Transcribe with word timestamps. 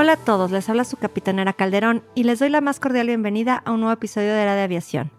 Hola 0.00 0.12
a 0.12 0.16
todos, 0.16 0.52
les 0.52 0.68
habla 0.68 0.84
su 0.84 0.96
capitanera 0.96 1.52
Calderón 1.52 2.04
y 2.14 2.22
les 2.22 2.38
doy 2.38 2.50
la 2.50 2.60
más 2.60 2.78
cordial 2.78 3.08
bienvenida 3.08 3.60
a 3.64 3.72
un 3.72 3.80
nuevo 3.80 3.92
episodio 3.92 4.32
de 4.32 4.42
Era 4.42 4.54
de 4.54 4.62
Aviación. 4.62 5.10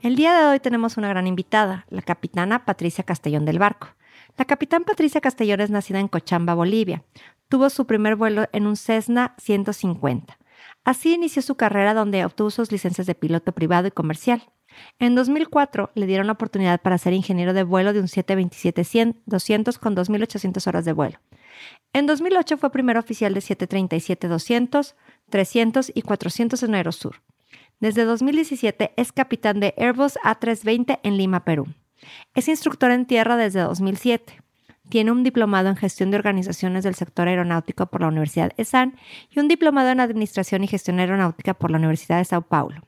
El 0.00 0.14
día 0.14 0.32
de 0.32 0.46
hoy 0.46 0.60
tenemos 0.60 0.96
una 0.96 1.08
gran 1.08 1.26
invitada, 1.26 1.86
la 1.90 2.02
capitana 2.02 2.64
Patricia 2.64 3.02
Castellón 3.02 3.44
del 3.44 3.58
Barco. 3.58 3.88
La 4.36 4.44
capitán 4.44 4.84
Patricia 4.84 5.20
Castellón 5.20 5.60
es 5.60 5.70
nacida 5.70 5.98
en 5.98 6.06
Cochamba, 6.06 6.54
Bolivia. 6.54 7.02
Tuvo 7.48 7.68
su 7.68 7.84
primer 7.84 8.14
vuelo 8.14 8.46
en 8.52 8.68
un 8.68 8.76
Cessna 8.76 9.34
150. 9.38 10.38
Así 10.84 11.14
inició 11.14 11.42
su 11.42 11.56
carrera 11.56 11.92
donde 11.92 12.24
obtuvo 12.24 12.50
sus 12.50 12.70
licencias 12.70 13.08
de 13.08 13.16
piloto 13.16 13.50
privado 13.50 13.88
y 13.88 13.90
comercial. 13.90 14.44
En 15.00 15.16
2004 15.16 15.90
le 15.96 16.06
dieron 16.06 16.28
la 16.28 16.34
oportunidad 16.34 16.80
para 16.80 16.98
ser 16.98 17.12
ingeniero 17.12 17.54
de 17.54 17.64
vuelo 17.64 17.92
de 17.92 17.98
un 17.98 18.06
727-200 18.06 19.78
con 19.80 19.96
2.800 19.96 20.64
horas 20.68 20.84
de 20.84 20.92
vuelo. 20.92 21.18
En 21.92 22.06
2008 22.06 22.58
fue 22.58 22.70
primer 22.70 22.96
oficial 22.96 23.34
de 23.34 23.40
737-200, 23.40 24.94
300 25.30 25.92
y 25.94 26.02
400 26.02 26.62
en 26.62 26.74
Aerosur. 26.74 27.22
Desde 27.80 28.04
2017 28.04 28.92
es 28.96 29.12
capitán 29.12 29.60
de 29.60 29.74
Airbus 29.76 30.16
A320 30.24 31.00
en 31.02 31.16
Lima, 31.16 31.44
Perú. 31.44 31.66
Es 32.34 32.48
instructor 32.48 32.90
en 32.90 33.06
tierra 33.06 33.36
desde 33.36 33.60
2007. 33.60 34.42
Tiene 34.88 35.12
un 35.12 35.22
diplomado 35.22 35.68
en 35.68 35.76
gestión 35.76 36.10
de 36.10 36.16
organizaciones 36.16 36.82
del 36.82 36.94
sector 36.94 37.28
aeronáutico 37.28 37.86
por 37.86 38.00
la 38.00 38.08
Universidad 38.08 38.52
ESAN 38.56 38.96
y 39.30 39.38
un 39.38 39.48
diplomado 39.48 39.90
en 39.90 40.00
administración 40.00 40.64
y 40.64 40.66
gestión 40.66 40.98
aeronáutica 40.98 41.54
por 41.54 41.70
la 41.70 41.78
Universidad 41.78 42.18
de 42.18 42.24
Sao 42.24 42.42
Paulo. 42.42 42.87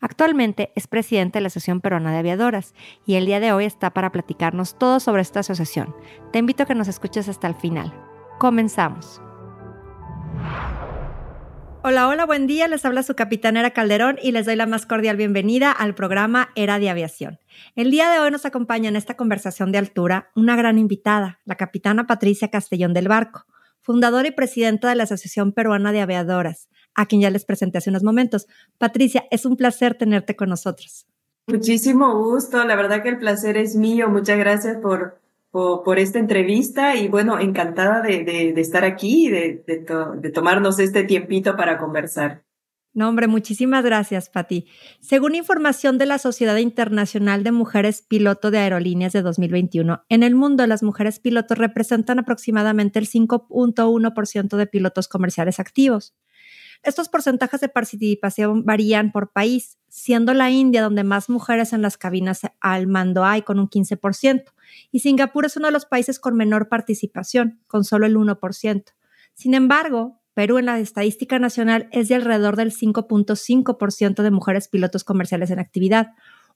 Actualmente 0.00 0.72
es 0.76 0.86
presidente 0.86 1.38
de 1.38 1.42
la 1.42 1.48
Asociación 1.48 1.80
Peruana 1.80 2.12
de 2.12 2.18
Aviadoras 2.18 2.74
y 3.04 3.16
el 3.16 3.26
día 3.26 3.38
de 3.38 3.52
hoy 3.52 3.66
está 3.66 3.90
para 3.90 4.10
platicarnos 4.10 4.78
todo 4.78 4.98
sobre 4.98 5.20
esta 5.20 5.40
asociación. 5.40 5.94
Te 6.32 6.38
invito 6.38 6.62
a 6.62 6.66
que 6.66 6.74
nos 6.74 6.88
escuches 6.88 7.28
hasta 7.28 7.46
el 7.46 7.54
final. 7.54 7.92
Comenzamos. 8.38 9.20
Hola, 11.82 12.08
hola, 12.08 12.24
buen 12.24 12.46
día. 12.46 12.66
Les 12.68 12.84
habla 12.84 13.02
su 13.02 13.14
capitanera 13.14 13.70
Calderón 13.70 14.18
y 14.22 14.32
les 14.32 14.46
doy 14.46 14.56
la 14.56 14.66
más 14.66 14.86
cordial 14.86 15.16
bienvenida 15.16 15.70
al 15.70 15.94
programa 15.94 16.50
Era 16.54 16.78
de 16.78 16.88
Aviación. 16.88 17.38
El 17.74 17.90
día 17.90 18.10
de 18.10 18.20
hoy 18.20 18.30
nos 18.30 18.46
acompaña 18.46 18.88
en 18.88 18.96
esta 18.96 19.16
conversación 19.16 19.70
de 19.70 19.78
altura 19.78 20.30
una 20.34 20.56
gran 20.56 20.78
invitada, 20.78 21.40
la 21.44 21.56
capitana 21.56 22.06
Patricia 22.06 22.48
Castellón 22.48 22.94
del 22.94 23.08
Barco, 23.08 23.46
fundadora 23.80 24.28
y 24.28 24.32
presidenta 24.32 24.88
de 24.88 24.94
la 24.94 25.04
Asociación 25.04 25.52
Peruana 25.52 25.92
de 25.92 26.00
Aviadoras, 26.00 26.68
a 26.94 27.06
quien 27.06 27.20
ya 27.20 27.30
les 27.30 27.44
presenté 27.44 27.78
hace 27.78 27.90
unos 27.90 28.02
momentos. 28.02 28.46
Patricia, 28.78 29.24
es 29.30 29.44
un 29.44 29.56
placer 29.56 29.94
tenerte 29.94 30.36
con 30.36 30.48
nosotros. 30.48 31.06
Muchísimo 31.46 32.16
gusto, 32.16 32.64
la 32.64 32.76
verdad 32.76 33.02
que 33.02 33.08
el 33.08 33.18
placer 33.18 33.56
es 33.56 33.74
mío. 33.74 34.08
Muchas 34.08 34.38
gracias 34.38 34.76
por, 34.78 35.20
por, 35.50 35.98
esta 35.98 36.18
entrevista 36.18 36.96
y 36.96 37.08
bueno, 37.08 37.40
encantada 37.40 38.02
de, 38.02 38.52
estar 38.56 38.84
aquí 38.84 39.26
y 39.26 39.30
de, 39.30 39.64
de 39.66 40.30
tomarnos 40.30 40.78
este 40.78 41.04
tiempito 41.04 41.56
para 41.56 41.78
conversar. 41.78 42.42
No, 42.92 43.08
hombre, 43.08 43.28
muchísimas 43.28 43.84
gracias, 43.84 44.28
Pati. 44.30 44.66
Según 45.00 45.36
información 45.36 45.96
de 45.96 46.06
la 46.06 46.18
Sociedad 46.18 46.56
Internacional 46.56 47.44
de 47.44 47.52
Mujeres 47.52 48.02
Piloto 48.02 48.50
de 48.50 48.58
Aerolíneas 48.58 49.12
de 49.12 49.22
2021, 49.22 50.04
en 50.08 50.22
el 50.24 50.34
mundo 50.34 50.66
las 50.66 50.82
mujeres 50.82 51.20
pilotos 51.20 51.56
representan 51.56 52.18
aproximadamente 52.18 52.98
el 52.98 53.08
5.1% 53.08 54.56
de 54.56 54.66
pilotos 54.66 55.06
comerciales 55.06 55.60
activos. 55.60 56.16
Estos 56.82 57.10
porcentajes 57.10 57.60
de 57.60 57.68
participación 57.68 58.64
varían 58.64 59.12
por 59.12 59.32
país, 59.32 59.78
siendo 59.88 60.32
la 60.32 60.50
India 60.50 60.82
donde 60.82 61.04
más 61.04 61.28
mujeres 61.28 61.74
en 61.74 61.82
las 61.82 61.98
cabinas 61.98 62.40
al 62.60 62.86
mando 62.86 63.24
hay, 63.24 63.42
con 63.42 63.58
un 63.58 63.68
15%, 63.68 64.44
y 64.90 65.00
Singapur 65.00 65.44
es 65.44 65.56
uno 65.56 65.66
de 65.66 65.72
los 65.72 65.84
países 65.84 66.18
con 66.18 66.36
menor 66.36 66.68
participación, 66.68 67.60
con 67.66 67.84
solo 67.84 68.06
el 68.06 68.16
1%. 68.16 68.84
Sin 69.34 69.54
embargo, 69.54 70.20
Perú 70.32 70.58
en 70.58 70.66
la 70.66 70.78
estadística 70.78 71.38
nacional 71.38 71.88
es 71.92 72.08
de 72.08 72.14
alrededor 72.14 72.56
del 72.56 72.72
5.5% 72.72 74.22
de 74.22 74.30
mujeres 74.30 74.68
pilotos 74.68 75.04
comerciales 75.04 75.50
en 75.50 75.58
actividad, 75.58 76.12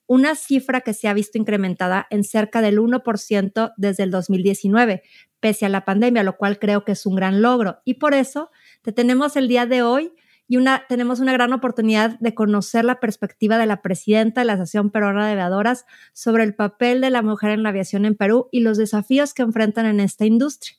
una 0.07 0.35
cifra 0.35 0.81
que 0.81 0.93
se 0.93 1.07
ha 1.07 1.13
visto 1.13 1.37
incrementada 1.37 2.07
en 2.09 2.23
cerca 2.23 2.61
del 2.61 2.79
1% 2.79 3.73
desde 3.77 4.03
el 4.03 4.11
2019, 4.11 5.03
pese 5.39 5.65
a 5.65 5.69
la 5.69 5.85
pandemia, 5.85 6.23
lo 6.23 6.37
cual 6.37 6.59
creo 6.59 6.85
que 6.85 6.93
es 6.93 7.05
un 7.05 7.15
gran 7.15 7.41
logro. 7.41 7.79
Y 7.85 7.95
por 7.95 8.13
eso 8.13 8.49
te 8.85 8.91
tenemos 8.91 9.35
el 9.35 9.47
día 9.47 9.65
de 9.65 9.81
hoy 9.81 10.13
y 10.47 10.63
tenemos 10.87 11.19
una 11.19 11.33
gran 11.33 11.53
oportunidad 11.53 12.19
de 12.19 12.35
conocer 12.35 12.85
la 12.85 12.99
perspectiva 12.99 13.57
de 13.57 13.65
la 13.65 13.81
presidenta 13.81 14.41
de 14.41 14.45
la 14.45 14.53
Asociación 14.53 14.91
Peruana 14.91 15.25
de 15.25 15.31
Aviadoras 15.31 15.87
sobre 16.13 16.43
el 16.43 16.53
papel 16.53 17.01
de 17.01 17.09
la 17.09 17.23
mujer 17.23 17.49
en 17.49 17.63
la 17.63 17.69
aviación 17.69 18.05
en 18.05 18.13
Perú 18.13 18.47
y 18.51 18.59
los 18.59 18.77
desafíos 18.77 19.33
que 19.33 19.41
enfrentan 19.41 19.87
en 19.87 19.99
esta 19.99 20.27
industria. 20.27 20.77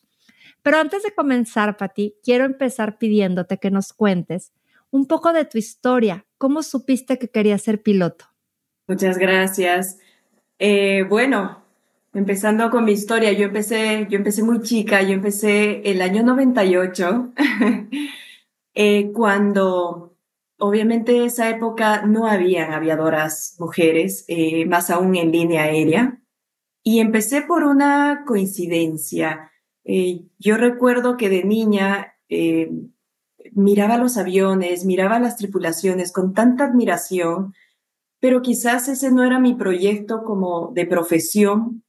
Pero 0.62 0.78
antes 0.78 1.02
de 1.02 1.14
comenzar, 1.16 1.76
Pati, 1.76 2.14
quiero 2.22 2.44
empezar 2.44 2.98
pidiéndote 2.98 3.58
que 3.58 3.72
nos 3.72 3.92
cuentes 3.92 4.52
un 4.90 5.08
poco 5.08 5.32
de 5.32 5.44
tu 5.44 5.58
historia. 5.58 6.26
¿Cómo 6.38 6.62
supiste 6.62 7.18
que 7.18 7.28
querías 7.28 7.62
ser 7.62 7.82
piloto? 7.82 8.26
Muchas 8.86 9.18
gracias. 9.18 9.98
Eh, 10.60 11.02
bueno, 11.08 11.65
empezando 12.16 12.70
con 12.70 12.84
mi 12.84 12.92
historia, 12.92 13.30
yo 13.32 13.44
empecé, 13.44 14.06
yo 14.08 14.16
empecé 14.16 14.42
muy 14.42 14.62
chica, 14.62 15.02
yo 15.02 15.10
empecé 15.10 15.82
el 15.90 16.00
año 16.00 16.22
98, 16.22 17.32
eh, 18.74 19.12
cuando 19.12 20.16
obviamente 20.58 21.26
esa 21.26 21.50
época 21.50 22.06
no 22.06 22.26
habían 22.26 22.72
aviadoras 22.72 23.56
mujeres, 23.58 24.24
eh, 24.28 24.64
más 24.64 24.88
aún 24.88 25.14
en 25.14 25.30
línea 25.30 25.64
aérea, 25.64 26.22
y 26.82 27.00
empecé 27.00 27.42
por 27.42 27.64
una 27.64 28.24
coincidencia. 28.26 29.50
yo 30.38 30.56
recuerdo 30.56 31.16
que 31.16 31.28
de 31.28 31.44
niña 31.44 32.14
miraba 33.52 33.98
los 33.98 34.16
aviones, 34.16 34.86
miraba 34.86 35.18
las 35.18 35.36
tripulaciones 35.36 36.12
con 36.12 36.32
tanta 36.32 36.64
admiración, 36.64 37.52
pero 38.20 38.40
quizás 38.40 38.88
ese 38.88 39.10
no 39.10 39.22
era 39.22 39.38
mi 39.38 39.54
proyecto 39.54 40.24
como 40.24 40.72
de 40.72 40.86
profesión 40.86 41.82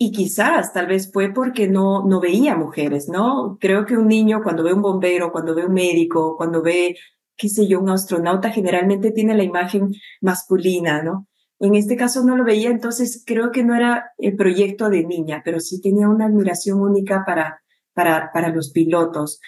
y 0.00 0.12
quizás, 0.12 0.72
tal 0.72 0.86
vez 0.86 1.10
fue 1.12 1.32
porque 1.34 1.66
no, 1.66 2.06
no 2.06 2.20
veía 2.20 2.54
mujeres, 2.54 3.08
¿no? 3.08 3.58
Creo 3.60 3.84
que 3.84 3.96
un 3.96 4.06
niño 4.06 4.42
cuando 4.44 4.62
ve 4.62 4.72
un 4.72 4.80
bombero, 4.80 5.32
cuando 5.32 5.56
ve 5.56 5.66
un 5.66 5.74
médico, 5.74 6.36
cuando 6.36 6.62
ve, 6.62 6.96
qué 7.36 7.48
sé 7.48 7.66
yo, 7.66 7.80
un 7.80 7.90
astronauta, 7.90 8.50
generalmente 8.50 9.10
tiene 9.10 9.36
la 9.36 9.42
imagen 9.42 9.92
masculina, 10.20 11.02
¿no? 11.02 11.26
En 11.58 11.74
este 11.74 11.96
caso 11.96 12.22
no 12.22 12.36
lo 12.36 12.44
veía, 12.44 12.70
entonces 12.70 13.24
creo 13.26 13.50
que 13.50 13.64
no 13.64 13.74
era 13.74 14.12
el 14.18 14.36
proyecto 14.36 14.88
de 14.88 15.04
niña, 15.04 15.42
pero 15.44 15.58
sí 15.58 15.80
tenía 15.80 16.08
una 16.08 16.26
admiración 16.26 16.80
única 16.80 17.24
para, 17.26 17.60
para, 17.92 18.30
para 18.32 18.50
los 18.50 18.70
pilotos. 18.70 19.40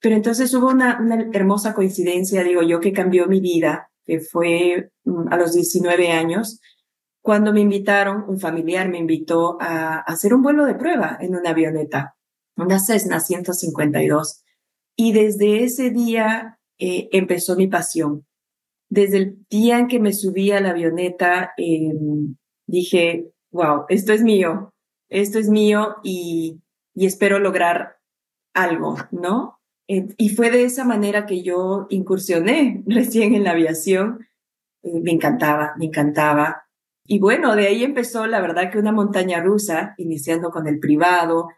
Pero 0.00 0.16
entonces 0.16 0.54
hubo 0.54 0.68
una, 0.68 0.98
una 1.00 1.28
hermosa 1.34 1.74
coincidencia, 1.74 2.42
digo 2.42 2.62
yo, 2.62 2.80
que 2.80 2.94
cambió 2.94 3.26
mi 3.26 3.40
vida, 3.40 3.90
que 4.06 4.20
fue 4.20 4.90
mm, 5.04 5.30
a 5.30 5.36
los 5.36 5.52
19 5.52 6.10
años 6.12 6.60
cuando 7.22 7.52
me 7.52 7.60
invitaron, 7.60 8.24
un 8.28 8.40
familiar 8.40 8.88
me 8.88 8.98
invitó 8.98 9.56
a, 9.60 10.00
hacer 10.00 10.34
un 10.34 10.42
vuelo 10.42 10.66
de 10.66 10.74
prueba 10.74 11.16
en 11.20 11.36
una 11.36 11.50
avioneta, 11.50 12.16
una 12.56 12.80
Cessna 12.80 13.20
152. 13.20 14.44
Y 14.96 15.12
desde 15.12 15.62
ese 15.62 15.90
día 15.90 16.58
eh, 16.78 17.08
empezó 17.12 17.56
mi 17.56 17.68
pasión. 17.68 18.26
Desde 18.90 19.16
el 19.18 19.46
día 19.48 19.78
en 19.78 19.88
que 19.88 20.00
me 20.00 20.12
subí 20.12 20.50
a 20.50 20.60
la 20.60 20.70
avioneta, 20.70 21.52
em, 21.56 22.36
dije, 22.66 23.32
wow, 23.52 23.84
esto 23.88 24.12
es 24.12 24.22
mío, 24.22 24.74
esto 25.08 25.38
es 25.38 25.48
mío 25.48 25.96
y, 26.02 26.60
y 26.94 27.06
espero 27.06 27.38
lograr 27.38 27.98
algo, 28.52 28.96
¿no? 29.12 29.62
y 29.86 30.28
fue 30.30 30.50
de 30.50 30.64
esa 30.64 30.84
manera 30.84 31.26
que 31.26 31.42
yo 31.42 31.86
incursioné 31.90 32.82
recién 32.86 33.34
en 33.34 33.44
la 33.44 33.50
aviación. 33.50 34.26
Eh, 34.82 35.00
me 35.00 35.12
encantaba, 35.12 35.74
me 35.78 35.86
encantaba. 35.86 36.66
Y 37.12 37.18
bueno, 37.18 37.54
de 37.54 37.66
ahí 37.66 37.84
empezó 37.84 38.26
la 38.26 38.40
verdad 38.40 38.72
que 38.72 38.78
una 38.78 38.90
montaña 38.90 39.42
rusa, 39.42 39.92
iniciando 39.98 40.48
con 40.48 40.66
el 40.66 40.78
privado. 40.78 41.48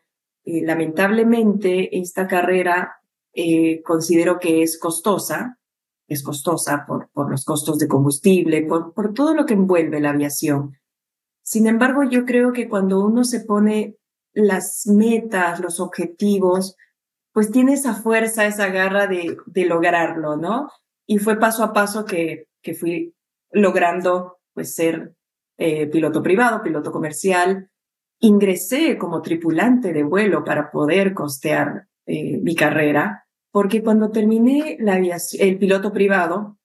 Eh, 0.44 0.66
lamentablemente, 0.66 1.96
esta 1.96 2.26
carrera 2.26 2.96
eh, 3.32 3.80
considero 3.82 4.40
que 4.40 4.64
es 4.64 4.80
costosa, 4.80 5.60
es 6.08 6.24
costosa 6.24 6.84
por, 6.88 7.08
por 7.12 7.30
los 7.30 7.44
costos 7.44 7.78
de 7.78 7.86
combustible, 7.86 8.62
por, 8.62 8.94
por 8.94 9.14
todo 9.14 9.32
lo 9.32 9.46
que 9.46 9.54
envuelve 9.54 10.00
la 10.00 10.10
aviación. 10.10 10.72
Sin 11.44 11.68
embargo, 11.68 12.02
yo 12.02 12.24
creo 12.24 12.52
que 12.52 12.68
cuando 12.68 13.06
uno 13.06 13.22
se 13.22 13.38
pone 13.38 13.96
las 14.32 14.88
metas, 14.88 15.60
los 15.60 15.78
objetivos, 15.78 16.74
pues 17.32 17.52
tiene 17.52 17.74
esa 17.74 17.94
fuerza, 17.94 18.44
esa 18.44 18.70
garra 18.70 19.06
de, 19.06 19.36
de 19.46 19.66
lograrlo, 19.66 20.36
¿no? 20.36 20.68
Y 21.06 21.18
fue 21.18 21.38
paso 21.38 21.62
a 21.62 21.72
paso 21.72 22.04
que, 22.04 22.48
que 22.60 22.74
fui 22.74 23.14
logrando, 23.52 24.38
pues, 24.52 24.74
ser 24.74 25.14
eh, 25.58 25.86
piloto 25.86 26.22
privado, 26.22 26.62
piloto 26.62 26.90
comercial. 26.92 27.70
Ingresé 28.20 28.96
como 28.96 29.22
tripulante 29.22 29.92
de 29.92 30.02
vuelo 30.02 30.44
para 30.44 30.70
poder 30.70 31.14
costear 31.14 31.88
eh, 32.06 32.38
mi 32.38 32.54
carrera, 32.54 33.26
porque 33.50 33.82
cuando 33.82 34.10
terminé 34.10 34.76
la 34.80 34.98
el 34.98 35.58
piloto 35.58 35.92
privado, 35.92 36.58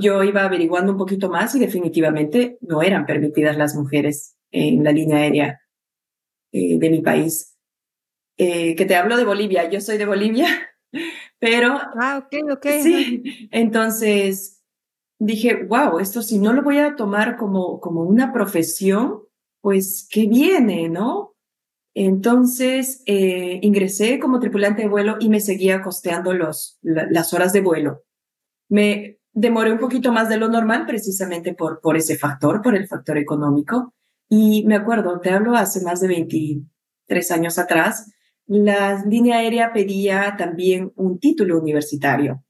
yo 0.00 0.22
iba 0.22 0.44
averiguando 0.44 0.92
un 0.92 0.98
poquito 0.98 1.28
más 1.28 1.54
y 1.54 1.58
definitivamente 1.58 2.58
no 2.60 2.82
eran 2.82 3.06
permitidas 3.06 3.56
las 3.56 3.74
mujeres 3.74 4.36
en 4.50 4.84
la 4.84 4.92
línea 4.92 5.18
aérea 5.18 5.60
eh, 6.52 6.78
de 6.78 6.90
mi 6.90 7.00
país. 7.00 7.56
Eh, 8.36 8.76
que 8.76 8.84
te 8.84 8.94
hablo 8.94 9.16
de 9.16 9.24
Bolivia, 9.24 9.68
yo 9.68 9.80
soy 9.80 9.98
de 9.98 10.06
Bolivia, 10.06 10.46
pero... 11.38 11.78
Ah, 12.00 12.24
ok, 12.24 12.52
ok. 12.52 12.66
Sí, 12.82 13.48
entonces 13.50 14.57
dije, 15.18 15.64
wow, 15.64 15.98
esto 15.98 16.22
si 16.22 16.38
no 16.38 16.52
lo 16.52 16.62
voy 16.62 16.78
a 16.78 16.96
tomar 16.96 17.36
como, 17.36 17.80
como 17.80 18.02
una 18.02 18.32
profesión, 18.32 19.22
pues 19.60 20.06
qué 20.10 20.26
viene, 20.26 20.88
¿no? 20.88 21.34
Entonces 21.94 23.02
eh, 23.06 23.58
ingresé 23.62 24.18
como 24.20 24.38
tripulante 24.38 24.82
de 24.82 24.88
vuelo 24.88 25.16
y 25.18 25.28
me 25.28 25.40
seguía 25.40 25.82
costeando 25.82 26.32
los, 26.32 26.78
las 26.82 27.34
horas 27.34 27.52
de 27.52 27.60
vuelo. 27.60 28.04
Me 28.68 29.18
demoré 29.32 29.72
un 29.72 29.78
poquito 29.78 30.12
más 30.12 30.28
de 30.28 30.36
lo 30.36 30.48
normal 30.48 30.86
precisamente 30.86 31.54
por, 31.54 31.80
por 31.80 31.96
ese 31.96 32.16
factor, 32.16 32.62
por 32.62 32.76
el 32.76 32.86
factor 32.86 33.18
económico. 33.18 33.94
Y 34.28 34.64
me 34.66 34.76
acuerdo, 34.76 35.20
te 35.20 35.30
hablo 35.30 35.56
hace 35.56 35.82
más 35.82 36.00
de 36.00 36.08
23 36.08 37.30
años 37.32 37.58
atrás, 37.58 38.12
la 38.46 39.04
línea 39.04 39.38
aérea 39.38 39.72
pedía 39.72 40.34
también 40.38 40.92
un 40.96 41.18
título 41.18 41.58
universitario. 41.58 42.42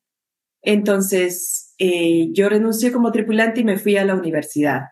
Entonces, 0.62 1.67
eh, 1.78 2.28
yo 2.32 2.48
renuncié 2.48 2.92
como 2.92 3.12
tripulante 3.12 3.60
y 3.60 3.64
me 3.64 3.78
fui 3.78 3.96
a 3.96 4.04
la 4.04 4.14
universidad. 4.14 4.82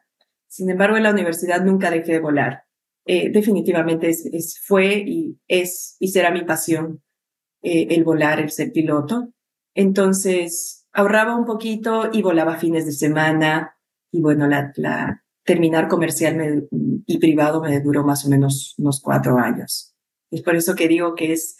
Sin 0.47 0.71
embargo, 0.71 0.97
en 0.97 1.03
la 1.03 1.11
universidad 1.11 1.65
nunca 1.65 1.91
dejé 1.91 2.13
de 2.13 2.21
volar. 2.21 2.63
Eh, 3.05 3.31
definitivamente 3.31 4.09
es, 4.09 4.61
fue 4.65 5.03
y 5.07 5.39
es 5.47 5.97
y 6.01 6.09
será 6.09 6.31
mi 6.31 6.45
pasión 6.45 7.03
eh, 7.63 7.89
el 7.91 8.05
volar, 8.05 8.41
el 8.41 8.51
ser 8.51 8.73
piloto. 8.73 9.33
Entonces, 9.75 10.87
ahorraba 10.93 11.37
un 11.37 11.45
poquito 11.45 12.11
y 12.13 12.23
volaba 12.23 12.59
fines 12.59 12.87
de 12.87 12.93
semana. 12.93 13.77
Y 14.11 14.21
bueno, 14.21 14.47
la, 14.47 14.73
la 14.77 15.25
terminar 15.45 15.89
comercial 15.89 16.69
y 16.71 17.19
privado 17.19 17.61
me 17.61 17.81
duró 17.81 18.05
más 18.05 18.25
o 18.27 18.29
menos 18.29 18.75
unos 18.79 19.01
cuatro 19.01 19.39
años. 19.39 19.95
Es 20.31 20.43
por 20.43 20.57
eso 20.57 20.75
que 20.75 20.89
digo 20.89 21.15
que 21.15 21.33
es 21.33 21.57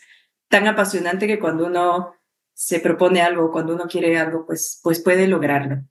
tan 0.49 0.67
apasionante 0.67 1.27
que 1.27 1.39
cuando 1.39 1.67
uno 1.67 2.13
se 2.57 2.81
propone 2.81 3.21
algo, 3.21 3.53
cuando 3.53 3.75
uno 3.75 3.85
quiere 3.87 4.17
algo, 4.19 4.47
pues, 4.47 4.81
pues 4.83 5.03
puede 5.03 5.29
lograrlo. 5.29 5.83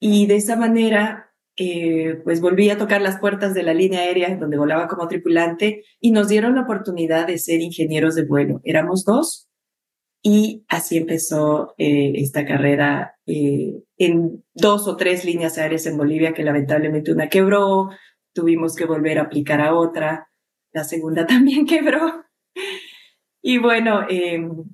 Y 0.00 0.26
de 0.26 0.36
esa 0.36 0.56
manera, 0.56 1.32
eh, 1.56 2.20
pues 2.24 2.40
volví 2.40 2.68
a 2.68 2.78
tocar 2.78 3.00
las 3.00 3.20
puertas 3.20 3.54
de 3.54 3.62
la 3.62 3.74
línea 3.74 4.00
aérea 4.00 4.36
donde 4.36 4.58
volaba 4.58 4.88
como 4.88 5.06
tripulante 5.06 5.84
y 6.00 6.10
nos 6.10 6.26
dieron 6.26 6.56
la 6.56 6.62
oportunidad 6.62 7.28
de 7.28 7.38
ser 7.38 7.60
ingenieros 7.60 8.16
de 8.16 8.24
vuelo. 8.24 8.60
Éramos 8.64 9.04
dos 9.04 9.48
y 10.20 10.64
así 10.68 10.96
empezó 10.96 11.74
eh, 11.78 12.14
esta 12.16 12.44
carrera 12.44 13.14
eh, 13.26 13.80
en 13.96 14.44
dos 14.52 14.88
o 14.88 14.96
tres 14.96 15.24
líneas 15.24 15.58
aéreas 15.58 15.86
en 15.86 15.96
Bolivia 15.96 16.34
que 16.34 16.42
lamentablemente 16.42 17.12
una 17.12 17.28
quebró, 17.28 17.90
tuvimos 18.32 18.74
que 18.74 18.84
volver 18.84 19.20
a 19.20 19.22
aplicar 19.22 19.60
a 19.60 19.74
otra 19.76 20.28
la 20.72 20.82
segunda 20.82 21.24
también 21.26 21.66
quebró. 21.66 22.24
Y 23.40 23.58
bueno, 23.58 24.06
em, 24.08 24.64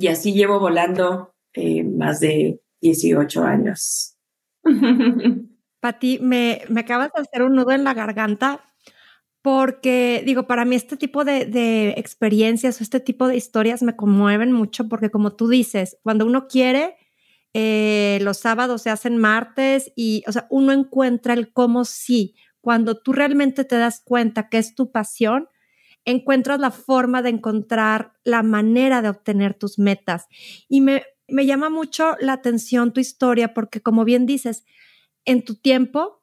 y 0.00 0.08
así 0.08 0.32
llevo 0.32 0.58
volando 0.58 1.34
eh, 1.52 1.84
más 1.84 2.20
de 2.20 2.60
18 2.80 3.44
años. 3.44 4.16
Pati, 5.80 6.18
me, 6.20 6.62
me 6.68 6.80
acabas 6.80 7.10
de 7.14 7.22
hacer 7.22 7.42
un 7.42 7.54
nudo 7.54 7.72
en 7.72 7.84
la 7.84 7.94
garganta 7.94 8.64
porque, 9.42 10.22
digo, 10.26 10.46
para 10.46 10.64
mí 10.64 10.76
este 10.76 10.96
tipo 10.96 11.24
de, 11.24 11.46
de, 11.46 11.90
experiencias 11.96 12.80
o 12.80 12.84
este 12.84 13.00
tipo 13.00 13.26
de 13.28 13.36
historias 13.36 13.82
me 13.82 13.96
conmueven 13.96 14.52
mucho 14.52 14.88
porque 14.88 15.10
como 15.10 15.34
tú 15.34 15.48
dices, 15.48 15.98
cuando 16.02 16.26
uno 16.26 16.46
quiere, 16.46 16.96
eh, 17.52 18.18
los 18.22 18.38
sábados 18.38 18.82
se 18.82 18.90
hacen 18.90 19.16
martes 19.16 19.92
y, 19.96 20.22
o 20.26 20.32
sea, 20.32 20.46
uno 20.50 20.72
encuentra 20.72 21.34
el 21.34 21.52
cómo 21.52 21.84
sí, 21.84 22.34
cuando 22.60 23.00
tú 23.00 23.12
realmente 23.12 23.64
te 23.64 23.76
das 23.76 24.02
cuenta 24.04 24.48
que 24.48 24.58
es 24.58 24.74
tu 24.74 24.92
pasión, 24.92 25.48
encuentras 26.04 26.60
la 26.60 26.70
forma 26.70 27.22
de 27.22 27.30
encontrar 27.30 28.12
la 28.24 28.42
manera 28.42 29.02
de 29.02 29.08
obtener 29.08 29.54
tus 29.54 29.78
metas. 29.78 30.26
Y 30.68 30.80
me, 30.80 31.04
me 31.28 31.46
llama 31.46 31.70
mucho 31.70 32.16
la 32.20 32.34
atención 32.34 32.92
tu 32.92 33.00
historia 33.00 33.54
porque, 33.54 33.80
como 33.80 34.04
bien 34.04 34.26
dices, 34.26 34.64
en 35.24 35.44
tu 35.44 35.54
tiempo, 35.54 36.22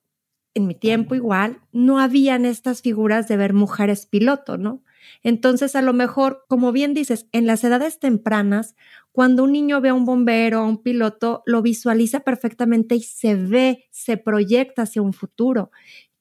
en 0.53 0.68
mi 0.68 0.75
tiempo 0.75 1.15
igual, 1.15 1.62
no 1.71 2.00
habían 2.00 2.45
estas 2.45 2.81
figuras 2.81 3.27
de 3.27 3.38
ver 3.38 3.53
mujeres 3.53 4.06
piloto, 4.06 4.57
¿no? 4.57 4.83
Entonces, 5.24 5.75
a 5.75 5.81
lo 5.81 5.94
mejor, 5.94 6.44
como 6.50 6.71
bien 6.71 6.94
dices, 6.94 7.27
en 7.31 7.47
las 7.47 7.63
edades 7.63 8.00
tempranas, 8.00 8.75
cuando 9.12 9.44
un 9.44 9.53
niño 9.53 9.80
ve 9.80 9.89
a 9.89 9.94
un 9.94 10.06
bombero, 10.06 10.59
a 10.59 10.65
un 10.65 10.81
piloto, 10.81 11.44
lo 11.45 11.62
visualiza 11.62 12.21
perfectamente 12.21 12.95
y 12.95 13.01
se 13.01 13.35
ve, 13.35 13.85
se 13.91 14.18
proyecta 14.18 14.81
hacia 14.81 15.01
un 15.01 15.13
futuro 15.13 15.71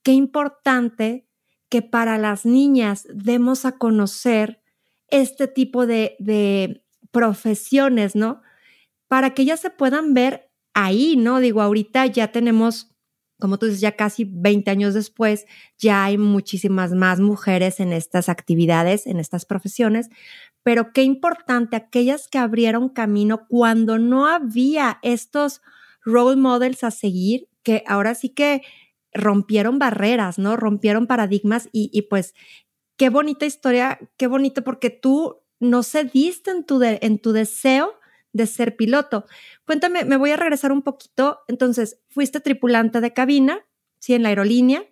qué 0.06 0.12
importante 0.12 1.25
que 1.69 1.83
para 1.83 2.19
las 2.19 2.47
niñas 2.47 3.07
demos 3.13 3.65
a 3.65 3.79
conocer 3.79 4.61
este 5.09 5.49
tipo 5.49 5.87
de, 5.87 6.83
profesiones, 7.13 8.15
¿no? 8.15 8.43
Para 9.09 9.33
que 9.33 9.43
ellas 9.43 9.61
se 9.61 9.71
puedan 9.71 10.13
ver 10.13 10.51
ahí, 10.75 11.17
¿no? 11.17 11.41
Digo, 11.41 11.63
ahorita 11.63 12.05
ya 12.07 12.31
tenemos, 12.31 12.95
como 13.41 13.59
tú 13.59 13.67
dices, 13.67 13.81
ya 13.81 13.93
casi 13.93 14.25
20 14.31 14.71
años 14.71 14.93
después, 14.93 15.47
ya 15.79 16.05
hay 16.05 16.19
muchísimas 16.19 16.93
más 16.93 17.21
mujeres 17.21 17.81
en 17.81 17.95
estas 17.95 18.29
actividades, 18.29 19.07
en 19.07 19.19
estas 19.19 19.47
profesiones, 19.47 20.11
pero 20.62 20.93
qué 20.93 21.05
importante 21.05 21.77
aquellas 21.77 22.29
que 22.29 22.37
abrieron 22.37 22.91
camino 22.91 23.47
cuando 23.49 23.99
no 23.99 24.27
había 24.27 24.99
estos 25.03 25.62
role 26.05 26.37
models 26.37 26.85
a 26.85 26.91
seguir, 26.91 27.49
que 27.62 27.83
ahora 27.87 28.15
sí 28.15 28.29
que 28.29 28.62
rompieron 29.17 29.79
barreras, 29.79 30.39
¿no? 30.39 30.57
Rompieron 30.57 31.07
paradigmas 31.07 31.69
y, 31.73 32.03
pues 32.03 32.35
qué 32.97 33.11
bonita 33.11 33.47
historia, 33.47 33.99
qué 34.17 34.27
bonito 34.27 34.63
porque 34.63 34.91
tú 34.91 35.43
no 35.61 35.83
cediste 35.83 36.51
en 36.51 36.65
tu, 36.65 36.81
en 36.83 37.19
tu 37.19 37.33
deseo 37.33 37.95
de 38.33 38.47
ser 38.47 38.76
piloto. 38.76 39.25
Cuéntame, 39.64 40.05
me 40.05 40.17
voy 40.17 40.31
a 40.31 40.37
regresar 40.37 40.71
un 40.71 40.83
poquito. 40.83 41.40
Entonces, 41.49 42.00
fuiste 42.09 42.40
tripulante 42.40 43.00
de 43.00 43.12
cabina, 43.12 43.67
sí, 43.99 44.14
en 44.14 44.23
la 44.23 44.29
aerolínea, 44.29 44.85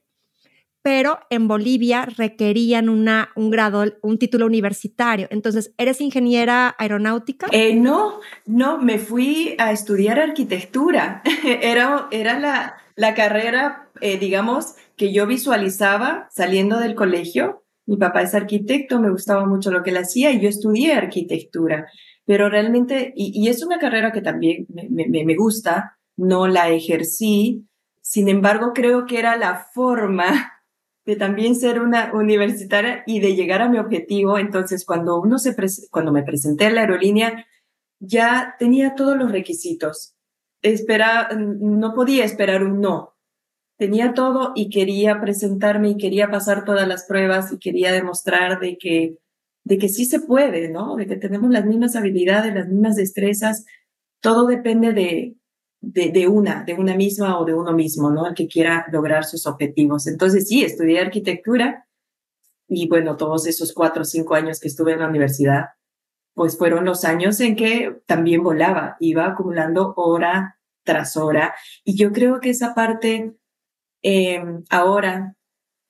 pero 0.84 1.18
en 1.30 1.48
Bolivia 1.48 2.04
requerían 2.04 2.90
una, 2.90 3.30
un 3.36 3.50
grado, 3.50 3.84
un 4.02 4.18
título 4.18 4.44
universitario. 4.44 5.28
Entonces, 5.30 5.72
¿eres 5.78 6.02
ingeniera 6.02 6.74
aeronáutica? 6.78 7.46
Eh, 7.52 7.74
no, 7.74 8.20
no, 8.44 8.76
me 8.76 8.98
fui 8.98 9.54
a 9.58 9.72
estudiar 9.72 10.18
arquitectura. 10.18 11.22
era, 11.62 12.06
era 12.10 12.38
la, 12.38 12.76
la 12.96 13.14
carrera, 13.14 13.90
eh, 14.00 14.18
digamos, 14.18 14.74
que 14.96 15.12
yo 15.12 15.26
visualizaba 15.26 16.28
saliendo 16.30 16.78
del 16.78 16.94
colegio. 16.94 17.64
Mi 17.86 17.96
papá 17.96 18.22
es 18.22 18.34
arquitecto, 18.34 19.00
me 19.00 19.10
gustaba 19.10 19.46
mucho 19.46 19.70
lo 19.70 19.82
que 19.82 19.90
él 19.90 19.98
hacía 19.98 20.30
y 20.30 20.40
yo 20.40 20.48
estudié 20.48 20.94
arquitectura, 20.94 21.86
pero 22.24 22.48
realmente, 22.48 23.12
y, 23.14 23.48
es 23.48 23.62
una 23.62 23.78
carrera 23.78 24.12
que 24.12 24.22
también 24.22 24.66
me, 24.70 25.36
gusta, 25.36 25.98
no 26.16 26.46
la 26.46 26.70
ejercí, 26.70 27.66
sin 28.00 28.28
embargo, 28.28 28.72
creo 28.74 29.06
que 29.06 29.18
era 29.18 29.36
la 29.36 29.66
forma 29.74 30.62
de 31.04 31.16
también 31.16 31.54
ser 31.54 31.80
una 31.80 32.12
universitaria 32.14 33.02
y 33.06 33.20
de 33.20 33.34
llegar 33.34 33.60
a 33.60 33.68
mi 33.68 33.78
objetivo. 33.78 34.38
Entonces, 34.38 34.86
cuando 34.86 35.20
uno 35.20 35.38
se 35.38 35.54
cuando 35.90 36.12
me 36.12 36.22
presenté 36.22 36.66
a 36.66 36.70
la 36.70 36.82
aerolínea, 36.82 37.46
ya 37.98 38.56
tenía 38.58 38.94
todos 38.94 39.16
los 39.16 39.30
requisitos 39.32 40.13
espera, 40.64 41.28
no 41.36 41.94
podía 41.94 42.24
esperar 42.24 42.64
un 42.64 42.80
no. 42.80 43.14
Tenía 43.76 44.14
todo 44.14 44.52
y 44.54 44.70
quería 44.70 45.20
presentarme 45.20 45.90
y 45.90 45.96
quería 45.96 46.30
pasar 46.30 46.64
todas 46.64 46.88
las 46.88 47.04
pruebas 47.04 47.52
y 47.52 47.58
quería 47.58 47.92
demostrar 47.92 48.60
de 48.60 48.78
que, 48.78 49.18
de 49.64 49.78
que 49.78 49.88
sí 49.88 50.06
se 50.06 50.20
puede, 50.20 50.68
¿no? 50.70 50.96
De 50.96 51.06
que 51.06 51.16
tenemos 51.16 51.50
las 51.50 51.66
mismas 51.66 51.96
habilidades, 51.96 52.54
las 52.54 52.68
mismas 52.68 52.96
destrezas. 52.96 53.66
Todo 54.20 54.46
depende 54.46 54.92
de, 54.92 55.34
de, 55.80 56.10
de 56.10 56.28
una, 56.28 56.64
de 56.64 56.74
una 56.74 56.96
misma 56.96 57.38
o 57.38 57.44
de 57.44 57.52
uno 57.52 57.72
mismo, 57.72 58.10
¿no? 58.10 58.26
El 58.26 58.34
que 58.34 58.48
quiera 58.48 58.86
lograr 58.90 59.24
sus 59.24 59.46
objetivos. 59.46 60.06
Entonces 60.06 60.48
sí, 60.48 60.64
estudié 60.64 61.00
arquitectura 61.00 61.86
y 62.68 62.88
bueno, 62.88 63.16
todos 63.16 63.46
esos 63.46 63.74
cuatro 63.74 64.02
o 64.02 64.06
cinco 64.06 64.34
años 64.34 64.60
que 64.60 64.68
estuve 64.68 64.92
en 64.92 65.00
la 65.00 65.08
universidad, 65.08 65.70
pues 66.32 66.56
fueron 66.56 66.84
los 66.84 67.04
años 67.04 67.40
en 67.40 67.56
que 67.56 68.00
también 68.06 68.42
volaba, 68.42 68.96
iba 69.00 69.26
acumulando 69.26 69.94
hora 69.96 70.53
tras 70.84 71.16
hora. 71.16 71.54
Y 71.84 71.96
yo 71.96 72.12
creo 72.12 72.40
que 72.40 72.50
esa 72.50 72.74
parte 72.74 73.34
eh, 74.02 74.42
ahora 74.70 75.34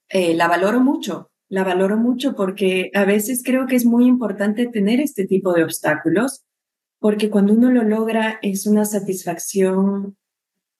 eh, 0.08 0.34
la 0.34 0.48
valoro 0.48 0.80
mucho, 0.80 1.30
la 1.48 1.64
valoro 1.64 1.96
mucho 1.96 2.34
porque 2.36 2.90
a 2.94 3.04
veces 3.04 3.42
creo 3.44 3.66
que 3.66 3.76
es 3.76 3.84
muy 3.84 4.06
importante 4.06 4.66
tener 4.68 5.00
este 5.00 5.26
tipo 5.26 5.52
de 5.52 5.64
obstáculos, 5.64 6.44
porque 7.00 7.30
cuando 7.30 7.52
uno 7.52 7.70
lo 7.70 7.82
logra 7.82 8.38
es 8.40 8.66
una 8.66 8.84
satisfacción 8.84 10.16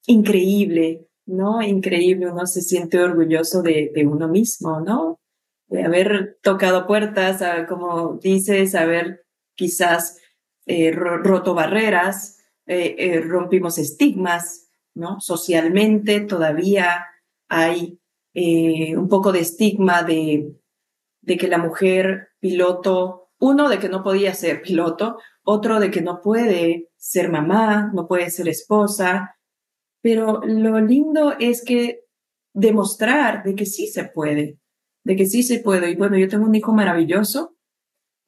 increíble, 0.06 1.08
¿no? 1.26 1.62
Increíble, 1.62 2.30
uno 2.30 2.46
se 2.46 2.62
siente 2.62 2.98
orgulloso 3.00 3.62
de, 3.62 3.92
uno 4.06 4.28
mismo, 4.28 4.80
¿no? 4.80 5.20
De 5.66 5.84
haber 5.84 6.38
tocado 6.42 6.86
puertas, 6.86 7.42
como 7.68 8.18
dices, 8.22 8.74
haber 8.74 9.24
quizás 9.54 10.18
eh, 10.66 10.92
roto 10.92 11.54
barreras, 11.54 12.38
eh, 12.66 12.96
eh, 12.98 13.20
rompimos 13.20 13.78
estigmas, 13.78 14.68
¿no? 14.94 15.20
Socialmente 15.20 16.20
todavía 16.20 17.06
hay 17.48 18.00
un 18.36 19.08
poco 19.08 19.30
de 19.30 19.38
estigma 19.38 20.02
de, 20.02 20.56
de 21.20 21.36
que 21.36 21.46
la 21.46 21.58
mujer 21.58 22.30
piloto, 22.40 23.30
uno, 23.38 23.68
de 23.68 23.78
que 23.78 23.88
no 23.88 24.02
podía 24.02 24.34
ser 24.34 24.60
piloto, 24.60 25.18
otro, 25.44 25.78
de 25.78 25.92
que 25.92 26.00
no 26.00 26.20
puede 26.20 26.90
ser 26.96 27.30
mamá, 27.30 27.92
no 27.94 28.08
puede 28.08 28.30
ser 28.30 28.48
esposa, 28.48 29.36
pero 30.02 30.42
lo 30.44 30.80
lindo 30.80 31.34
es 31.38 31.64
que 31.64 32.04
demostrar 32.54 33.42
de 33.42 33.54
que 33.54 33.66
sí 33.66 33.86
se 33.86 34.04
puede, 34.04 34.58
de 35.02 35.16
que 35.16 35.26
sí 35.26 35.42
se 35.42 35.60
puede. 35.60 35.90
Y 35.90 35.96
bueno, 35.96 36.18
yo 36.18 36.28
tengo 36.28 36.44
un 36.44 36.54
hijo 36.54 36.72
maravilloso 36.72 37.56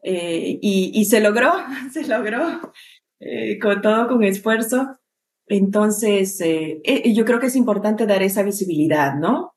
eh, 0.03 0.59
y, 0.63 1.05
se 1.05 1.21
logró, 1.21 1.53
se 1.93 2.07
logró, 2.07 2.73
eh, 3.21 3.59
con 3.59 3.81
todo 3.83 4.09
con 4.09 4.25
esfuerzo. 4.25 4.99
Entonces, 5.47 6.41
eh, 6.41 6.83
yo 7.15 7.25
creo 7.25 7.39
que 7.39 7.47
es 7.47 7.57
importante 7.57 8.07
dar 8.07 8.23
esa 8.23 8.43
visibilidad, 8.43 9.15
¿no? 9.15 9.55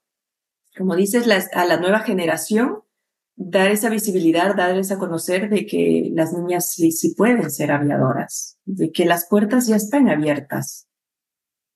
Como 0.78 0.96
dices, 0.96 1.28
a 1.54 1.66
la 1.66 1.78
nueva 1.78 2.02
generación, 2.02 2.84
dar 3.36 3.72
esa 3.72 3.90
visibilidad, 3.90 4.56
darles 4.56 4.92
a 4.92 5.00
conocer 5.00 5.50
de 5.50 5.66
que 5.66 6.10
las 6.14 6.34
niñas 6.34 6.74
sí, 6.74 6.92
sí 6.92 7.16
pueden 7.16 7.50
ser 7.50 7.72
aviadoras, 7.72 8.60
de 8.66 8.92
que 8.92 9.06
las 9.06 9.28
puertas 9.28 9.68
ya 9.68 9.78
están 9.78 10.10
abiertas. 10.10 10.88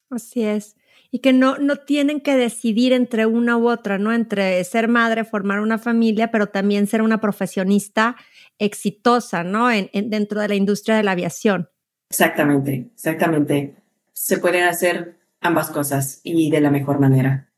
Así 0.09 0.43
es 0.43 0.75
y 1.13 1.19
que 1.19 1.31
no, 1.31 1.59
no 1.59 1.75
tienen 1.75 2.21
que 2.21 2.35
decidir 2.35 2.91
entre 2.91 3.27
una 3.27 3.55
u 3.55 3.69
otra, 3.69 3.99
¿no? 3.99 4.11
Entre 4.11 4.63
ser 4.63 4.87
madre, 4.87 5.23
formar 5.23 5.59
una 5.59 5.77
familia, 5.77 6.31
pero 6.31 6.47
también 6.47 6.87
ser 6.87 7.03
una 7.03 7.21
profesionista 7.21 8.15
exitosa, 8.57 9.43
¿no? 9.43 9.69
En, 9.69 9.91
dentro 10.09 10.41
de 10.41 10.47
la 10.47 10.55
industria 10.55 10.95
de 10.95 11.03
la 11.03 11.11
aviación. 11.11 11.69
Exactamente, 12.13 12.91
exactamente. 12.93 13.75
Se 14.11 14.37
pueden 14.37 14.65
hacer 14.65 15.17
ambas 15.41 15.71
cosas 15.71 16.21
y 16.23 16.51
de 16.51 16.61
la 16.61 16.69
mejor 16.69 16.99
manera. 16.99 17.51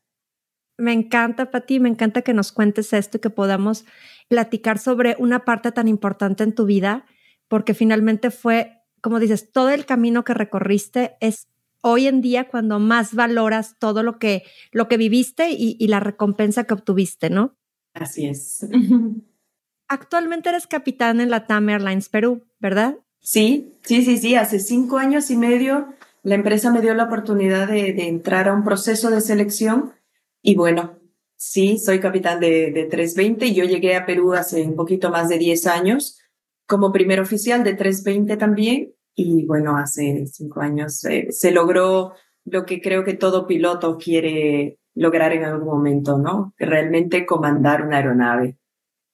Me 0.78 0.94
encanta, 0.94 1.50
Pati, 1.50 1.78
me 1.78 1.90
encanta 1.90 2.22
que 2.22 2.32
nos 2.32 2.52
cuentes 2.52 2.94
esto 2.94 3.18
y 3.18 3.20
que 3.20 3.28
podamos 3.28 3.84
platicar 4.28 4.78
sobre 4.78 5.14
una 5.18 5.44
parte 5.44 5.72
tan 5.72 5.88
importante 5.88 6.42
en 6.42 6.54
tu 6.54 6.64
vida, 6.64 7.04
porque 7.48 7.74
finalmente 7.74 8.30
fue, 8.30 8.80
como 9.02 9.20
dices, 9.20 9.52
todo 9.52 9.68
el 9.68 9.84
camino 9.84 10.24
que 10.24 10.32
recorriste 10.32 11.18
es 11.20 11.48
hoy 11.82 12.06
en 12.06 12.22
día 12.22 12.48
cuando 12.48 12.78
más 12.78 13.14
valoras 13.14 13.78
todo 13.78 14.02
lo 14.02 14.18
que, 14.18 14.42
lo 14.72 14.88
que 14.88 14.96
viviste 14.96 15.50
y, 15.50 15.76
y 15.78 15.88
la 15.88 16.00
recompensa 16.00 16.64
que 16.64 16.72
obtuviste, 16.72 17.28
¿no? 17.28 17.58
Así 17.92 18.26
es. 18.26 18.66
Actualmente 19.88 20.48
eres 20.48 20.66
capitán 20.66 21.20
en 21.20 21.28
la 21.28 21.46
TAM 21.46 21.68
Airlines 21.68 22.08
Perú, 22.08 22.46
¿verdad? 22.58 22.96
Sí, 23.26 23.74
sí, 23.82 24.04
sí, 24.04 24.18
sí. 24.18 24.36
Hace 24.36 24.60
cinco 24.60 24.98
años 24.98 25.32
y 25.32 25.36
medio 25.36 25.88
la 26.22 26.36
empresa 26.36 26.72
me 26.72 26.80
dio 26.80 26.94
la 26.94 27.04
oportunidad 27.04 27.66
de, 27.66 27.90
entrar 28.06 28.48
a 28.48 28.54
un 28.54 28.62
proceso 28.62 29.10
de 29.10 29.20
selección 29.20 29.94
y 30.42 30.54
bueno, 30.54 31.00
sí, 31.34 31.76
soy 31.78 31.98
capitán 31.98 32.38
de, 32.38 32.70
de 32.70 32.84
320 32.84 33.46
y 33.46 33.54
yo 33.54 33.64
llegué 33.64 33.96
a 33.96 34.06
Perú 34.06 34.34
hace 34.34 34.62
un 34.62 34.76
poquito 34.76 35.10
más 35.10 35.28
de 35.28 35.38
10 35.38 35.66
años 35.66 36.20
como 36.68 36.92
primer 36.92 37.18
oficial 37.18 37.64
de 37.64 37.74
320 37.74 38.36
también 38.36 38.94
y 39.16 39.44
bueno, 39.44 39.76
hace 39.76 40.26
cinco 40.26 40.60
años 40.60 41.04
eh, 41.06 41.28
se 41.30 41.50
logró 41.50 42.12
lo 42.44 42.64
que 42.64 42.80
creo 42.80 43.02
que 43.02 43.14
todo 43.14 43.48
piloto 43.48 43.98
quiere 43.98 44.78
lograr 44.94 45.32
en 45.32 45.42
algún 45.44 45.66
momento, 45.66 46.16
¿no? 46.16 46.54
Realmente 46.58 47.26
comandar 47.26 47.82
una 47.82 47.96
aeronave. 47.96 48.56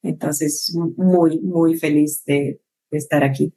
Entonces, 0.03 0.77
muy, 0.97 1.41
muy 1.41 1.79
feliz 1.79 2.25
de, 2.27 2.61
estar 2.91 3.25
aquí. 3.25 3.55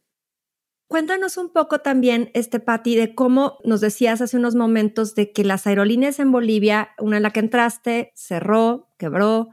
Cuéntanos 0.88 1.38
un 1.38 1.50
poco 1.52 1.80
también, 1.80 2.30
este 2.34 2.60
Patti, 2.60 2.96
de 2.96 3.16
cómo 3.16 3.58
nos 3.64 3.82
decías 3.82 4.22
hace 4.22 4.38
unos 4.38 4.56
momentos 4.56 5.16
de 5.16 5.32
que 5.32 5.44
las 5.44 5.66
aerolíneas 5.66 6.20
en 6.20 6.32
Bolivia, 6.32 6.90
una 7.00 7.18
en 7.18 7.24
la 7.24 7.32
que 7.32 7.40
entraste, 7.40 8.12
cerró, 8.16 8.90
quebró, 8.98 9.50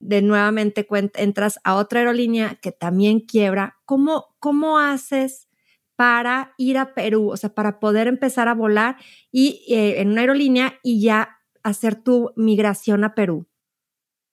de 0.00 0.22
nuevamente 0.22 0.86
entras 1.14 1.58
a 1.64 1.74
otra 1.74 2.00
aerolínea 2.00 2.58
que 2.62 2.72
también 2.72 3.20
quiebra. 3.20 3.76
¿Cómo, 3.84 4.36
cómo 4.38 4.78
haces 4.78 5.48
para 5.96 6.54
ir 6.56 6.78
a 6.78 6.94
Perú, 6.94 7.30
o 7.30 7.36
sea, 7.36 7.54
para 7.54 7.80
poder 7.80 8.06
empezar 8.06 8.46
a 8.46 8.54
volar 8.54 8.96
y 9.32 9.64
eh, 9.68 10.00
en 10.00 10.10
una 10.10 10.20
aerolínea 10.20 10.78
y 10.84 11.02
ya 11.02 11.40
hacer 11.64 11.96
tu 11.96 12.30
migración 12.36 13.02
a 13.02 13.16
Perú? 13.16 13.48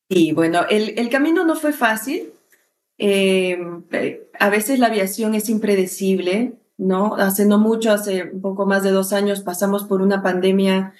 Sí, 0.09 0.31
bueno, 0.31 0.65
el, 0.69 1.09
camino 1.09 1.43
no 1.43 1.55
fue 1.55 1.73
fácil. 1.73 2.31
Em, 2.97 3.83
a 4.39 4.49
veces 4.49 4.79
la 4.79 4.87
aviación 4.87 5.35
es 5.35 5.49
impredecible, 5.49 6.55
¿no? 6.77 7.15
Hace 7.15 7.45
no 7.45 7.59
mucho, 7.59 7.91
hace 7.91 8.23
un 8.31 8.41
poco 8.41 8.65
más 8.65 8.83
de 8.83 8.91
dos 8.91 9.13
años, 9.13 9.41
pasamos 9.41 9.85
por 9.85 10.01
una 10.01 10.21
pandemia 10.21 10.93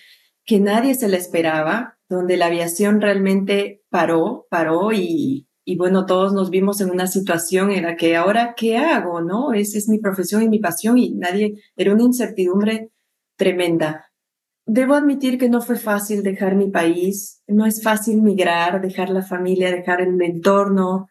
que 0.45 0.59
nadie 0.59 0.95
se 0.95 1.07
la 1.07 1.17
esperaba, 1.17 1.97
donde 2.09 2.37
la 2.37 2.47
aviación 2.47 3.01
realmente 3.01 3.83
paró, 3.89 4.45
paró 4.49 4.91
y, 4.93 5.47
y 5.65 5.77
bueno, 5.77 6.05
todos 6.05 6.33
nos 6.33 6.51
vimos 6.51 6.79
en 6.81 6.91
una 6.91 7.07
situación 7.07 7.71
en 7.71 7.83
la 7.83 7.95
que 7.95 8.15
ahora, 8.15 8.53
¿qué 8.55 8.77
hago? 8.77 9.21
¿No? 9.21 9.53
Esa 9.53 9.79
es 9.79 9.89
mi 9.89 9.97
profesión 9.99 10.43
y 10.43 10.49
mi 10.49 10.59
pasión 10.59 10.97
y 10.99 11.15
nadie, 11.15 11.55
era 11.75 11.93
una 11.93 12.03
incertidumbre 12.03 12.91
tremenda. 13.35 14.11
Debo 14.67 14.93
admitir 14.93 15.37
que 15.39 15.49
no 15.49 15.61
fue 15.61 15.77
fácil 15.77 16.23
dejar 16.23 16.55
mi 16.55 16.69
país, 16.69 17.41
no 17.47 17.65
es 17.65 17.81
fácil 17.83 18.21
migrar, 18.21 18.81
dejar 18.81 19.09
la 19.09 19.23
familia, 19.23 19.71
dejar 19.71 20.01
el 20.01 20.21
entorno. 20.21 21.07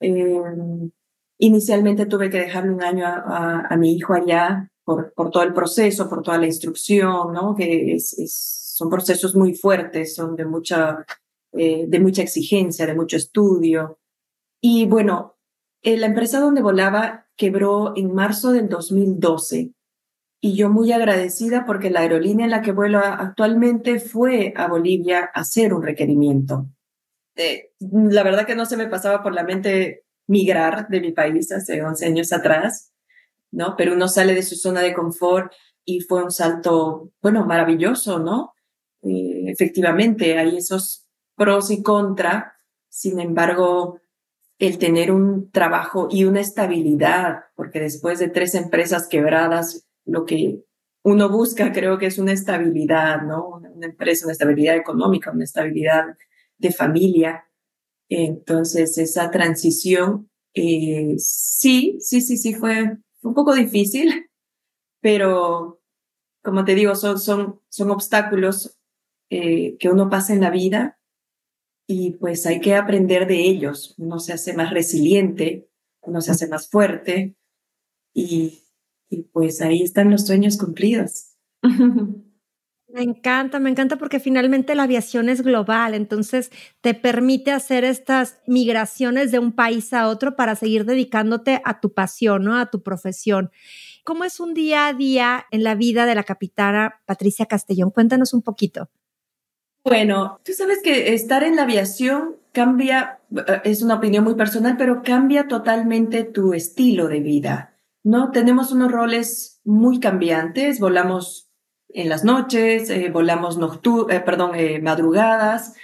Em, 0.00 0.90
inicialmente 1.38 2.06
tuve 2.06 2.30
que 2.30 2.38
dejarle 2.38 2.72
un 2.72 2.82
año 2.82 3.06
a, 3.06 3.76
mi 3.76 3.94
hijo 3.94 4.14
allá 4.14 4.70
por, 4.84 5.12
todo 5.14 5.42
el 5.42 5.52
proceso, 5.52 6.08
por 6.08 6.22
toda 6.22 6.38
la 6.38 6.46
instrucción, 6.46 7.32
¿no? 7.32 7.54
Que 7.54 7.96
son 8.00 8.90
procesos 8.90 9.34
muy 9.34 9.54
fuertes, 9.54 10.14
son 10.14 10.36
de 10.36 10.44
mucha 10.44 11.04
eh, 11.52 11.86
de 11.88 11.98
mucha 11.98 12.22
exigencia, 12.22 12.86
de 12.86 12.94
mucho 12.94 13.16
estudio. 13.16 13.98
Y 14.60 14.86
bueno, 14.86 15.36
eh, 15.82 15.96
la 15.96 16.06
empresa 16.06 16.40
donde 16.40 16.60
volaba 16.60 17.26
quebró 17.36 17.94
en 17.96 18.14
marzo 18.14 18.52
del 18.52 18.68
2012 18.68 19.72
y 20.40 20.56
yo 20.56 20.68
muy 20.68 20.92
agradecida 20.92 21.64
porque 21.64 21.90
la 21.90 22.00
aerolínea 22.00 22.44
en 22.44 22.50
la 22.50 22.60
que 22.60 22.72
vuelo 22.72 22.98
actualmente 22.98 23.98
fue 23.98 24.52
a 24.56 24.68
Bolivia 24.68 25.30
a 25.34 25.40
hacer 25.40 25.72
un 25.72 25.82
requerimiento. 25.82 26.66
Eh, 27.38 27.70
la 27.78 28.24
verdad 28.24 28.46
que 28.46 28.56
no 28.56 28.66
se 28.66 28.76
me 28.76 28.88
pasaba 28.88 29.22
por 29.22 29.32
la 29.32 29.44
mente 29.44 30.04
migrar 30.26 30.88
de 30.88 31.00
mi 31.00 31.12
país 31.12 31.50
hace 31.52 31.82
11 31.82 32.04
años 32.04 32.32
atrás, 32.32 32.92
¿no? 33.52 33.76
Pero 33.76 33.94
uno 33.94 34.08
sale 34.08 34.34
de 34.34 34.42
su 34.42 34.56
zona 34.56 34.80
de 34.82 34.92
confort 34.92 35.52
y 35.84 36.00
fue 36.00 36.24
un 36.24 36.32
salto, 36.32 37.12
bueno, 37.22 37.46
maravilloso, 37.46 38.18
¿no? 38.18 38.54
efectivamente, 39.00 40.36
hay 40.36 40.58
esos 40.58 41.06
pros 41.36 41.70
y 41.70 41.82
contra. 41.82 42.54
Sin 42.88 43.20
embargo, 43.20 44.00
el 44.58 44.76
tener 44.76 45.12
un 45.12 45.50
trabajo 45.50 46.08
y 46.10 46.24
una 46.24 46.40
estabilidad, 46.40 47.44
porque 47.54 47.80
después 47.80 48.18
de 48.18 48.28
tres 48.28 48.54
empresas 48.54 49.06
quebradas, 49.06 49.86
lo 50.04 50.24
que 50.26 50.64
uno 51.04 51.30
busca 51.30 51.72
creo 51.72 51.96
que 51.96 52.06
es 52.06 52.18
una 52.18 52.32
estabilidad, 52.32 53.22
¿no? 53.22 53.60
Una 53.74 53.86
empresa, 53.86 54.26
una 54.26 54.32
estabilidad 54.32 54.76
económica, 54.76 55.30
una 55.30 55.44
estabilidad 55.44 56.04
de 56.58 56.72
familia. 56.72 57.44
Entonces, 58.08 58.98
esa 58.98 59.30
transición, 59.30 60.30
eh, 60.54 61.14
sí, 61.18 61.98
sí, 62.00 62.20
sí, 62.20 62.36
sí, 62.36 62.54
fue 62.54 62.98
un 63.22 63.34
poco 63.34 63.54
difícil, 63.54 64.30
pero 65.00 65.80
como 66.42 66.64
te 66.64 66.74
digo, 66.74 66.94
son, 66.94 67.18
son, 67.18 67.60
son 67.68 67.90
obstáculos 67.90 68.78
eh, 69.30 69.76
que 69.78 69.88
uno 69.90 70.08
pasa 70.08 70.32
en 70.32 70.40
la 70.40 70.50
vida 70.50 70.98
y 71.86 72.12
pues 72.12 72.46
hay 72.46 72.60
que 72.60 72.74
aprender 72.74 73.26
de 73.26 73.40
ellos. 73.40 73.94
Uno 73.98 74.18
se 74.18 74.32
hace 74.32 74.54
más 74.54 74.72
resiliente, 74.72 75.68
uno 76.02 76.20
se 76.20 76.30
hace 76.30 76.48
más 76.48 76.68
fuerte 76.70 77.36
y, 78.14 78.62
y 79.10 79.22
pues 79.22 79.60
ahí 79.60 79.82
están 79.82 80.10
los 80.10 80.26
sueños 80.26 80.56
cumplidos. 80.56 81.36
Me 82.90 83.02
encanta, 83.02 83.60
me 83.60 83.68
encanta 83.68 83.96
porque 83.96 84.18
finalmente 84.18 84.74
la 84.74 84.84
aviación 84.84 85.28
es 85.28 85.42
global, 85.42 85.92
entonces 85.92 86.50
te 86.80 86.94
permite 86.94 87.52
hacer 87.52 87.84
estas 87.84 88.38
migraciones 88.46 89.30
de 89.30 89.38
un 89.38 89.52
país 89.52 89.92
a 89.92 90.08
otro 90.08 90.36
para 90.36 90.56
seguir 90.56 90.86
dedicándote 90.86 91.60
a 91.64 91.80
tu 91.80 91.92
pasión, 91.92 92.44
¿no? 92.44 92.56
A 92.56 92.70
tu 92.70 92.82
profesión. 92.82 93.50
¿Cómo 94.04 94.24
es 94.24 94.40
un 94.40 94.54
día 94.54 94.86
a 94.86 94.94
día 94.94 95.44
en 95.50 95.64
la 95.64 95.74
vida 95.74 96.06
de 96.06 96.14
la 96.14 96.24
capitana 96.24 97.02
Patricia 97.04 97.44
Castellón? 97.44 97.90
Cuéntanos 97.90 98.32
un 98.32 98.40
poquito. 98.40 98.88
Bueno, 99.84 100.40
tú 100.42 100.52
sabes 100.54 100.80
que 100.82 101.12
estar 101.12 101.44
en 101.44 101.56
la 101.56 101.64
aviación 101.64 102.36
cambia 102.52 103.20
eh, 103.36 103.60
es 103.64 103.82
una 103.82 103.96
opinión 103.96 104.24
muy 104.24 104.34
personal, 104.34 104.76
pero 104.78 105.02
cambia 105.02 105.46
totalmente 105.46 106.24
tu 106.24 106.54
estilo 106.54 107.08
de 107.08 107.20
vida, 107.20 107.76
¿no? 108.02 108.30
Tenemos 108.30 108.72
unos 108.72 108.90
roles 108.90 109.60
muy 109.64 110.00
cambiantes, 110.00 110.80
volamos 110.80 111.47
en 111.88 112.08
las 112.08 112.24
noches, 112.24 112.90
eh, 112.90 113.10
volamos 113.10 113.58
noctur 113.58 114.12
eh, 114.12 114.20
perdón, 114.20 114.52
madrugadas, 114.82 115.74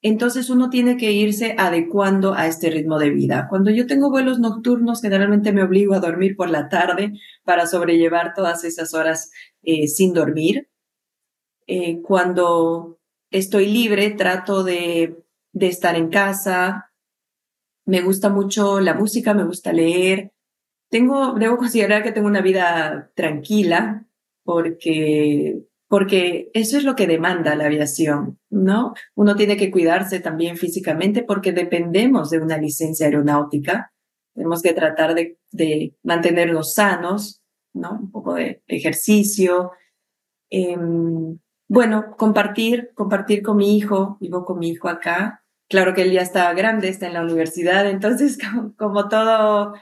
entonces 0.00 0.50
uno 0.50 0.70
tiene 0.70 0.96
que 0.96 1.12
irse 1.12 1.56
adecuando 1.58 2.34
a 2.34 2.46
este 2.46 2.70
ritmo 2.70 2.98
de 2.98 3.10
vida. 3.10 3.46
Cuando 3.50 3.70
yo 3.70 3.86
tengo 3.86 4.10
vuelos 4.10 4.38
nocturnos, 4.38 5.02
generalmente 5.02 5.52
me 5.52 5.62
obligo 5.62 5.94
a 5.94 6.00
dormir 6.00 6.36
por 6.36 6.50
la 6.50 6.68
tarde 6.68 7.14
para 7.44 7.66
sobrellevar 7.66 8.32
todas 8.34 8.62
esas 8.64 8.94
horas 8.94 9.32
sin 9.88 10.14
dormir. 10.14 10.68
cuando 12.04 13.00
estoy 13.30 13.66
libre, 13.66 14.10
trato 14.10 14.62
de 14.62 15.16
de 15.52 15.68
estar 15.68 15.96
en 15.96 16.08
casa. 16.08 16.92
Me 17.84 18.02
gusta 18.02 18.28
mucho 18.28 18.80
la 18.80 18.94
música, 18.94 19.34
me 19.34 19.44
gusta 19.44 19.72
leer. 19.72 20.32
Tengo, 20.90 21.34
debo 21.34 21.58
considerar 21.58 22.02
que 22.02 22.12
tengo 22.12 22.28
una 22.28 22.40
vida 22.40 23.10
tranquila 23.14 24.06
porque, 24.48 25.60
porque 25.88 26.50
eso 26.54 26.78
es 26.78 26.84
lo 26.84 26.96
que 26.96 27.06
demanda 27.06 27.54
la 27.54 27.66
aviación, 27.66 28.38
¿no? 28.48 28.94
Uno 29.14 29.36
tiene 29.36 29.58
que 29.58 29.70
cuidarse 29.70 30.20
también 30.20 30.56
físicamente 30.56 31.22
porque 31.22 31.52
dependemos 31.52 32.30
de 32.30 32.38
una 32.38 32.56
licencia 32.56 33.04
aeronáutica. 33.04 33.92
Tenemos 34.34 34.62
que 34.62 34.72
tratar 34.72 35.14
de, 35.14 35.36
de 35.52 35.94
mantenernos 36.02 36.72
sanos, 36.72 37.42
¿no? 37.74 37.98
Un 38.00 38.10
poco 38.10 38.36
de 38.36 38.62
ejercicio. 38.68 39.72
Em, 40.48 41.38
bueno, 41.68 42.16
compartir, 42.16 42.92
compartir 42.94 43.42
con 43.42 43.58
mi 43.58 43.76
hijo, 43.76 44.16
vivo 44.18 44.46
con 44.46 44.60
mi 44.60 44.70
hijo 44.70 44.88
acá. 44.88 45.44
Claro 45.68 45.92
que 45.92 46.00
él 46.04 46.12
ya 46.12 46.22
está 46.22 46.54
grande, 46.54 46.88
está 46.88 47.06
en 47.06 47.12
la 47.12 47.22
universidad, 47.22 47.86
entonces 47.86 48.38
como, 48.78 49.08
todo, 49.10 49.74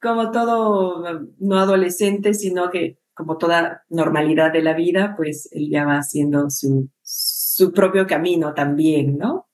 como 0.00 0.30
todo, 0.30 1.28
no 1.38 1.58
adolescente, 1.58 2.32
sino 2.32 2.70
que 2.70 3.01
como 3.14 3.36
toda 3.36 3.84
normalidad 3.88 4.52
de 4.52 4.62
la 4.62 4.74
vida, 4.74 5.14
pues 5.16 5.48
él 5.52 5.68
ya 5.70 5.84
va 5.84 5.98
haciendo 5.98 6.50
su, 6.50 6.88
su 7.02 7.72
propio 7.72 8.06
camino 8.06 8.54
también, 8.54 9.18
¿no? 9.18 9.48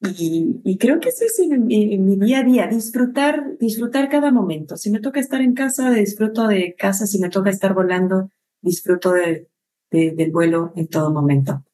Y, 0.00 0.78
creo 0.78 1.00
que 1.00 1.08
eso 1.08 1.24
es 1.24 1.38
en 1.40 1.66
mi, 1.66 2.16
día 2.16 2.38
a 2.38 2.44
día, 2.44 2.66
disfrutar, 2.68 3.58
disfrutar 3.58 4.08
cada 4.08 4.30
momento. 4.30 4.76
Si 4.76 4.90
me 4.90 5.00
toca 5.00 5.18
estar 5.18 5.40
en 5.40 5.54
casa, 5.54 5.90
disfruto 5.90 6.46
de 6.46 6.76
casa. 6.76 7.06
Si 7.06 7.18
me 7.18 7.30
toca 7.30 7.50
estar 7.50 7.74
volando, 7.74 8.30
disfruto 8.60 9.12
de, 9.12 9.48
del 9.90 10.30
vuelo 10.30 10.72
en 10.76 10.86
todo 10.86 11.12
momento. 11.12 11.64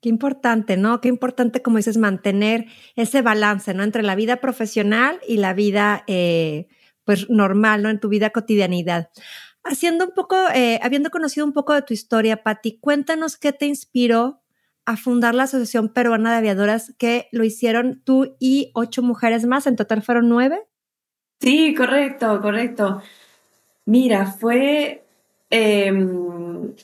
Qué 0.00 0.08
importante, 0.08 0.78
¿no? 0.78 1.02
Qué 1.02 1.08
importante, 1.08 1.60
como 1.60 1.76
dices, 1.76 1.98
mantener 1.98 2.64
ese 2.96 3.20
balance, 3.20 3.74
¿no? 3.74 3.82
Entre 3.82 4.02
la 4.02 4.14
vida 4.14 4.36
profesional 4.36 5.20
y 5.28 5.36
la 5.36 5.52
vida, 5.52 6.04
eh, 6.06 6.68
pues, 7.04 7.28
normal, 7.28 7.82
¿no? 7.82 7.90
En 7.90 8.00
tu 8.00 8.08
vida 8.08 8.30
cotidianidad. 8.30 9.10
Haciendo 9.62 10.06
un 10.06 10.12
poco, 10.12 10.36
eh, 10.54 10.80
habiendo 10.82 11.10
conocido 11.10 11.46
un 11.46 11.52
poco 11.52 11.74
de 11.74 11.82
tu 11.82 11.92
historia, 11.92 12.42
Patti, 12.42 12.78
cuéntanos 12.80 13.36
qué 13.36 13.52
te 13.52 13.66
inspiró 13.66 14.42
a 14.86 14.96
fundar 14.96 15.34
la 15.34 15.44
Asociación 15.44 15.92
Peruana 15.92 16.32
de 16.32 16.38
Aviadoras, 16.38 16.94
que 16.98 17.28
lo 17.32 17.44
hicieron 17.44 18.02
tú 18.04 18.36
y 18.40 18.70
ocho 18.74 19.02
mujeres 19.02 19.46
más, 19.46 19.66
en 19.66 19.76
total 19.76 20.02
fueron 20.02 20.28
nueve. 20.28 20.66
Sí, 21.40 21.74
correcto, 21.74 22.40
correcto. 22.40 23.02
Mira, 23.86 24.26
fue 24.26 25.04
em, 25.50 26.74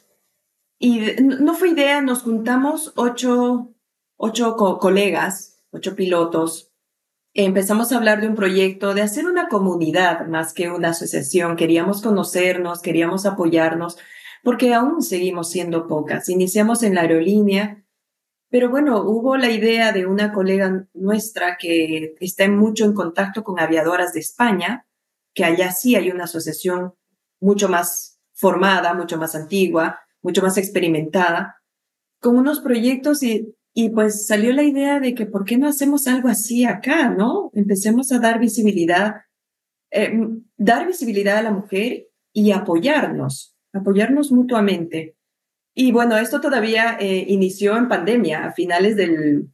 y 0.78 1.00
no 1.20 1.54
fue 1.54 1.70
idea, 1.70 2.02
nos 2.02 2.22
juntamos 2.22 2.92
ocho, 2.96 3.74
ocho 4.16 4.56
colegas, 4.56 5.62
ocho 5.70 5.96
pilotos. 5.96 6.70
Empezamos 7.38 7.92
a 7.92 7.98
hablar 7.98 8.22
de 8.22 8.28
un 8.28 8.34
proyecto, 8.34 8.94
de 8.94 9.02
hacer 9.02 9.26
una 9.26 9.50
comunidad 9.50 10.26
más 10.26 10.54
que 10.54 10.70
una 10.70 10.88
asociación. 10.88 11.56
Queríamos 11.56 12.00
conocernos, 12.00 12.80
queríamos 12.80 13.26
apoyarnos, 13.26 13.98
porque 14.42 14.72
aún 14.72 15.02
seguimos 15.02 15.50
siendo 15.50 15.86
pocas. 15.86 16.30
Iniciamos 16.30 16.82
en 16.82 16.94
la 16.94 17.02
aerolínea, 17.02 17.84
pero 18.48 18.70
bueno, 18.70 19.02
hubo 19.02 19.36
la 19.36 19.50
idea 19.50 19.92
de 19.92 20.06
una 20.06 20.32
colega 20.32 20.88
nuestra 20.94 21.58
que 21.58 22.14
está 22.20 22.48
mucho 22.48 22.86
en 22.86 22.94
contacto 22.94 23.44
con 23.44 23.60
aviadoras 23.60 24.14
de 24.14 24.20
España, 24.20 24.86
que 25.34 25.44
allá 25.44 25.72
sí 25.72 25.94
hay 25.94 26.10
una 26.10 26.24
asociación 26.24 26.94
mucho 27.38 27.68
más 27.68 28.18
formada, 28.32 28.94
mucho 28.94 29.18
más 29.18 29.34
antigua, 29.34 30.00
mucho 30.22 30.40
más 30.40 30.56
experimentada, 30.56 31.62
con 32.18 32.38
unos 32.38 32.60
proyectos 32.60 33.22
y, 33.22 33.54
y 33.78 33.90
pues 33.90 34.26
salió 34.26 34.54
la 34.54 34.62
idea 34.62 35.00
de 35.00 35.14
que 35.14 35.26
por 35.26 35.44
qué 35.44 35.58
no 35.58 35.68
hacemos 35.68 36.06
algo 36.06 36.28
así 36.28 36.64
acá, 36.64 37.10
¿no? 37.10 37.50
Empecemos 37.52 38.10
a 38.10 38.18
dar 38.18 38.40
visibilidad, 38.40 39.16
eh, 39.90 40.18
dar 40.56 40.86
visibilidad 40.86 41.36
a 41.36 41.42
la 41.42 41.50
mujer 41.50 42.06
y 42.32 42.52
apoyarnos, 42.52 43.54
apoyarnos 43.74 44.32
mutuamente. 44.32 45.18
Y 45.74 45.92
bueno, 45.92 46.16
esto 46.16 46.40
todavía 46.40 46.96
eh, 46.98 47.26
inició 47.28 47.76
en 47.76 47.88
pandemia, 47.88 48.46
a 48.46 48.52
finales 48.52 48.96
del, 48.96 49.50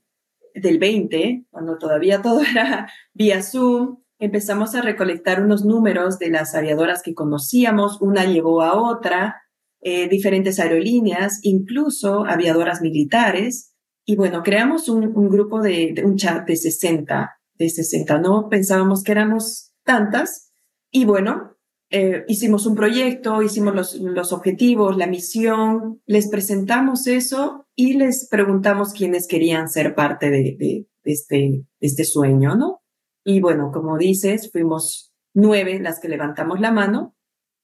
del 0.55 0.79
20, 0.79 1.47
cuando 1.51 1.77
todavía 1.77 2.23
todo 2.23 2.43
era 2.49 2.89
vía 3.15 3.43
Zoom. 3.43 4.05
Empezamos 4.21 4.77
a 4.77 4.83
recolectar 4.83 5.43
unos 5.43 5.65
números 5.65 6.21
de 6.21 6.31
las 6.31 6.55
aviadoras 6.55 7.03
que 7.03 7.13
conocíamos, 7.13 8.01
una 8.01 8.25
llevó 8.25 8.63
a 8.63 8.81
otra, 8.81 9.43
eh, 9.81 10.09
diferentes 10.09 10.61
aerolíneas, 10.61 11.41
incluso 11.43 12.25
aviadoras 12.25 12.83
militares. 12.83 13.72
Y 14.05 14.17
bueno, 14.17 14.43
creamos 14.43 14.89
un, 14.89 15.13
grupo 15.29 15.61
de, 15.61 16.03
un 16.05 16.17
chat 16.17 16.47
de 16.47 16.57
60, 16.57 17.41
de 17.55 17.69
60, 17.69 18.19
no 18.19 18.49
pensábamos 18.49 19.03
que 19.03 19.13
éramos 19.13 19.73
tantas. 19.85 20.53
Y 20.91 21.05
bueno, 21.05 21.57
eh, 21.91 22.25
hicimos 22.27 22.67
un 22.67 22.75
proyecto, 22.75 23.43
hicimos 23.43 23.75
los, 23.75 23.95
los, 23.95 24.33
objetivos, 24.33 24.97
la 24.97 25.07
misión, 25.07 26.01
les 26.07 26.29
presentamos 26.29 27.07
eso 27.07 27.67
y 27.77 27.95
les 27.95 28.29
preguntamos 28.29 28.93
quiénes 28.93 29.29
querían 29.29 29.69
ser 29.69 29.95
parte 29.95 30.31
de, 30.31 30.87
este, 31.05 31.65
este 31.81 32.05
sueño, 32.05 32.57
¿no? 32.57 32.83
Y 33.25 33.41
bueno, 33.41 33.71
como 33.73 33.99
dices, 33.99 34.51
fuimos 34.51 35.13
nueve 35.35 35.79
las 35.81 36.01
que 36.01 36.09
levantamos 36.09 36.61
la 36.61 36.73
mano 36.73 37.15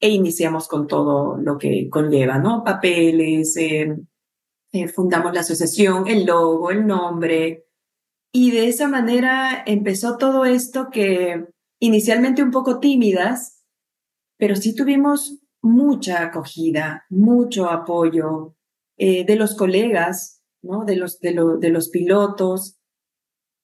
e 0.00 0.10
iniciamos 0.10 0.68
con 0.68 0.86
todo 0.86 1.36
lo 1.36 1.58
que 1.58 1.88
conlleva, 1.90 2.38
¿no? 2.38 2.62
Papeles, 2.64 3.56
eh, 3.56 3.96
eh, 4.72 4.88
fundamos 4.88 5.32
la 5.34 5.40
asociación, 5.40 6.08
el 6.08 6.26
logo, 6.26 6.70
el 6.70 6.86
nombre, 6.86 7.66
y 8.32 8.50
de 8.50 8.68
esa 8.68 8.88
manera 8.88 9.62
empezó 9.66 10.18
todo 10.18 10.44
esto 10.44 10.90
que 10.90 11.46
inicialmente 11.80 12.42
un 12.42 12.50
poco 12.50 12.78
tímidas, 12.78 13.64
pero 14.36 14.56
sí 14.56 14.74
tuvimos 14.74 15.38
mucha 15.62 16.22
acogida, 16.22 17.04
mucho 17.08 17.70
apoyo 17.70 18.56
eh, 18.96 19.24
de 19.24 19.36
los 19.36 19.56
colegas, 19.56 20.42
¿no? 20.62 20.84
de, 20.84 20.96
los, 20.96 21.20
de, 21.20 21.34
de 21.60 21.70
los 21.70 21.88
pilotos, 21.88 22.78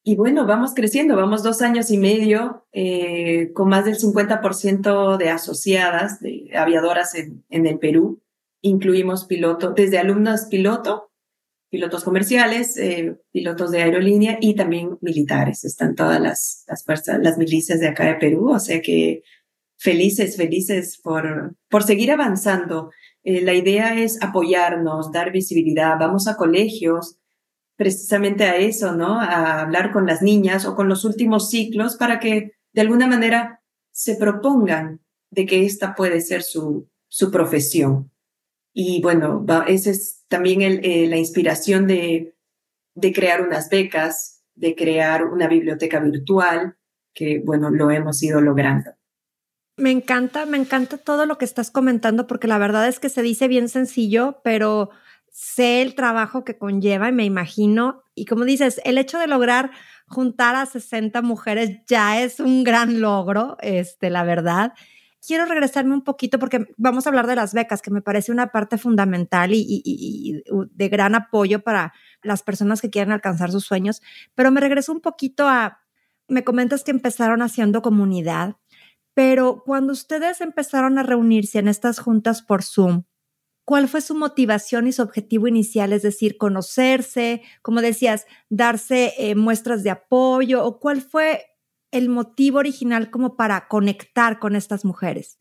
y 0.06 0.16
bueno, 0.16 0.44
vamos 0.46 0.74
creciendo, 0.74 1.16
vamos 1.16 1.42
dos 1.42 1.62
años 1.62 1.90
y 1.90 1.96
medio 1.96 2.66
eh, 2.72 3.52
con 3.54 3.70
más 3.70 3.86
del 3.86 3.96
50% 3.96 5.16
de 5.16 5.30
asociadas, 5.30 6.20
de 6.20 6.50
aviadoras 6.54 7.14
en, 7.14 7.42
en 7.48 7.66
el 7.66 7.78
Perú. 7.78 8.22
Incluimos 8.66 9.26
pilotos, 9.26 9.74
desde 9.74 9.98
alumnos 9.98 10.46
piloto, 10.46 11.10
pilotos 11.70 12.02
comerciales, 12.02 12.78
eh, 12.78 13.20
pilotos 13.30 13.70
de 13.70 13.82
aerolínea 13.82 14.38
y 14.40 14.54
también 14.54 14.96
militares. 15.02 15.64
Están 15.64 15.94
todas 15.94 16.18
las, 16.18 16.64
las 16.66 16.82
fuerzas, 16.82 17.20
las 17.22 17.36
milicias 17.36 17.78
de 17.78 17.88
acá 17.88 18.06
de 18.06 18.14
Perú, 18.14 18.48
o 18.54 18.58
sea 18.58 18.80
que 18.80 19.22
felices, 19.76 20.38
felices 20.38 20.98
por, 21.02 21.54
por 21.68 21.82
seguir 21.82 22.10
avanzando. 22.10 22.90
Eh, 23.22 23.42
la 23.42 23.52
idea 23.52 24.00
es 24.00 24.22
apoyarnos, 24.22 25.12
dar 25.12 25.30
visibilidad. 25.30 25.98
Vamos 26.00 26.26
a 26.26 26.38
colegios, 26.38 27.18
precisamente 27.76 28.44
a 28.44 28.56
eso, 28.56 28.94
¿no? 28.94 29.20
A 29.20 29.60
hablar 29.60 29.92
con 29.92 30.06
las 30.06 30.22
niñas 30.22 30.64
o 30.64 30.74
con 30.74 30.88
los 30.88 31.04
últimos 31.04 31.50
ciclos 31.50 31.96
para 31.96 32.18
que 32.18 32.52
de 32.72 32.80
alguna 32.80 33.08
manera 33.08 33.60
se 33.92 34.16
propongan 34.16 35.00
de 35.30 35.44
que 35.44 35.66
esta 35.66 35.94
puede 35.94 36.22
ser 36.22 36.42
su, 36.42 36.88
su 37.08 37.30
profesión. 37.30 38.10
Y 38.76 39.00
bueno, 39.00 39.46
esa 39.68 39.90
es 39.90 40.24
también 40.28 40.60
eh, 40.62 41.06
la 41.08 41.16
inspiración 41.16 41.86
de, 41.86 42.34
de 42.94 43.12
crear 43.12 43.40
unas 43.40 43.70
becas, 43.70 44.42
de 44.56 44.74
crear 44.74 45.24
una 45.24 45.46
biblioteca 45.46 46.00
virtual, 46.00 46.76
que 47.14 47.40
bueno, 47.44 47.70
lo 47.70 47.92
hemos 47.92 48.20
ido 48.22 48.40
logrando. 48.40 48.90
Me 49.76 49.92
encanta, 49.92 50.44
me 50.44 50.56
encanta 50.56 50.98
todo 50.98 51.24
lo 51.24 51.38
que 51.38 51.44
estás 51.44 51.70
comentando 51.70 52.26
porque 52.26 52.48
la 52.48 52.58
verdad 52.58 52.88
es 52.88 52.98
que 52.98 53.08
se 53.08 53.22
dice 53.22 53.46
bien 53.46 53.68
sencillo, 53.68 54.40
pero 54.42 54.90
sé 55.30 55.82
el 55.82 55.94
trabajo 55.94 56.44
que 56.44 56.58
conlleva 56.58 57.08
y 57.08 57.12
me 57.12 57.24
imagino, 57.24 58.02
y 58.14 58.24
como 58.24 58.44
dices, 58.44 58.80
el 58.84 58.98
hecho 58.98 59.18
de 59.18 59.26
lograr 59.26 59.70
juntar 60.06 60.54
a 60.54 60.66
60 60.66 61.22
mujeres 61.22 61.80
ya 61.86 62.22
es 62.22 62.38
un 62.38 62.62
gran 62.62 63.00
logro, 63.00 63.56
este, 63.60 64.10
la 64.10 64.22
verdad. 64.22 64.74
Quiero 65.26 65.46
regresarme 65.46 65.94
un 65.94 66.02
poquito 66.02 66.38
porque 66.38 66.66
vamos 66.76 67.06
a 67.06 67.08
hablar 67.08 67.26
de 67.26 67.36
las 67.36 67.54
becas, 67.54 67.80
que 67.80 67.90
me 67.90 68.02
parece 68.02 68.32
una 68.32 68.48
parte 68.48 68.78
fundamental 68.78 69.50
y, 69.54 70.42
de 70.70 70.88
gran 70.88 71.14
apoyo 71.14 71.62
para 71.62 71.94
las 72.22 72.42
personas 72.42 72.80
que 72.80 72.90
quieran 72.90 73.12
alcanzar 73.12 73.50
sus 73.50 73.64
sueños, 73.64 74.02
pero 74.34 74.50
me 74.50 74.60
regreso 74.60 74.92
un 74.92 75.00
poquito 75.00 75.48
a 75.48 75.80
me 76.28 76.44
comentas 76.44 76.84
que 76.84 76.90
empezaron 76.90 77.42
haciendo 77.42 77.82
comunidad, 77.82 78.56
pero 79.14 79.62
cuando 79.64 79.92
ustedes 79.92 80.40
empezaron 80.40 80.98
a 80.98 81.02
reunirse 81.02 81.58
en 81.58 81.68
estas 81.68 81.98
juntas 81.98 82.42
por 82.42 82.62
Zoom, 82.62 83.04
¿cuál 83.64 83.88
fue 83.88 84.00
su 84.00 84.14
motivación 84.14 84.86
y 84.86 84.92
su 84.92 85.02
objetivo 85.02 85.48
inicial? 85.48 85.92
Es 85.92 86.02
decir, 86.02 86.36
conocerse, 86.36 87.42
como 87.62 87.80
decías, 87.80 88.26
darse 88.48 89.14
eh, 89.18 89.34
muestras 89.34 89.82
de 89.82 89.90
apoyo, 89.90 90.64
o 90.64 90.80
cuál 90.80 91.02
fue 91.02 91.44
el 91.94 92.08
motivo 92.08 92.58
original 92.58 93.10
como 93.10 93.36
para 93.36 93.68
conectar 93.68 94.38
con 94.38 94.56
estas 94.56 94.84
mujeres? 94.84 95.38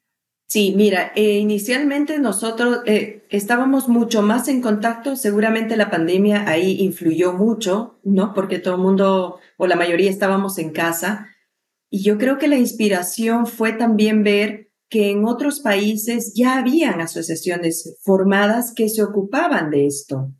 Sí, 0.53 0.73
mira, 0.75 1.11
eh, 1.15 1.39
inicialmente 1.39 2.19
nosotros 2.19 2.81
eh, 2.85 3.25
estábamos 3.29 3.89
mucho 3.89 4.21
más 4.21 4.47
en 4.47 4.61
contacto, 4.61 5.15
seguramente 5.15 5.75
la 5.77 5.89
pandemia 5.89 6.47
ahí 6.47 6.79
influyó 6.81 7.33
mucho, 7.33 7.99
¿no? 8.03 8.35
Porque 8.35 8.59
todo 8.59 8.75
el 8.75 8.81
mundo 8.81 9.39
o 9.57 9.65
la 9.65 9.75
mayoría 9.75 10.11
estábamos 10.11 10.59
en 10.59 10.71
casa. 10.71 11.27
Y 11.89 12.03
yo 12.03 12.19
creo 12.19 12.37
que 12.37 12.47
la 12.47 12.57
inspiración 12.57 13.47
fue 13.47 13.73
también 13.73 14.23
ver 14.23 14.71
que 14.89 15.09
en 15.09 15.25
otros 15.25 15.59
países 15.59 16.33
ya 16.35 16.59
habían 16.59 17.01
asociaciones 17.01 17.97
formadas 18.03 18.73
que 18.75 18.89
se 18.89 19.01
ocupaban 19.01 19.71
de 19.71 19.87
esto, 19.87 20.31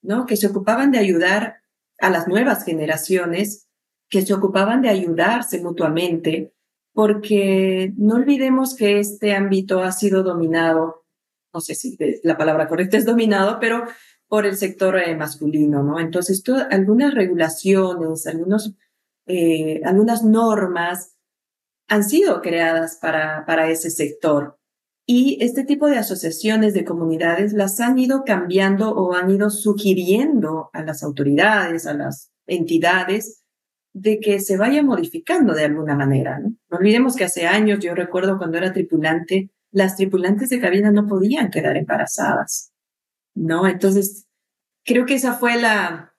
¿no? 0.00 0.26
Que 0.26 0.36
se 0.36 0.46
ocupaban 0.46 0.92
de 0.92 0.98
ayudar 0.98 1.56
a 1.98 2.10
las 2.10 2.28
nuevas 2.28 2.64
generaciones, 2.64 3.65
que 4.08 4.22
se 4.22 4.34
ocupaban 4.34 4.82
de 4.82 4.88
ayudarse 4.88 5.60
mutuamente 5.62 6.52
porque 6.96 7.92
no 7.98 8.14
olvidemos 8.14 8.74
que 8.74 8.98
este 8.98 9.34
ámbito 9.34 9.82
ha 9.82 9.92
sido 9.92 10.22
dominado, 10.22 11.04
no 11.52 11.60
sé 11.60 11.74
si 11.74 11.98
la 12.22 12.38
palabra 12.38 12.68
correcta 12.68 12.96
es 12.96 13.04
dominado, 13.04 13.58
pero 13.60 13.84
por 14.28 14.46
el 14.46 14.56
sector 14.56 14.96
eh, 14.98 15.14
masculino, 15.14 15.82
¿no? 15.82 16.00
Entonces, 16.00 16.42
algunas 16.70 17.14
regulaciones, 17.14 18.26
algunos, 18.26 18.72
eh, 19.26 19.82
algunas 19.84 20.24
normas 20.24 21.16
han 21.86 22.02
sido 22.02 22.40
creadas 22.40 22.96
para, 23.00 23.44
para 23.44 23.68
ese 23.70 23.90
sector. 23.90 24.58
Y 25.04 25.36
este 25.44 25.64
tipo 25.64 25.88
de 25.88 25.98
asociaciones 25.98 26.72
de 26.72 26.86
comunidades 26.86 27.52
las 27.52 27.78
han 27.78 27.98
ido 27.98 28.24
cambiando 28.24 28.90
o 28.92 29.12
han 29.12 29.30
ido 29.30 29.50
sugiriendo 29.50 30.70
a 30.72 30.82
las 30.82 31.02
autoridades, 31.02 31.86
a 31.86 31.92
las 31.92 32.32
entidades, 32.46 33.44
de 33.98 34.20
que 34.20 34.40
se 34.40 34.58
vaya 34.58 34.82
modificando 34.82 35.54
de 35.54 35.64
alguna 35.64 35.96
manera. 35.96 36.38
¿no? 36.38 36.54
olvidemos 36.68 37.16
que 37.16 37.24
hace 37.24 37.46
años, 37.46 37.78
yo 37.80 37.94
recuerdo 37.94 38.36
cuando 38.36 38.58
era 38.58 38.74
tripulante, 38.74 39.50
las 39.70 39.96
tripulantes 39.96 40.50
de 40.50 40.60
cabina 40.60 40.90
no 40.90 41.06
podían 41.06 41.50
quedar 41.50 41.78
embarazadas, 41.78 42.72
¿no? 43.34 43.66
Entonces, 43.66 44.26
creo 44.84 45.06
que 45.06 45.14
esa 45.14 45.34
fue 45.34 45.58
la, 45.58 46.14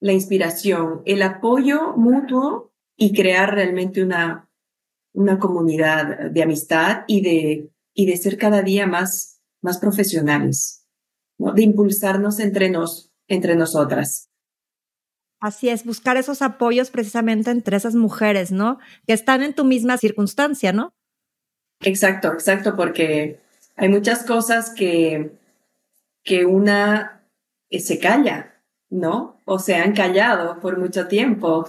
la 0.00 0.12
inspiración, 0.12 1.02
el 1.04 1.22
apoyo 1.22 1.96
mutuo 1.96 2.72
y 2.96 3.14
crear 3.14 3.54
realmente 3.54 4.02
una, 4.02 4.48
una 5.12 5.38
comunidad 5.38 6.30
de 6.30 6.42
amistad 6.42 7.04
y 7.06 7.22
de, 7.22 7.70
y 7.94 8.06
de 8.06 8.16
ser 8.16 8.36
cada 8.36 8.62
día 8.62 8.88
más, 8.88 9.40
más 9.62 9.78
profesionales, 9.78 10.84
de 11.38 11.62
impulsarnos 11.62 12.40
entre, 12.40 12.68
nos, 12.68 13.12
entre 13.28 13.54
nosotras. 13.54 14.28
Así 15.42 15.68
es, 15.70 15.84
buscar 15.84 16.16
esos 16.16 16.40
apoyos 16.40 16.92
precisamente 16.92 17.50
entre 17.50 17.76
esas 17.76 17.96
mujeres, 17.96 18.52
¿no? 18.52 18.78
Que 19.08 19.12
están 19.12 19.42
en 19.42 19.54
tu 19.54 19.64
misma 19.64 19.98
circunstancia, 19.98 20.72
¿no? 20.72 20.94
Exacto, 21.80 22.32
exacto, 22.32 22.76
porque 22.76 23.40
hay 23.74 23.88
muchas 23.88 24.22
cosas 24.22 24.70
que, 24.72 25.32
que 26.22 26.44
una 26.44 27.26
eh, 27.70 27.80
se 27.80 27.98
calla, 27.98 28.54
¿no? 28.88 29.40
O 29.44 29.58
se 29.58 29.74
han 29.74 29.94
callado 29.94 30.60
por 30.60 30.78
mucho 30.78 31.08
tiempo. 31.08 31.68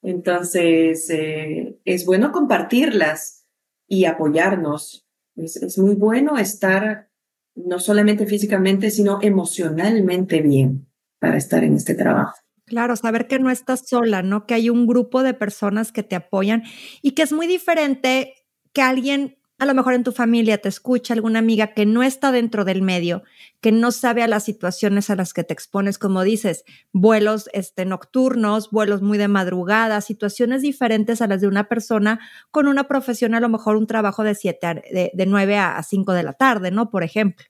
Entonces, 0.00 1.10
eh, 1.10 1.76
es 1.84 2.06
bueno 2.06 2.30
compartirlas 2.30 3.46
y 3.88 4.04
apoyarnos. 4.04 5.08
Es, 5.34 5.56
es 5.56 5.76
muy 5.76 5.96
bueno 5.96 6.38
estar 6.38 7.08
no 7.56 7.80
solamente 7.80 8.26
físicamente, 8.26 8.92
sino 8.92 9.18
emocionalmente 9.22 10.40
bien 10.40 10.86
para 11.18 11.36
estar 11.36 11.64
en 11.64 11.74
este 11.74 11.96
trabajo. 11.96 12.36
Claro, 12.68 12.96
saber 12.96 13.26
que 13.26 13.38
no 13.38 13.50
estás 13.50 13.88
sola, 13.88 14.22
¿no? 14.22 14.46
Que 14.46 14.54
hay 14.54 14.70
un 14.70 14.86
grupo 14.86 15.22
de 15.22 15.34
personas 15.34 15.90
que 15.90 16.02
te 16.02 16.16
apoyan 16.16 16.62
y 17.02 17.12
que 17.12 17.22
es 17.22 17.32
muy 17.32 17.46
diferente 17.46 18.34
que 18.72 18.82
alguien, 18.82 19.38
a 19.58 19.64
lo 19.64 19.74
mejor 19.74 19.94
en 19.94 20.04
tu 20.04 20.12
familia, 20.12 20.58
te 20.58 20.68
escucha, 20.68 21.14
alguna 21.14 21.38
amiga 21.38 21.72
que 21.72 21.86
no 21.86 22.02
está 22.02 22.30
dentro 22.30 22.64
del 22.64 22.82
medio, 22.82 23.22
que 23.60 23.72
no 23.72 23.90
sabe 23.90 24.22
a 24.22 24.28
las 24.28 24.44
situaciones 24.44 25.08
a 25.08 25.16
las 25.16 25.32
que 25.32 25.44
te 25.44 25.54
expones, 25.54 25.98
como 25.98 26.22
dices, 26.22 26.64
vuelos 26.92 27.48
este, 27.54 27.86
nocturnos, 27.86 28.70
vuelos 28.70 29.00
muy 29.00 29.16
de 29.16 29.28
madrugada, 29.28 30.00
situaciones 30.02 30.62
diferentes 30.62 31.22
a 31.22 31.26
las 31.26 31.40
de 31.40 31.48
una 31.48 31.68
persona 31.68 32.20
con 32.50 32.68
una 32.68 32.86
profesión, 32.86 33.34
a 33.34 33.40
lo 33.40 33.48
mejor 33.48 33.76
un 33.76 33.86
trabajo 33.86 34.22
de 34.22 34.34
siete, 34.34 34.82
de, 34.92 35.10
de 35.14 35.26
9 35.26 35.56
a 35.56 35.82
5 35.82 36.12
de 36.12 36.22
la 36.22 36.34
tarde, 36.34 36.70
¿no? 36.70 36.90
Por 36.90 37.02
ejemplo. 37.02 37.46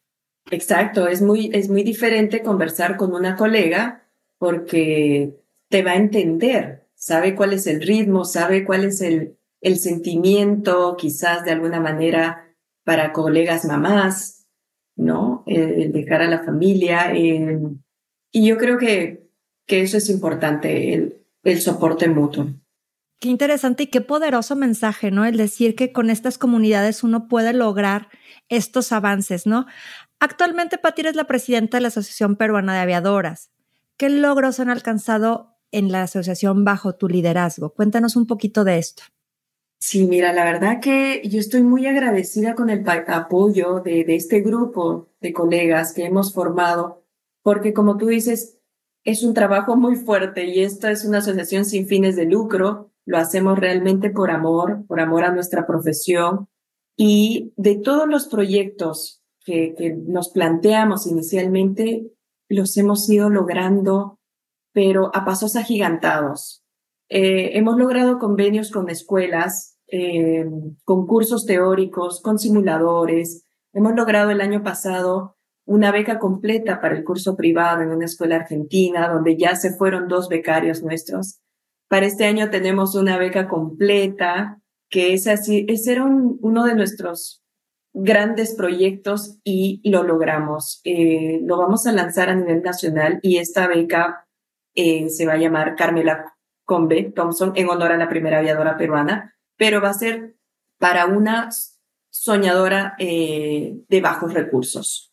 Exacto, 0.50 1.08
es 1.08 1.20
muy, 1.20 1.50
es 1.52 1.68
muy 1.68 1.82
diferente 1.82 2.42
conversar 2.42 2.96
con 2.96 3.12
una 3.12 3.36
colega 3.36 4.07
porque 4.38 5.40
te 5.68 5.82
va 5.82 5.92
a 5.92 5.96
entender, 5.96 6.88
sabe 6.94 7.34
cuál 7.34 7.52
es 7.52 7.66
el 7.66 7.82
ritmo, 7.82 8.24
sabe 8.24 8.64
cuál 8.64 8.84
es 8.84 9.00
el, 9.00 9.36
el 9.60 9.78
sentimiento, 9.78 10.96
quizás 10.96 11.44
de 11.44 11.52
alguna 11.52 11.80
manera 11.80 12.54
para 12.84 13.12
colegas 13.12 13.64
mamás, 13.64 14.46
¿no? 14.96 15.44
El, 15.46 15.92
dejar 15.92 16.22
a 16.22 16.28
la 16.28 16.42
familia. 16.42 17.12
y 17.14 18.46
yo 18.46 18.56
creo 18.56 18.78
que, 18.78 19.28
que 19.66 19.82
eso 19.82 19.98
es 19.98 20.08
importante, 20.08 20.94
el, 20.94 21.18
el 21.44 21.60
soporte 21.60 22.08
mutuo. 22.08 22.46
Qué 23.20 23.28
interesante 23.28 23.84
y 23.84 23.86
qué 23.88 24.00
poderoso 24.00 24.54
mensaje, 24.54 25.10
¿no? 25.10 25.24
El 25.24 25.36
decir 25.36 25.74
que 25.74 25.92
con 25.92 26.08
estas 26.08 26.38
comunidades 26.38 27.02
uno 27.02 27.26
puede 27.26 27.52
lograr 27.52 28.08
estos 28.48 28.92
avances, 28.92 29.44
¿no? 29.44 29.66
Actualmente, 30.20 30.78
Pati, 30.78 31.02
es 31.02 31.16
la 31.16 31.24
presidenta 31.24 31.76
de 31.76 31.82
la 31.82 31.88
Asociación 31.88 32.36
Peruana 32.36 32.74
de 32.74 32.80
Aviadoras. 32.80 33.50
¿Qué 33.98 34.08
logros 34.10 34.60
han 34.60 34.70
alcanzado 34.70 35.56
en 35.72 35.90
la 35.90 36.04
asociación 36.04 36.64
bajo 36.64 36.94
tu 36.94 37.08
liderazgo? 37.08 37.74
Cuéntanos 37.74 38.14
un 38.14 38.28
poquito 38.28 38.62
de 38.62 38.78
esto. 38.78 39.02
Sí, 39.80 40.06
mira, 40.06 40.32
la 40.32 40.44
verdad 40.44 40.80
que 40.80 41.20
yo 41.28 41.40
estoy 41.40 41.62
muy 41.62 41.84
agradecida 41.86 42.54
con 42.54 42.70
el 42.70 42.84
apoyo 42.88 43.80
de, 43.80 44.04
este 44.08 44.40
grupo 44.40 45.08
de 45.20 45.32
colegas 45.32 45.92
que 45.92 46.04
hemos 46.04 46.32
formado, 46.32 47.04
porque 47.42 47.72
como 47.72 47.96
tú 47.96 48.06
dices, 48.06 48.60
es 49.04 49.24
un 49.24 49.34
trabajo 49.34 49.76
muy 49.76 49.96
fuerte 49.96 50.46
y 50.46 50.60
esta 50.62 50.92
es 50.92 51.04
una 51.04 51.18
asociación 51.18 51.64
sin 51.64 51.88
fines 51.88 52.14
de 52.14 52.26
lucro. 52.26 52.92
Lo 53.04 53.18
hacemos 53.18 53.58
realmente 53.58 54.10
por 54.10 54.30
amor, 54.30 54.84
por 54.86 55.00
amor 55.00 55.24
a 55.24 55.32
nuestra 55.32 55.66
profesión. 55.66 56.48
Y 56.96 57.52
de 57.56 57.76
todos 57.76 58.08
los 58.08 58.28
proyectos 58.28 59.24
que, 59.44 59.74
que 59.76 59.90
nos 59.90 60.28
planteamos 60.28 61.06
inicialmente, 61.06 62.12
los 62.48 62.76
hemos 62.76 63.08
ido 63.10 63.30
logrando, 63.30 64.18
pero 64.72 65.10
a 65.14 65.24
pasos 65.24 65.56
agigantados. 65.56 66.62
Eh, 67.08 67.56
hemos 67.58 67.78
logrado 67.78 68.18
convenios 68.18 68.70
con 68.70 68.90
escuelas, 68.90 69.78
eh, 69.88 70.44
con 70.84 71.06
cursos 71.06 71.46
teóricos, 71.46 72.20
con 72.20 72.38
simuladores. 72.38 73.46
Hemos 73.72 73.94
logrado 73.94 74.30
el 74.30 74.40
año 74.40 74.62
pasado 74.62 75.36
una 75.64 75.92
beca 75.92 76.18
completa 76.18 76.80
para 76.80 76.96
el 76.96 77.04
curso 77.04 77.36
privado 77.36 77.82
en 77.82 77.90
una 77.90 78.06
escuela 78.06 78.36
argentina, 78.36 79.08
donde 79.08 79.36
ya 79.36 79.54
se 79.54 79.76
fueron 79.76 80.08
dos 80.08 80.28
becarios 80.28 80.82
nuestros. 80.82 81.40
Para 81.88 82.06
este 82.06 82.24
año 82.24 82.50
tenemos 82.50 82.94
una 82.94 83.18
beca 83.18 83.48
completa, 83.48 84.60
que 84.90 85.12
es 85.12 85.26
así, 85.26 85.66
ese 85.68 85.92
era 85.92 86.04
uno 86.06 86.64
de 86.64 86.74
nuestros 86.74 87.42
grandes 87.92 88.54
proyectos 88.54 89.38
y 89.44 89.80
lo 89.84 90.02
logramos. 90.02 90.80
Eh, 90.84 91.40
lo 91.42 91.58
vamos 91.58 91.86
a 91.86 91.92
lanzar 91.92 92.30
a 92.30 92.34
nivel 92.34 92.62
nacional 92.62 93.18
y 93.22 93.38
esta 93.38 93.66
beca 93.66 94.26
eh, 94.74 95.08
se 95.08 95.26
va 95.26 95.34
a 95.34 95.38
llamar 95.38 95.74
Carmela 95.76 96.34
Combe 96.64 97.12
Thompson 97.14 97.52
en 97.56 97.68
honor 97.68 97.92
a 97.92 97.96
la 97.96 98.08
primera 98.08 98.38
aviadora 98.38 98.76
peruana, 98.76 99.34
pero 99.56 99.80
va 99.80 99.90
a 99.90 99.94
ser 99.94 100.36
para 100.78 101.06
una 101.06 101.48
soñadora 102.10 102.94
eh, 102.98 103.76
de 103.88 104.00
bajos 104.00 104.34
recursos. 104.34 105.12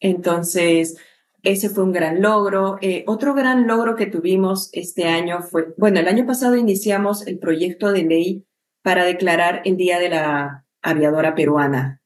Entonces, 0.00 0.96
ese 1.42 1.68
fue 1.68 1.84
un 1.84 1.92
gran 1.92 2.22
logro. 2.22 2.78
otro 3.06 3.34
gran 3.34 3.66
logro 3.66 3.96
que 3.96 4.06
tuvimos 4.06 4.70
este 4.72 5.04
año 5.04 5.42
fue, 5.42 5.74
bueno, 5.76 6.00
el 6.00 6.08
año 6.08 6.26
pasado 6.26 6.56
iniciamos 6.56 7.26
el 7.26 7.38
proyecto 7.38 7.92
de 7.92 8.04
ley 8.04 8.46
para 8.82 9.04
declarar 9.04 9.62
el 9.64 9.76
Día 9.76 9.98
de 9.98 10.08
la 10.08 10.67
aviadora 10.82 11.34
peruana 11.34 12.00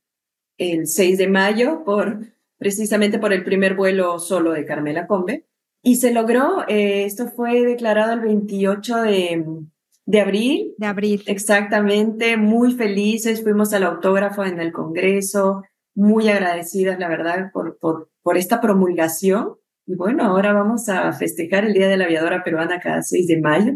el 0.58 0.86
6 0.86 1.18
de 1.18 1.28
mayo 1.28 1.82
por 1.84 2.20
precisamente 2.62 3.18
por 3.18 3.32
el 3.32 3.42
primer 3.42 3.74
vuelo 3.74 4.20
solo 4.20 4.52
de 4.52 4.64
Carmela 4.64 5.08
Combe. 5.08 5.46
Y 5.82 5.96
se 5.96 6.12
logró, 6.12 6.64
eh, 6.68 7.04
esto 7.04 7.26
fue 7.26 7.60
declarado 7.62 8.12
el 8.12 8.20
28 8.20 9.02
de, 9.02 9.44
de 10.06 10.20
abril. 10.20 10.74
De 10.78 10.86
abril. 10.86 11.24
Exactamente, 11.26 12.36
muy 12.36 12.72
felices, 12.74 13.42
fuimos 13.42 13.72
al 13.72 13.82
autógrafo 13.82 14.44
en 14.44 14.60
el 14.60 14.72
Congreso, 14.72 15.64
muy 15.96 16.28
agradecidas, 16.28 17.00
la 17.00 17.08
verdad, 17.08 17.50
por, 17.52 17.78
por, 17.78 18.10
por 18.22 18.36
esta 18.36 18.60
promulgación. 18.60 19.56
Y 19.84 19.96
bueno, 19.96 20.22
ahora 20.22 20.52
vamos 20.52 20.88
a 20.88 21.12
festejar 21.12 21.64
el 21.64 21.72
Día 21.74 21.88
de 21.88 21.96
la 21.96 22.04
Aviadora 22.04 22.44
Peruana 22.44 22.78
cada 22.78 23.02
6 23.02 23.26
de 23.26 23.40
mayo. 23.40 23.72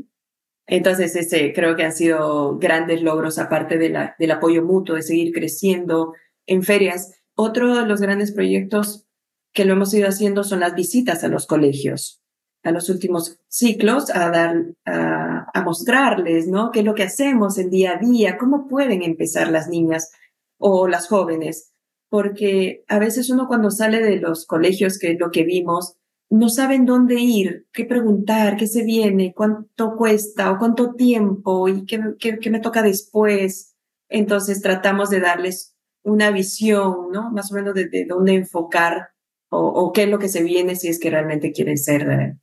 Entonces, 0.67 1.15
ese 1.15 1.53
creo 1.53 1.77
que 1.77 1.85
han 1.85 1.93
sido 1.93 2.59
grandes 2.59 3.03
logros, 3.03 3.39
aparte 3.39 3.79
de 3.79 3.89
la, 3.89 4.17
del 4.19 4.33
apoyo 4.33 4.65
mutuo, 4.65 4.97
de 4.97 5.03
seguir 5.03 5.33
creciendo 5.33 6.15
en 6.47 6.63
ferias. 6.63 7.15
Otro 7.37 7.77
de 7.77 7.87
los 7.87 8.01
grandes 8.01 8.33
proyectos 8.33 9.07
que 9.53 9.65
lo 9.65 9.75
hemos 9.75 9.95
ido 9.95 10.09
haciendo 10.09 10.45
son 10.45 10.61
las 10.61 10.75
visitas 10.75 11.23
a 11.23 11.29
los 11.29 11.47
colegios, 11.47 12.21
a 12.63 12.73
los 12.73 12.91
últimos 12.91 13.39
ciclos, 13.49 14.11
a 14.11 14.31
dar, 14.31 14.75
a, 14.85 15.63
mostrarles, 15.65 16.47
¿no? 16.47 16.71
¿Qué 16.71 16.81
es 16.81 16.85
lo 16.85 16.95
que 16.95 17.05
hacemos 17.05 17.59
en 17.59 17.71
día 17.71 17.93
a 17.93 17.99
día? 17.99 18.37
¿Cómo 18.37 18.69
pueden 18.69 19.03
empezar 19.03 19.51
las 19.51 19.69
niñas 19.69 20.13
o 20.59 20.87
las 20.89 21.09
jóvenes? 21.09 21.73
Porque 22.09 22.85
a 22.89 22.99
veces 22.99 23.31
uno 23.31 23.49
cuando 23.49 23.71
sale 23.71 24.01
de 24.01 24.17
los 24.17 24.47
colegios, 24.47 24.99
que 24.99 25.13
es 25.13 25.19
lo 25.19 25.31
que 25.31 25.45
vimos, 25.45 25.97
no 26.29 26.49
saben 26.49 26.87
dónde 26.87 27.15
ir, 27.21 27.67
qué 27.73 27.85
preguntar, 27.85 28.57
qué 28.57 28.67
se 28.67 28.85
viene, 28.85 29.33
cuánto 29.35 29.97
cuesta 29.97 30.51
o 30.51 30.59
cuánto 30.59 30.95
tiempo 30.95 31.69
y 31.69 31.87
qué, 31.87 32.01
qué, 32.19 32.51
me 32.51 32.61
toca 32.61 32.83
después. 32.83 33.77
Entonces 34.09 34.61
tratamos 34.61 35.11
de 35.11 35.21
darles 35.21 35.77
una 36.03 36.31
visión, 36.31 37.11
¿no? 37.13 37.31
Más 37.31 37.53
o 37.53 37.55
menos 37.55 37.75
de, 37.75 38.07
dónde 38.09 38.35
enfocar 38.35 39.11
o, 39.49 39.93
qué 39.93 40.03
es 40.03 40.09
lo 40.09 40.19
que 40.19 40.29
se 40.29 40.43
viene 40.43 40.75
si 40.75 40.89
es 40.89 40.99
que 40.99 41.11
realmente 41.11 41.53
quieren 41.53 41.79
ser 41.79 42.11
eh, 42.11 42.37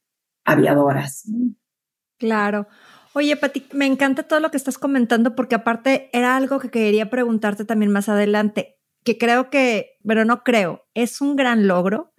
aviadoras. 0.45 1.29
Claro. 2.17 2.67
Oye, 3.13 3.35
Pati, 3.35 3.67
me 3.73 3.85
encanta 3.85 4.23
todo 4.23 4.39
lo 4.39 4.49
que 4.49 4.57
estás 4.57 4.77
comentando 4.77 5.35
porque 5.35 5.55
aparte 5.55 6.09
era 6.13 6.35
algo 6.35 6.59
que 6.59 6.69
quería 6.69 7.09
preguntarte 7.09 7.65
también 7.65 7.91
más 7.91 8.09
adelante, 8.09 8.79
que 9.03 9.17
creo 9.17 9.49
que, 9.49 9.97
pero 10.05 10.25
no 10.25 10.43
creo, 10.43 10.87
es 10.93 11.21
un 11.21 11.35
gran 11.35 11.67
logro 11.67 12.12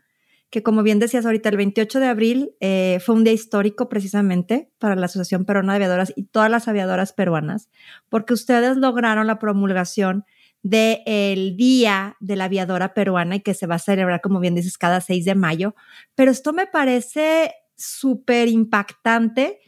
que 0.55 0.62
como 0.62 0.85
bien 0.85 1.01
decías 1.01 1.27
ahorita, 1.27 1.49
el 1.49 1.57
28 1.57 1.99
de 1.99 2.07
abril 2.07 2.55
eh, 2.61 3.01
fue 3.05 3.17
un 3.17 3.25
día 3.25 3.33
histórico 3.33 3.88
precisamente 3.88 4.71
para 4.79 4.95
la 4.95 5.07
Asociación 5.07 5.45
Peruana 5.45 5.73
de 5.73 5.79
Aviadoras 5.79 6.12
y 6.14 6.27
todas 6.27 6.49
las 6.49 6.69
aviadoras 6.69 7.12
peruanas, 7.12 7.71
porque 8.09 8.35
ustedes 8.35 8.77
lograron 8.77 9.27
la 9.27 9.40
promulgación 9.40 10.25
del 10.62 11.57
Día 11.57 12.17
de 12.21 12.37
la 12.37 12.45
Aviadora 12.45 12.95
Peruana 12.95 13.35
y 13.35 13.40
que 13.40 13.53
se 13.53 13.67
va 13.67 13.75
a 13.75 13.79
celebrar, 13.81 14.21
como 14.21 14.38
bien 14.38 14.55
dices, 14.55 14.79
cada 14.79 15.01
6 15.01 15.25
de 15.25 15.35
mayo. 15.35 15.75
Pero 16.14 16.31
esto 16.31 16.53
me 16.53 16.69
parece 16.69 17.53
súper 17.75 18.47
impactante 18.47 19.59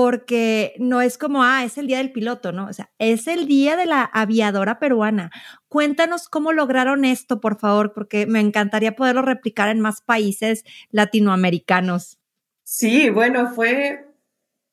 porque 0.00 0.74
no 0.78 1.00
es 1.00 1.18
como, 1.18 1.42
ah, 1.42 1.64
es 1.64 1.76
el 1.76 1.88
día 1.88 1.98
del 1.98 2.12
piloto, 2.12 2.52
¿no? 2.52 2.68
O 2.68 2.72
sea, 2.72 2.88
es 3.00 3.26
el 3.26 3.48
día 3.48 3.74
de 3.74 3.84
la 3.84 4.04
aviadora 4.04 4.78
peruana. 4.78 5.32
Cuéntanos 5.66 6.28
cómo 6.28 6.52
lograron 6.52 7.04
esto, 7.04 7.40
por 7.40 7.58
favor, 7.58 7.92
porque 7.94 8.24
me 8.24 8.38
encantaría 8.38 8.94
poderlo 8.94 9.22
replicar 9.22 9.68
en 9.70 9.80
más 9.80 10.00
países 10.00 10.62
latinoamericanos. 10.92 12.20
Sí, 12.62 13.10
bueno, 13.10 13.52
fue, 13.52 14.06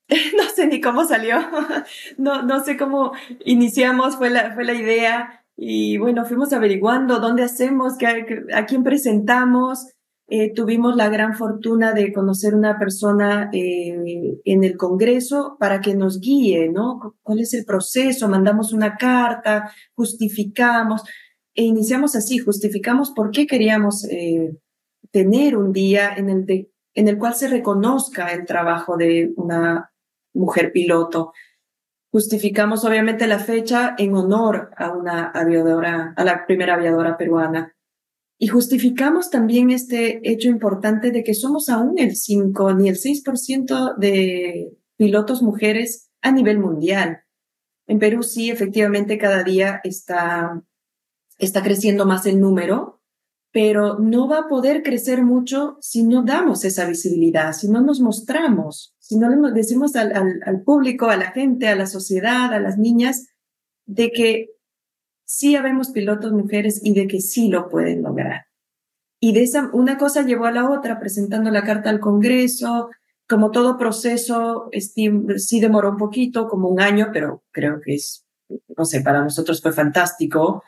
no 0.38 0.44
sé 0.56 0.68
ni 0.68 0.80
cómo 0.80 1.06
salió, 1.06 1.40
no, 2.20 2.44
no 2.44 2.64
sé 2.64 2.78
cómo 2.78 3.14
iniciamos, 3.46 4.18
fue 4.18 4.30
la, 4.30 4.54
fue 4.54 4.64
la 4.64 4.76
idea 4.76 5.44
y 5.58 5.98
bueno, 5.98 6.24
fuimos 6.26 6.54
averiguando 6.54 7.20
dónde 7.20 7.42
hacemos, 7.42 7.98
qué, 7.98 8.46
a 8.54 8.68
quién 8.68 8.84
presentamos 8.84 9.88
eh, 10.28 10.54
tuvimos 10.54 10.96
la 10.96 11.10
gran 11.10 11.36
fortuna 11.36 11.94
de 11.94 12.12
conocer 12.12 12.56
una 12.56 12.80
persona 12.80 13.50
eh, 13.54 14.40
en 14.44 14.64
el 14.64 14.76
Congreso 14.76 15.56
para 15.60 15.82
que 15.82 15.96
nos 15.96 16.20
guíe, 16.20 16.70
¿no? 16.70 17.16
¿Cuál 17.22 17.42
es 17.42 17.54
el 17.54 17.66
proceso? 17.66 18.28
Mandamos 18.28 18.74
una 18.74 18.98
carta, 18.98 19.72
justificamos 19.94 21.04
e 21.56 21.64
iniciamos 21.64 22.16
así, 22.16 22.38
justificamos 22.38 23.12
por 23.12 23.32
qué 23.32 23.48
queríamos 23.48 24.04
eh, 24.10 24.58
tener 25.12 25.56
un 25.56 25.72
día 25.72 26.14
en 26.16 26.30
el, 26.30 26.70
en 26.94 27.08
el 27.08 27.18
cual 27.18 27.34
se 27.34 27.48
reconozca 27.48 28.34
el 28.34 28.46
trabajo 28.46 28.98
de 28.98 29.32
una 29.38 29.92
mujer 30.34 30.74
piloto. 30.74 31.32
Justificamos 32.12 32.84
obviamente 32.84 33.28
la 33.28 33.40
fecha 33.40 33.96
en 33.98 34.16
honor 34.16 34.72
a 34.76 34.92
una 34.92 35.30
aviadora, 35.30 36.14
a 36.18 36.24
la 36.26 36.46
primera 36.46 36.74
aviadora 36.74 37.16
peruana. 37.16 37.75
Y 38.38 38.48
justificamos 38.48 39.30
también 39.30 39.72
este 39.72 40.20
hecho 40.30 40.50
importante 40.50 41.12
de 41.12 41.24
que 41.24 41.34
somos 41.34 41.70
aún 41.70 41.98
el 41.98 42.16
5 42.16 42.74
ni 42.74 42.90
el 42.90 42.98
6% 42.98 43.96
de 43.98 44.78
pilotos 44.98 45.42
mujeres 45.42 46.10
a 46.22 46.32
nivel 46.32 46.60
mundial. 46.60 47.22
En 47.88 48.00
Perú 48.00 48.24
sí, 48.24 48.50
efectivamente, 48.50 49.18
cada 49.18 49.44
día 49.44 49.80
está, 49.84 50.62
está 51.38 51.64
creciendo 51.64 52.06
más 52.06 52.26
el 52.26 52.40
número, 52.40 53.02
pero 53.52 54.00
no 54.00 54.28
va 54.28 54.40
a 54.40 54.48
poder 54.48 54.84
crecer 54.84 55.24
mucho 55.24 55.78
si 55.80 56.04
no 56.04 56.24
damos 56.24 56.66
esa 56.66 56.86
visibilidad, 56.86 57.54
si 57.54 57.70
no 57.70 57.82
nos 57.82 58.02
mostramos, 58.02 58.96
si 59.00 59.18
no 59.18 59.30
le 59.30 59.52
decimos 59.54 59.96
al, 59.96 60.14
al, 60.14 60.42
al 60.46 60.62
público, 60.62 61.08
a 61.08 61.16
la 61.16 61.32
gente, 61.32 61.70
a 61.70 61.76
la 61.76 61.86
sociedad, 61.86 62.54
a 62.54 62.60
las 62.60 62.78
niñas, 62.78 63.28
de 63.86 64.12
que 64.12 64.55
sí 65.26 65.56
habemos 65.56 65.90
pilotos 65.90 66.32
mujeres 66.32 66.80
y 66.84 66.94
de 66.94 67.08
que 67.08 67.20
sí 67.20 67.50
lo 67.50 67.70
pueden 67.70 68.04
lograr. 68.04 68.46
Y 69.20 69.34
de 69.34 69.44
esa, 69.44 69.70
una 69.74 69.98
cosa 69.98 70.24
llevó 70.24 70.46
a 70.46 70.52
la 70.52 70.70
otra, 70.70 71.00
presentando 71.00 71.50
la 71.50 71.64
carta 71.64 71.90
al 71.90 72.00
Congreso, 72.00 72.90
como 73.28 73.52
todo 73.52 73.78
proceso, 73.78 74.70
sí 74.72 75.60
demoró 75.60 75.92
un 75.92 75.98
poquito, 75.98 76.48
como 76.48 76.70
un 76.70 76.80
año, 76.80 77.10
pero 77.12 77.44
creo 77.52 77.82
que 77.82 77.96
es, 77.96 78.26
no 78.78 78.86
sé, 78.86 79.02
para 79.02 79.24
nosotros 79.24 79.62
fue 79.62 79.74
fantástico. 79.74 80.64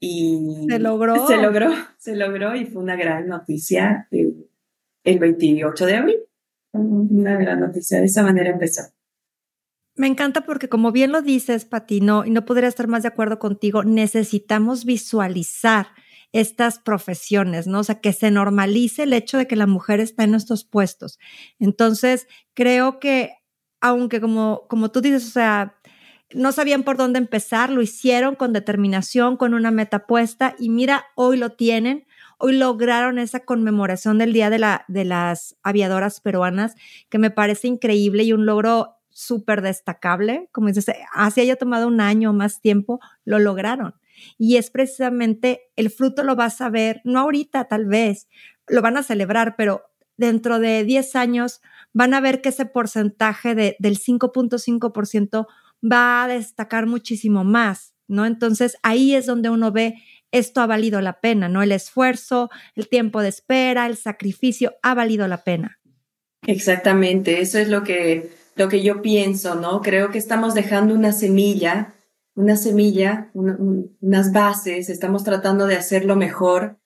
Y 0.00 0.66
se 0.68 0.78
logró. 0.78 1.14
Se 1.26 1.36
logró, 1.38 1.70
se 1.96 2.14
logró 2.14 2.54
y 2.54 2.66
fue 2.66 2.82
una 2.82 2.94
gran 2.94 3.26
noticia 3.26 4.06
el 4.12 5.18
28 5.18 5.86
de 5.86 5.96
abril. 5.96 6.18
Una 6.72 7.36
gran 7.36 7.60
noticia, 7.60 7.98
de 7.98 8.04
esa 8.04 8.22
manera 8.22 8.50
empezó. 8.50 8.82
Me 9.98 10.06
encanta 10.06 10.42
porque 10.42 10.68
como 10.68 10.92
bien 10.92 11.10
lo 11.10 11.22
dices, 11.22 11.64
Patino, 11.64 12.24
y 12.24 12.30
no 12.30 12.44
podría 12.44 12.68
estar 12.68 12.86
más 12.86 13.02
de 13.02 13.08
acuerdo 13.08 13.40
contigo, 13.40 13.82
necesitamos 13.82 14.84
visualizar 14.84 15.88
estas 16.32 16.78
profesiones, 16.78 17.66
¿no? 17.66 17.80
O 17.80 17.84
sea, 17.84 18.00
que 18.00 18.12
se 18.12 18.30
normalice 18.30 19.02
el 19.02 19.12
hecho 19.12 19.38
de 19.38 19.48
que 19.48 19.56
la 19.56 19.66
mujer 19.66 19.98
está 19.98 20.22
en 20.22 20.36
estos 20.36 20.64
puestos. 20.64 21.18
Entonces, 21.58 22.28
creo 22.54 23.00
que, 23.00 23.32
aunque 23.80 24.20
como, 24.20 24.66
como 24.68 24.92
tú 24.92 25.00
dices, 25.00 25.26
o 25.26 25.30
sea, 25.30 25.74
no 26.32 26.52
sabían 26.52 26.84
por 26.84 26.96
dónde 26.96 27.18
empezar, 27.18 27.70
lo 27.70 27.82
hicieron 27.82 28.36
con 28.36 28.52
determinación, 28.52 29.36
con 29.36 29.52
una 29.52 29.72
meta 29.72 30.06
puesta 30.06 30.54
y 30.60 30.68
mira, 30.68 31.06
hoy 31.16 31.38
lo 31.38 31.50
tienen. 31.50 32.06
Hoy 32.38 32.56
lograron 32.56 33.18
esa 33.18 33.40
conmemoración 33.40 34.18
del 34.18 34.32
Día 34.32 34.48
de, 34.48 34.60
la, 34.60 34.84
de 34.86 35.04
las 35.04 35.56
Aviadoras 35.64 36.20
Peruanas, 36.20 36.76
que 37.08 37.18
me 37.18 37.32
parece 37.32 37.66
increíble 37.66 38.22
y 38.22 38.32
un 38.32 38.46
logro 38.46 38.97
súper 39.18 39.62
destacable, 39.62 40.48
como 40.52 40.68
dices, 40.68 40.86
así 41.12 41.40
haya 41.40 41.56
tomado 41.56 41.88
un 41.88 42.00
año 42.00 42.30
o 42.30 42.32
más 42.32 42.60
tiempo, 42.60 43.00
lo 43.24 43.40
lograron. 43.40 43.94
Y 44.38 44.58
es 44.58 44.70
precisamente 44.70 45.62
el 45.74 45.90
fruto 45.90 46.22
lo 46.22 46.36
vas 46.36 46.60
a 46.60 46.70
ver, 46.70 47.00
no 47.02 47.18
ahorita 47.18 47.64
tal 47.64 47.86
vez, 47.86 48.28
lo 48.68 48.80
van 48.80 48.96
a 48.96 49.02
celebrar, 49.02 49.56
pero 49.56 49.82
dentro 50.16 50.60
de 50.60 50.84
10 50.84 51.16
años 51.16 51.60
van 51.92 52.14
a 52.14 52.20
ver 52.20 52.40
que 52.40 52.50
ese 52.50 52.64
porcentaje 52.64 53.56
de, 53.56 53.74
del 53.80 53.98
5.5% 53.98 55.46
va 55.82 56.22
a 56.22 56.28
destacar 56.28 56.86
muchísimo 56.86 57.42
más, 57.42 57.94
¿no? 58.06 58.24
Entonces 58.24 58.76
ahí 58.84 59.16
es 59.16 59.26
donde 59.26 59.50
uno 59.50 59.72
ve 59.72 59.96
esto 60.30 60.60
ha 60.60 60.66
valido 60.66 61.00
la 61.00 61.20
pena, 61.20 61.48
¿no? 61.48 61.62
El 61.62 61.72
esfuerzo, 61.72 62.50
el 62.76 62.88
tiempo 62.88 63.20
de 63.20 63.30
espera, 63.30 63.86
el 63.86 63.96
sacrificio 63.96 64.74
ha 64.82 64.94
valido 64.94 65.26
la 65.26 65.42
pena. 65.42 65.80
Exactamente, 66.46 67.40
eso 67.40 67.58
es 67.58 67.68
lo 67.68 67.82
que 67.82 68.37
lo 68.58 68.68
que 68.68 68.82
yo 68.82 69.00
pienso, 69.02 69.54
¿no? 69.54 69.80
Creo 69.80 70.10
que 70.10 70.18
estamos 70.18 70.52
dejando 70.52 70.92
una 70.94 71.12
semilla, 71.12 71.94
una 72.34 72.56
semilla, 72.56 73.30
unas 73.32 74.32
bases, 74.32 74.90
estamos 74.90 75.22
tratando 75.22 75.66
de 75.66 75.76
hacerlo 75.76 76.16
mejor 76.16 76.78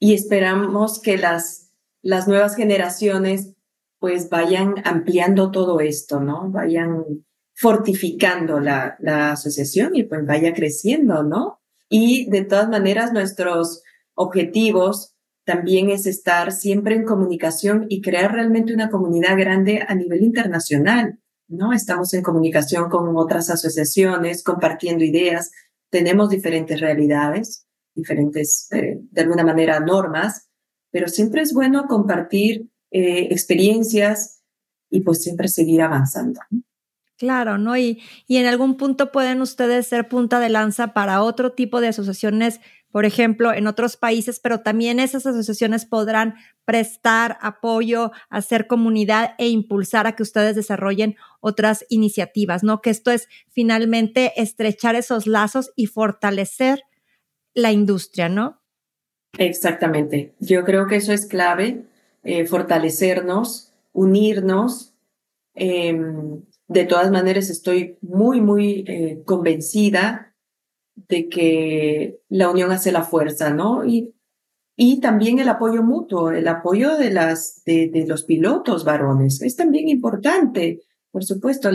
y 0.00 0.14
esperamos 0.14 1.00
que 1.00 1.16
las, 1.16 1.70
las 2.02 2.26
nuevas 2.26 2.56
generaciones 2.56 3.54
pues 4.00 4.30
vayan 4.30 4.74
ampliando 4.84 5.52
todo 5.52 5.78
esto, 5.78 6.18
¿no? 6.18 6.50
Vayan 6.50 7.04
fortificando 7.54 8.58
la, 8.58 8.96
la 8.98 9.30
asociación 9.30 9.94
y 9.94 10.02
pues 10.02 10.26
vaya 10.26 10.52
creciendo, 10.52 11.22
¿no? 11.22 11.60
Y 11.88 12.28
de 12.30 12.44
todas 12.44 12.68
maneras 12.68 13.12
nuestros 13.12 13.84
objetivos 14.14 15.14
también 15.44 15.90
es 15.90 16.06
estar 16.06 16.52
siempre 16.52 16.94
en 16.94 17.04
comunicación 17.04 17.86
y 17.88 18.00
crear 18.00 18.32
realmente 18.32 18.72
una 18.72 18.90
comunidad 18.90 19.36
grande 19.36 19.84
a 19.86 19.94
nivel 19.94 20.22
internacional, 20.22 21.18
¿no? 21.48 21.72
Estamos 21.72 22.14
en 22.14 22.22
comunicación 22.22 22.88
con 22.88 23.16
otras 23.16 23.50
asociaciones, 23.50 24.42
compartiendo 24.42 25.04
ideas, 25.04 25.50
tenemos 25.90 26.30
diferentes 26.30 26.80
realidades, 26.80 27.66
diferentes, 27.94 28.68
eh, 28.72 28.98
de 29.00 29.20
alguna 29.20 29.44
manera, 29.44 29.80
normas, 29.80 30.48
pero 30.90 31.08
siempre 31.08 31.42
es 31.42 31.52
bueno 31.52 31.86
compartir 31.88 32.68
eh, 32.90 33.28
experiencias 33.30 34.42
y 34.90 35.00
pues 35.00 35.22
siempre 35.22 35.48
seguir 35.48 35.82
avanzando. 35.82 36.40
Claro, 37.18 37.58
¿no? 37.58 37.76
Y, 37.76 38.02
y 38.26 38.38
en 38.38 38.46
algún 38.46 38.76
punto 38.76 39.12
pueden 39.12 39.40
ustedes 39.42 39.86
ser 39.86 40.08
punta 40.08 40.40
de 40.40 40.48
lanza 40.48 40.92
para 40.92 41.22
otro 41.22 41.52
tipo 41.52 41.80
de 41.80 41.88
asociaciones 41.88 42.60
por 42.92 43.06
ejemplo, 43.06 43.52
en 43.52 43.66
otros 43.66 43.96
países, 43.96 44.38
pero 44.38 44.60
también 44.60 45.00
esas 45.00 45.26
asociaciones 45.26 45.86
podrán 45.86 46.34
prestar 46.66 47.38
apoyo, 47.40 48.12
hacer 48.28 48.66
comunidad 48.66 49.34
e 49.38 49.48
impulsar 49.48 50.06
a 50.06 50.14
que 50.14 50.22
ustedes 50.22 50.54
desarrollen 50.54 51.16
otras 51.40 51.86
iniciativas, 51.88 52.62
¿no? 52.62 52.82
Que 52.82 52.90
esto 52.90 53.10
es 53.10 53.28
finalmente 53.50 54.34
estrechar 54.36 54.94
esos 54.94 55.26
lazos 55.26 55.72
y 55.74 55.86
fortalecer 55.86 56.82
la 57.54 57.72
industria, 57.72 58.28
¿no? 58.28 58.60
Exactamente. 59.38 60.34
Yo 60.38 60.62
creo 60.64 60.86
que 60.86 60.96
eso 60.96 61.14
es 61.14 61.26
clave, 61.26 61.86
eh, 62.22 62.44
fortalecernos, 62.46 63.72
unirnos. 63.92 64.92
Em, 65.54 66.42
de 66.68 66.84
todas 66.84 67.10
maneras, 67.10 67.48
estoy 67.48 67.96
muy, 68.02 68.42
muy 68.42 68.84
eh, 68.86 69.22
convencida 69.24 70.31
de 70.94 71.28
que 71.28 72.20
la 72.28 72.50
unión 72.50 72.70
hace 72.70 72.92
la 72.92 73.02
fuerza, 73.02 73.50
¿no? 73.50 73.84
Y, 73.84 74.14
y 74.76 75.00
también 75.00 75.38
el 75.38 75.48
apoyo 75.48 75.82
mutuo, 75.82 76.30
el 76.30 76.48
apoyo 76.48 76.96
de, 76.96 77.10
las, 77.10 77.62
de, 77.64 78.04
los 78.06 78.24
pilotos 78.24 78.84
varones 78.84 79.42
es 79.42 79.56
también 79.56 79.88
importante, 79.88 80.80
por 81.10 81.24
supuesto. 81.24 81.70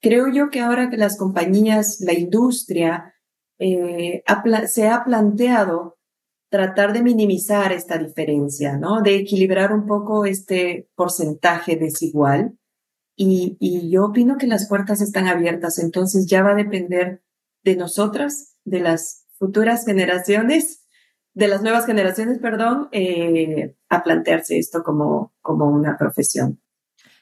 Creo 0.00 0.28
yo 0.28 0.50
que 0.50 0.60
ahora 0.60 0.90
que 0.90 0.96
las 0.96 1.16
compañías, 1.16 2.00
la 2.00 2.12
industria, 2.12 3.14
eh, 3.58 4.22
se 4.66 4.88
ha 4.88 5.04
planteado 5.04 5.98
tratar 6.50 6.92
de 6.92 7.02
minimizar 7.02 7.72
esta 7.72 7.98
diferencia, 7.98 8.76
¿no? 8.76 9.00
De 9.00 9.16
equilibrar 9.16 9.72
un 9.72 9.86
poco 9.86 10.24
este 10.24 10.88
porcentaje 10.94 11.76
desigual. 11.76 12.58
Y, 13.16 13.56
y 13.58 13.90
yo 13.90 14.06
opino 14.06 14.36
que 14.36 14.46
las 14.46 14.68
puertas 14.68 15.00
están 15.00 15.26
abiertas, 15.26 15.78
entonces 15.78 16.26
ya 16.26 16.42
va 16.42 16.50
a 16.50 16.56
depender 16.56 17.22
de 17.64 17.76
nosotras, 17.76 18.53
de 18.64 18.80
las 18.80 19.26
futuras 19.38 19.84
generaciones, 19.84 20.86
de 21.34 21.48
las 21.48 21.62
nuevas 21.62 21.86
generaciones, 21.86 22.38
perdón, 22.38 22.88
eh, 22.92 23.76
a 23.88 24.02
plantearse 24.02 24.58
esto 24.58 24.82
como, 24.82 25.34
como 25.40 25.66
una 25.66 25.98
profesión. 25.98 26.60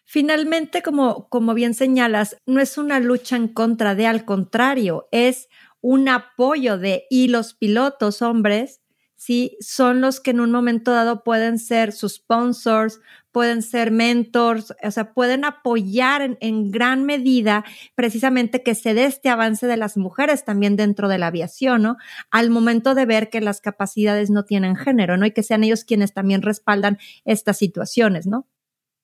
Finalmente, 0.05 0.83
como, 0.83 1.29
como 1.31 1.55
bien 1.55 1.73
señalas, 1.73 2.37
no 2.45 2.61
es 2.61 2.77
una 2.77 3.01
lucha 3.01 3.37
en 3.37 3.49
contra 3.49 3.95
de, 3.95 4.07
al 4.07 4.25
contrario, 4.27 5.09
es 5.11 5.49
un 5.81 6.09
apoyo 6.09 6.77
de, 6.77 7.05
y 7.09 7.29
los 7.29 7.55
pilotos 7.55 8.21
hombres 8.21 8.82
¿sí? 9.23 9.57
Son 9.61 10.01
los 10.01 10.19
que 10.19 10.33
en 10.33 10.41
un 10.41 10.51
momento 10.51 10.91
dado 10.91 11.23
pueden 11.23 11.61
ser 11.61 11.93
sus 11.93 12.15
sponsors, 12.15 13.01
pueden 13.31 13.63
ser 13.63 13.93
mentors, 13.93 14.75
o 14.83 14.91
sea, 14.91 15.15
pueden 15.15 15.45
apoyar 15.45 16.37
en, 16.41 16.71
gran 16.73 17.05
medida 17.05 17.65
precisamente 17.95 18.65
que 18.65 18.75
se 18.75 18.95
dé 18.95 19.05
este 19.05 19.29
avance 19.29 19.69
de 19.69 19.77
las 19.77 19.97
mujeres 19.97 20.45
también 20.45 20.75
dentro 20.75 21.09
de 21.09 21.19
la 21.19 21.29
aviación, 21.29 21.83
¿no? 21.83 21.99
Al 22.33 22.51
momento 22.51 22.97
de 22.97 23.07
ver 23.07 23.31
que 23.31 23.41
las 23.41 23.61
capacidades 23.61 24.29
no 24.29 24.45
tienen 24.45 24.75
género, 24.75 25.17
¿no? 25.17 25.25
Y 25.25 25.31
que 25.31 25.45
sean 25.45 25.63
ellos 25.63 25.85
quienes 25.85 26.13
también 26.15 26.43
respaldan 26.43 26.99
estas 27.25 27.59
situaciones, 27.59 28.27
¿no? 28.27 28.49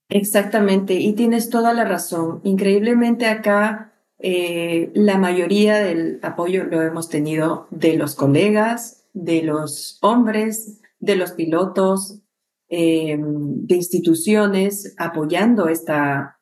Exactamente, 0.09 0.95
y 0.95 1.13
tienes 1.13 1.49
toda 1.49 1.71
la 1.71 1.85
razón. 1.85 2.41
Increíblemente 2.43 3.25
acá 3.27 3.93
eh, 4.17 4.91
la 4.95 5.17
mayoría 5.17 5.77
del 5.77 6.19
apoyo 6.23 6.65
lo 6.65 6.81
hemos 6.81 7.07
tenido 7.07 7.67
de 7.69 7.95
los 7.95 8.15
colegas, 8.15 8.98
de 9.13 9.43
los 9.43 9.97
hombres, 10.01 10.81
de 10.99 11.15
los 11.15 11.31
pilotos, 11.31 12.21
eh, 12.69 13.17
de 13.19 13.75
instituciones 13.75 14.93
apoyando 14.97 15.67
esta, 15.67 16.39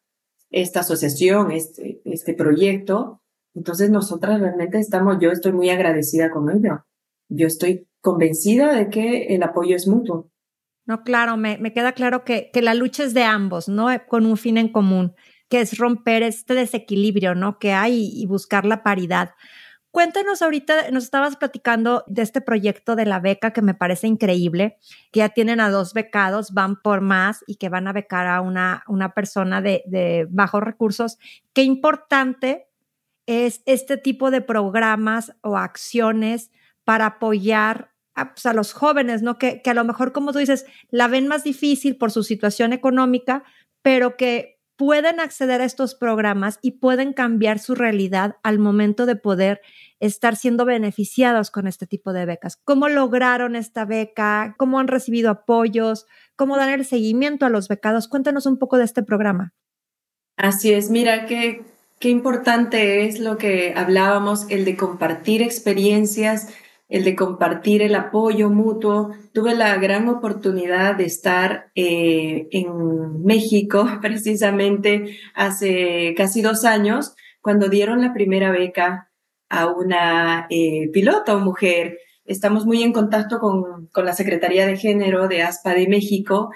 esta 0.49 0.81
asociación, 0.81 1.51
este, 1.51 2.01
este 2.05 2.33
proyecto. 2.33 3.21
Entonces 3.55 3.89
nosotras 3.89 4.39
realmente 4.39 4.79
estamos, 4.79 5.17
yo 5.19 5.31
estoy 5.31 5.53
muy 5.53 5.69
agradecida 5.69 6.29
con 6.29 6.49
ello. 6.49 6.85
Yo 7.29 7.47
estoy 7.47 7.87
convencida 8.01 8.73
de 8.73 8.89
que 8.89 9.35
el 9.35 9.43
apoyo 9.43 9.75
es 9.75 9.87
mutuo. 9.87 10.29
No, 10.85 11.03
claro, 11.03 11.35
me, 11.35 11.57
me 11.57 11.73
queda 11.73 11.91
claro 11.91 12.23
que, 12.23 12.49
que 12.53 12.61
la 12.61 12.73
lucha 12.73 13.03
es 13.03 13.13
de 13.13 13.23
ambos, 13.23 13.67
¿no? 13.67 13.87
Con 14.07 14.25
un 14.25 14.37
fin 14.37 14.57
en 14.57 14.69
común, 14.69 15.13
que 15.49 15.59
es 15.59 15.77
romper 15.77 16.23
este 16.23 16.53
desequilibrio, 16.53 17.35
¿no? 17.35 17.59
Que 17.59 17.73
hay 17.73 18.09
y 18.13 18.25
buscar 18.25 18.65
la 18.65 18.83
paridad. 18.83 19.31
Cuéntanos 19.97 20.43
ahorita, 20.43 20.91
nos 20.91 21.05
estabas 21.05 21.37
platicando 21.37 22.03
de 22.05 22.21
este 22.21 22.39
proyecto 22.39 22.95
de 22.95 23.07
la 23.07 23.19
beca 23.19 23.51
que 23.51 23.63
me 23.63 23.73
parece 23.73 24.05
increíble, 24.05 24.77
que 25.11 25.21
ya 25.21 25.29
tienen 25.29 25.59
a 25.59 25.71
dos 25.71 25.95
becados, 25.95 26.53
van 26.53 26.79
por 26.79 27.01
más 27.01 27.43
y 27.47 27.55
que 27.55 27.69
van 27.69 27.87
a 27.87 27.93
becar 27.93 28.27
a 28.27 28.41
una, 28.41 28.83
una 28.87 29.15
persona 29.15 29.59
de, 29.59 30.27
bajos 30.29 30.61
recursos. 30.61 31.17
Qué 31.51 31.63
importante 31.63 32.67
es 33.25 33.63
este 33.65 33.97
tipo 33.97 34.29
de 34.29 34.41
programas 34.41 35.33
o 35.41 35.57
acciones 35.57 36.51
para 36.83 37.07
apoyar 37.07 37.91
a, 38.13 38.35
pues, 38.35 38.45
a 38.45 38.53
los 38.53 38.73
jóvenes, 38.73 39.23
¿no? 39.23 39.39
Que, 39.39 39.63
que 39.63 39.71
a 39.71 39.73
lo 39.73 39.83
mejor, 39.83 40.11
como 40.11 40.31
tú 40.31 40.37
dices, 40.37 40.67
la 40.91 41.07
ven 41.07 41.27
más 41.27 41.43
difícil 41.43 41.97
por 41.97 42.11
su 42.11 42.21
situación 42.21 42.71
económica, 42.71 43.45
pero 43.81 44.15
que 44.15 44.56
pueden 44.77 45.19
acceder 45.19 45.61
a 45.61 45.65
estos 45.65 45.95
programas 45.95 46.59
y 46.61 46.71
pueden 46.71 47.11
cambiar 47.11 47.59
su 47.59 47.75
realidad 47.75 48.37
al 48.43 48.59
momento 48.59 49.05
de 49.05 49.15
poder 49.15 49.59
estar 49.99 50.35
siendo 50.35 50.65
beneficiados 50.65 51.49
con 51.51 51.67
este 51.67 51.87
tipo 51.87 52.13
de 52.13 52.25
becas. 52.25 52.55
¿Cómo 52.63 52.87
lograron 52.87 53.55
esta 53.55 53.85
beca? 53.85 54.55
¿Cómo 54.57 54.79
han 54.79 54.87
recibido 54.87 55.31
apoyos? 55.31 56.05
¿Cómo 56.35 56.55
dan 56.57 56.69
el 56.69 56.85
seguimiento 56.85 57.45
a 57.45 57.49
los 57.49 57.67
becados? 57.67 58.07
Cuéntanos 58.07 58.45
un 58.45 58.57
poco 58.57 58.77
de 58.77 58.85
este 58.85 59.01
programa. 59.01 59.53
Así 60.37 60.71
es, 60.71 60.91
mira 60.91 61.25
qué, 61.25 61.63
qué 61.99 62.09
importante 62.09 63.07
es 63.07 63.19
lo 63.19 63.39
que 63.39 63.73
hablábamos, 63.75 64.45
el 64.49 64.65
de 64.65 64.77
compartir 64.77 65.41
experiencias, 65.41 66.49
el 66.89 67.03
de 67.03 67.15
compartir 67.15 67.81
el 67.81 67.95
apoyo 67.95 68.49
mutuo. 68.49 69.11
Tuve 69.33 69.55
la 69.55 69.75
gran 69.77 70.07
oportunidad 70.07 70.95
de 70.95 71.05
estar 71.05 71.71
eh, 71.75 72.47
en 72.51 73.23
México 73.23 73.87
precisamente 74.01 75.17
hace 75.33 76.13
casi 76.15 76.41
dos 76.41 76.65
años, 76.65 77.15
cuando 77.41 77.69
dieron 77.69 78.01
la 78.01 78.13
primera 78.13 78.51
beca 78.51 79.11
a 79.49 79.67
una 79.67 80.47
eh, 80.49 80.89
piloto 80.91 81.39
mujer. 81.39 81.99
Estamos 82.25 82.65
muy 82.65 82.83
en 82.83 82.91
contacto 82.91 83.39
con, 83.39 83.87
con 83.87 84.05
la 84.05 84.13
Secretaría 84.13 84.65
de 84.65 84.77
Género 84.77 85.27
de 85.27 85.43
ASPA 85.43 85.73
de 85.73 85.87
México 85.87 86.49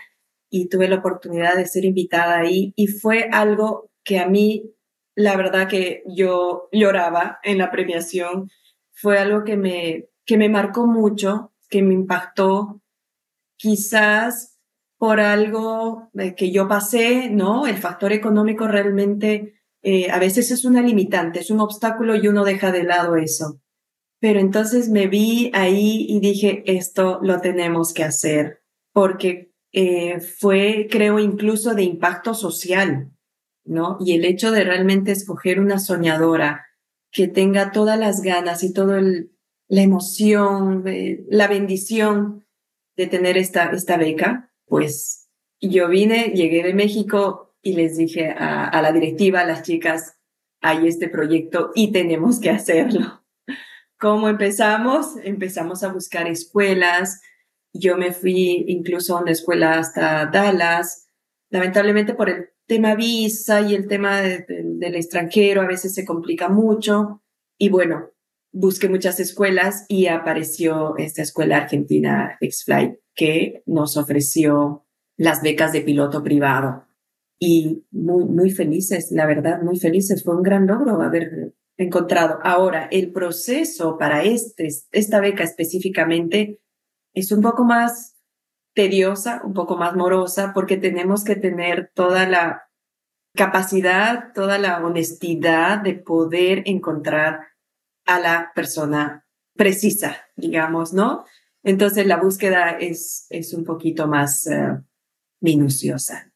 y 0.50 0.68
tuve 0.68 0.90
la 0.90 0.98
oportunidad 0.98 1.56
de 1.56 1.66
ser 1.66 1.86
invitada 1.86 2.40
ahí 2.40 2.74
y 2.76 2.88
fue 2.88 3.30
algo 3.32 3.90
que 4.04 4.20
a 4.20 4.28
mí, 4.28 4.74
la 5.16 5.38
verdad 5.38 5.70
que 5.70 6.04
yo 6.06 6.68
lloraba 6.74 7.40
en 7.44 7.58
la 7.58 7.72
premiación, 7.72 8.50
fue 8.92 9.18
algo 9.18 9.46
que 9.46 9.56
me, 9.56 10.11
que 10.26 10.38
me 10.38 10.50
marcó 10.50 10.88
mucho, 10.88 11.54
que 11.70 11.82
me 11.82 11.94
impactó, 11.94 12.82
quizás 13.58 14.60
por 14.98 15.20
algo 15.20 16.10
que 16.38 16.52
yo 16.52 16.68
pasé, 16.68 17.30
¿no? 17.30 17.66
El 17.66 17.78
factor 17.78 18.12
económico 18.12 18.68
realmente 18.68 19.62
eh, 19.82 20.12
a 20.12 20.20
veces 20.20 20.52
es 20.52 20.64
una 20.64 20.82
limitante, 20.82 21.40
es 21.40 21.50
un 21.50 21.60
obstáculo 21.60 22.16
y 22.16 22.28
uno 22.28 22.44
deja 22.44 22.72
de 22.72 22.84
lado 22.84 23.16
eso. 23.16 23.60
Pero 24.20 24.40
entonces 24.40 24.90
me 24.90 25.08
vi 25.08 25.50
ahí 25.54 26.06
y 26.08 26.20
dije, 26.20 26.64
esto 26.68 27.20
lo 27.24 27.42
tenemos 27.42 27.94
que 27.94 28.04
hacer, 28.04 28.62
porque 28.94 29.52
eh, 29.72 30.20
fue, 30.20 30.88
creo, 30.92 31.18
incluso 31.18 31.74
de 31.74 31.84
impacto 31.84 32.36
social, 32.36 33.12
¿no? 33.66 33.98
Y 34.00 34.14
el 34.14 34.26
hecho 34.26 34.52
de 34.52 34.64
realmente 34.64 35.12
escoger 35.12 35.60
una 35.60 35.80
soñadora 35.80 36.68
que 37.12 37.28
tenga 37.28 37.72
todas 37.72 37.98
las 37.98 38.22
ganas 38.22 38.64
y 38.64 38.74
toda 38.74 39.02
la 39.72 39.84
emoción, 39.84 40.84
la 41.30 41.48
bendición 41.48 42.46
de 42.98 43.08
tener 43.08 43.38
esta, 43.38 43.72
esta 43.72 43.96
beca, 43.96 44.52
pues 44.66 45.30
yo 45.62 45.88
vine, 45.88 46.34
llegué 46.36 46.62
de 46.62 46.74
México 46.74 47.56
y 47.62 47.76
les 47.76 47.96
dije 47.96 48.32
a, 48.38 48.82
la 48.82 48.92
directiva, 48.92 49.40
a 49.40 49.46
las 49.46 49.64
chicas, 49.64 50.18
hay 50.60 50.90
este 50.90 51.08
proyecto 51.08 51.72
y 51.74 51.94
tenemos 51.94 52.42
que 52.42 52.50
hacerlo. 52.50 53.24
¿Cómo 53.98 54.28
empezamos? 54.28 55.16
Empezamos 55.24 55.84
a 55.84 55.94
buscar 55.94 56.28
escuelas. 56.28 57.22
Yo 57.72 57.96
me 57.96 58.12
fui 58.12 58.66
incluso 58.68 59.16
a 59.16 59.22
una 59.22 59.32
escuela 59.32 59.80
hasta 59.80 60.26
Dallas. 60.26 61.08
Lamentablemente 61.50 62.14
por 62.14 62.30
el 62.30 62.50
tema 62.66 62.96
visa 62.96 63.62
y 63.62 63.76
el 63.76 63.88
tema 63.88 64.20
del 64.20 64.96
extranjero 64.96 65.62
a 65.62 65.68
veces 65.68 65.94
se 65.94 66.04
complica 66.04 66.50
mucho. 66.50 67.22
Y 67.58 67.70
bueno, 67.70 68.12
busqué 68.52 68.90
muchas 68.90 69.20
escuelas 69.20 69.86
y 69.88 70.08
apareció 70.08 70.98
esta 70.98 71.22
escuela 71.22 71.58
argentina 71.58 72.38
X-Flight 72.40 72.96
que 73.16 73.64
nos 73.66 73.98
ofreció 73.98 74.86
las 75.18 75.42
becas 75.42 75.72
de 75.72 75.82
piloto 75.82 76.24
privado 76.24 76.86
y 77.40 77.86
muy, 77.92 78.26
muy 78.26 78.52
felices, 78.52 79.12
la 79.12 79.26
verdad, 79.26 79.62
muy 79.62 79.80
felices. 79.80 80.24
Fue 80.24 80.36
un 80.36 80.44
gran 80.44 80.68
logro 80.68 81.02
haber 81.02 81.54
encontrado. 81.78 82.40
Ahora, 82.44 82.88
el 82.92 83.12
proceso 83.12 83.98
para 83.98 84.24
este, 84.24 84.70
esta 84.92 85.20
beca 85.20 85.44
específicamente 85.44 86.60
es 87.14 87.32
un 87.32 87.42
poco 87.42 87.64
más 87.64 88.16
tediosa, 88.74 89.42
un 89.44 89.54
poco 89.54 89.76
más 89.76 89.96
morosa, 89.96 90.52
porque 90.54 90.78
tenemos 90.78 91.24
que 91.24 91.36
tener 91.36 91.92
toda 91.94 92.28
la 92.28 92.64
capacidad, 93.36 94.34
toda 94.34 94.58
la 94.58 94.86
honestidad 94.86 95.80
de 95.82 95.96
poder 95.96 96.64
encontrar 96.66 97.51
a 98.06 98.20
la 98.20 98.52
persona 98.56 99.26
precisa, 99.56 100.18
digamos, 100.36 100.94
¿no? 100.94 101.26
Entonces 101.64 102.06
la 102.08 102.18
búsqueda 102.18 102.72
es, 102.72 103.28
es 103.30 103.54
un 103.54 103.64
poquito 103.64 104.08
más 104.08 104.48
eh, 104.48 104.80
minuciosa. 105.40 106.32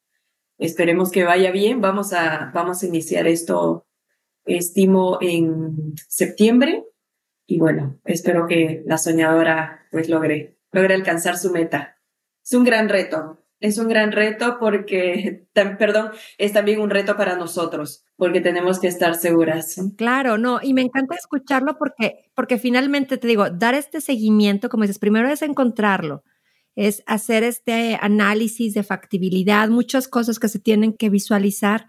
Esperemos 0.57 1.11
que 1.11 1.23
vaya 1.23 1.51
bien. 1.51 1.81
Vamos 1.81 2.13
a, 2.13 2.51
vamos 2.53 2.83
a 2.83 2.85
iniciar 2.85 3.27
esto, 3.27 3.87
estimo, 4.45 5.17
en 5.21 5.95
septiembre. 6.07 6.85
Y 7.47 7.59
bueno, 7.59 7.99
espero 8.05 8.47
que 8.47 8.83
la 8.85 8.97
soñadora 8.97 9.87
pues 9.91 10.09
logre, 10.09 10.57
logre 10.71 10.95
alcanzar 10.95 11.37
su 11.37 11.51
meta. 11.51 11.97
Es 12.43 12.53
un 12.53 12.63
gran 12.63 12.89
reto, 12.89 13.44
es 13.59 13.77
un 13.77 13.87
gran 13.87 14.11
reto 14.11 14.57
porque, 14.59 15.47
perdón, 15.53 16.11
es 16.37 16.53
también 16.53 16.79
un 16.79 16.89
reto 16.89 17.15
para 17.15 17.37
nosotros, 17.37 18.03
porque 18.15 18.41
tenemos 18.41 18.79
que 18.79 18.87
estar 18.87 19.15
seguras. 19.15 19.75
Claro, 19.97 20.37
no, 20.37 20.59
y 20.61 20.73
me 20.73 20.81
encanta 20.81 21.15
escucharlo 21.15 21.77
porque, 21.77 22.29
porque 22.33 22.57
finalmente 22.57 23.17
te 23.17 23.27
digo, 23.27 23.49
dar 23.49 23.75
este 23.75 24.01
seguimiento, 24.01 24.69
como 24.69 24.83
dices, 24.83 24.99
primero 24.99 25.29
es 25.29 25.41
encontrarlo, 25.41 26.23
es 26.75 27.03
hacer 27.07 27.43
este 27.43 27.97
análisis 28.01 28.73
de 28.73 28.83
factibilidad, 28.83 29.69
muchas 29.69 30.07
cosas 30.07 30.39
que 30.39 30.49
se 30.49 30.59
tienen 30.59 30.93
que 30.93 31.09
visualizar 31.09 31.87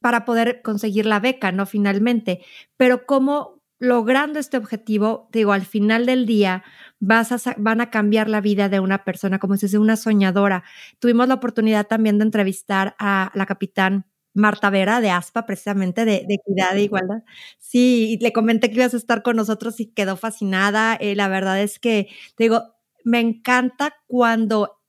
para 0.00 0.24
poder 0.24 0.62
conseguir 0.62 1.06
la 1.06 1.20
beca, 1.20 1.52
¿no? 1.52 1.66
Finalmente, 1.66 2.40
pero 2.76 3.06
cómo 3.06 3.62
logrando 3.78 4.38
este 4.38 4.56
objetivo, 4.56 5.28
digo, 5.32 5.52
al 5.52 5.64
final 5.64 6.06
del 6.06 6.26
día 6.26 6.64
a, 7.00 7.54
van 7.58 7.80
a 7.80 7.90
cambiar 7.90 8.28
la 8.28 8.40
vida 8.40 8.68
de 8.68 8.80
una 8.80 9.04
persona, 9.04 9.38
como 9.38 9.56
si 9.56 9.60
fuese 9.60 9.78
una 9.78 9.96
soñadora. 9.96 10.64
Tuvimos 10.98 11.28
la 11.28 11.34
oportunidad 11.34 11.86
también 11.86 12.18
de 12.18 12.24
entrevistar 12.24 12.94
a 12.98 13.30
la 13.34 13.46
capitán 13.46 14.06
Marta 14.34 14.68
Vera 14.68 15.00
de 15.00 15.10
ASPA, 15.10 15.46
precisamente 15.46 16.04
de, 16.04 16.26
equidad 16.28 16.76
e 16.76 16.82
igualdad. 16.82 17.22
Sí, 17.58 18.18
le 18.20 18.32
comenté 18.32 18.68
que 18.68 18.76
ibas 18.76 18.94
a 18.94 18.96
estar 18.96 19.22
con 19.22 19.36
nosotros 19.36 19.78
y 19.80 19.86
quedó 19.86 20.16
fascinada. 20.16 20.96
Eh, 20.96 21.14
la 21.14 21.28
verdad 21.28 21.60
es 21.62 21.78
que, 21.78 22.08
digo, 22.36 22.74
me 23.04 23.20
encanta 23.20 23.94
cuando 24.06 24.80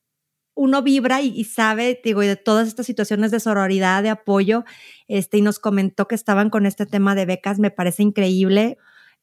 uno 0.55 0.81
vibra 0.81 1.21
y, 1.21 1.43
sabe, 1.43 1.99
digo, 2.03 2.21
de 2.21 2.37
todas 2.37 2.67
estas 2.67 2.85
situaciones 2.85 3.29
de 3.29 3.39
sororidad, 3.39 4.01
de 4.01 4.09
apoyo, 4.09 4.63
este, 5.07 5.37
y 5.37 5.41
nos 5.41 5.59
comentó 5.59 6.07
que 6.07 6.15
estaban 6.15 6.49
con 6.49 6.65
este 6.65 6.85
tema 6.85 7.13
de 7.13 7.25
becas, 7.25 7.59
me 7.59 7.71
parece 7.71 8.03
increíble. 8.03 8.77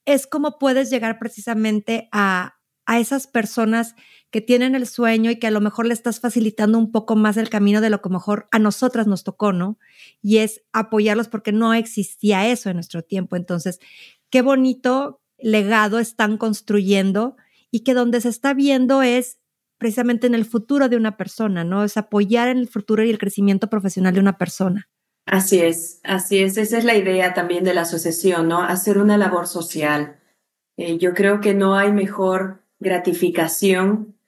Es 0.05 0.27
como 0.27 0.59
puedes 0.59 0.91
llegar 0.91 1.19
precisamente 1.19 2.09
a, 2.13 2.59
a 2.87 2.99
esas 2.99 3.27
personas 3.27 3.95
que 4.31 4.41
tienen 4.41 4.75
el 4.75 4.87
sueño 4.87 5.31
y 5.31 5.39
que 5.39 5.47
a 5.47 5.51
lo 5.51 5.61
mejor 5.61 5.87
le 5.87 5.95
estás 5.95 6.21
facilitando 6.21 6.79
un 6.79 6.91
poco 6.91 7.17
más 7.17 7.37
el 7.37 7.51
camino 7.51 7.81
de 7.81 7.91
lo 7.91 8.01
que 8.01 8.09
mejor 8.09 8.49
a 8.51 8.59
nosotras 8.59 9.07
nos 9.07 9.25
tocó, 9.25 9.53
¿no? 9.53 9.79
Y 10.23 10.39
es 10.39 10.63
apoyarlos 10.73 11.29
porque 11.29 11.53
no 11.53 11.75
existía 11.75 12.49
eso 12.49 12.71
en 12.71 12.77
nuestro 12.77 13.03
tiempo. 13.03 13.37
Entonces, 13.37 13.79
qué 14.31 14.41
bonito 14.41 15.21
legado 15.39 15.99
están 15.99 16.39
construyendo 16.39 17.37
y 17.71 17.81
que 17.81 17.95
donde 17.95 18.21
se 18.21 18.31
está 18.31 18.55
viendo 18.55 19.03
es 19.03 19.39
precisamente 19.79 20.27
en 20.27 20.35
el 20.35 20.45
futuro 20.45 20.89
de 20.89 20.97
una 20.97 21.17
persona, 21.17 21.65
¿no? 21.65 21.85
Es 21.85 21.97
apoyar 21.97 22.49
en 22.49 22.59
el 22.59 22.69
futuro 22.69 23.05
y 23.05 23.11
el 23.11 23.19
crecimiento 23.19 23.69
profesional 23.69 24.15
de 24.15 24.21
una 24.21 24.39
persona. 24.39 24.89
Así 25.27 25.61
es, 25.61 26.01
así 26.05 26.39
es. 26.39 26.57
Esa 26.57 26.79
es 26.79 26.85
la 26.85 26.97
idea 26.97 27.35
también 27.35 27.65
de 27.65 27.75
la 27.75 27.83
asociación, 27.83 28.49
¿no? 28.49 28.63
Hacer 28.63 28.99
una 28.99 29.17
labor 29.17 29.47
social. 29.47 30.21
Eh, 30.77 30.99
yo 30.99 31.15
creo 31.15 31.41
que 31.41 31.55
no 31.55 31.77
hay 31.77 31.93
mejor 31.93 32.62
gratificación 32.83 34.19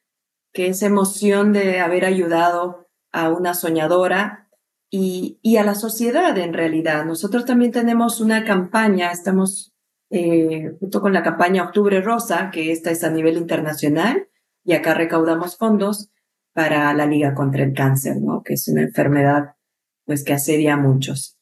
que 0.53 0.69
esa 0.69 0.87
emoción 0.87 1.53
de 1.53 1.81
haber 1.81 2.05
ayudado 2.05 2.89
a 3.13 3.29
una 3.29 3.55
soñadora 3.55 4.49
y, 4.89 5.39
y 5.43 5.57
a 5.57 5.65
la 5.65 5.75
sociedad 5.75 6.37
en 6.39 6.55
realidad. 6.55 7.05
Nosotros 7.05 7.45
también 7.45 7.73
tenemos 7.73 8.21
una 8.21 8.45
campaña, 8.45 9.11
estamos 9.11 9.75
eh, 10.11 10.77
junto 10.79 11.01
con 11.01 11.13
la 11.13 11.25
campaña 11.25 11.65
Octubre 11.65 12.01
Rosa, 12.01 12.51
que 12.53 12.71
esta 12.71 12.93
es 12.93 13.03
a 13.03 13.11
nivel 13.11 13.37
internacional, 13.37 14.29
y 14.65 14.75
acá 14.75 14.95
recaudamos 14.95 15.57
fondos 15.57 16.11
para 16.53 16.95
la 16.95 17.07
Liga 17.07 17.35
contra 17.35 17.65
el 17.65 17.75
Cáncer, 17.75 18.19
¿no? 18.21 18.43
Que 18.43 18.55
es 18.55 18.69
una 18.69 18.83
enfermedad 18.83 19.57
pues 20.05 20.23
que 20.23 20.35
asedia 20.35 20.75
a 20.75 20.77
muchos. 20.77 21.37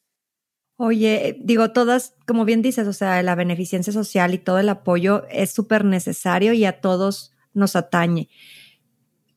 Oye, 0.84 1.38
digo, 1.38 1.70
todas, 1.70 2.16
como 2.26 2.44
bien 2.44 2.60
dices, 2.60 2.88
o 2.88 2.92
sea, 2.92 3.22
la 3.22 3.36
beneficencia 3.36 3.92
social 3.92 4.34
y 4.34 4.38
todo 4.38 4.58
el 4.58 4.68
apoyo 4.68 5.22
es 5.30 5.52
súper 5.52 5.84
necesario 5.84 6.54
y 6.54 6.64
a 6.64 6.80
todos 6.80 7.32
nos 7.54 7.76
atañe. 7.76 8.28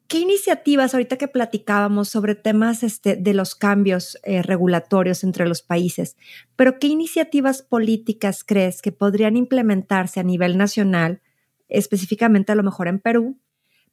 ¿Qué 0.08 0.18
iniciativas, 0.18 0.96
ahorita 0.96 1.18
que 1.18 1.28
platicábamos 1.28 2.10
sobre 2.10 2.34
temas 2.34 2.82
este, 2.82 3.16
de 3.16 3.36
los 3.36 3.54
cambios 3.54 4.18
eh, 4.24 4.42
regulatorios 4.42 5.24
entre 5.24 5.48
los 5.48 5.62
países, 5.62 6.18
pero 6.56 6.80
qué 6.80 6.88
iniciativas 6.88 7.62
políticas 7.62 8.44
crees 8.44 8.82
que 8.82 8.92
podrían 8.92 9.38
implementarse 9.38 10.20
a 10.20 10.24
nivel 10.24 10.58
nacional, 10.58 11.22
específicamente 11.68 12.54
a 12.54 12.56
lo 12.56 12.64
mejor 12.64 12.88
en 12.88 12.98
Perú, 12.98 13.38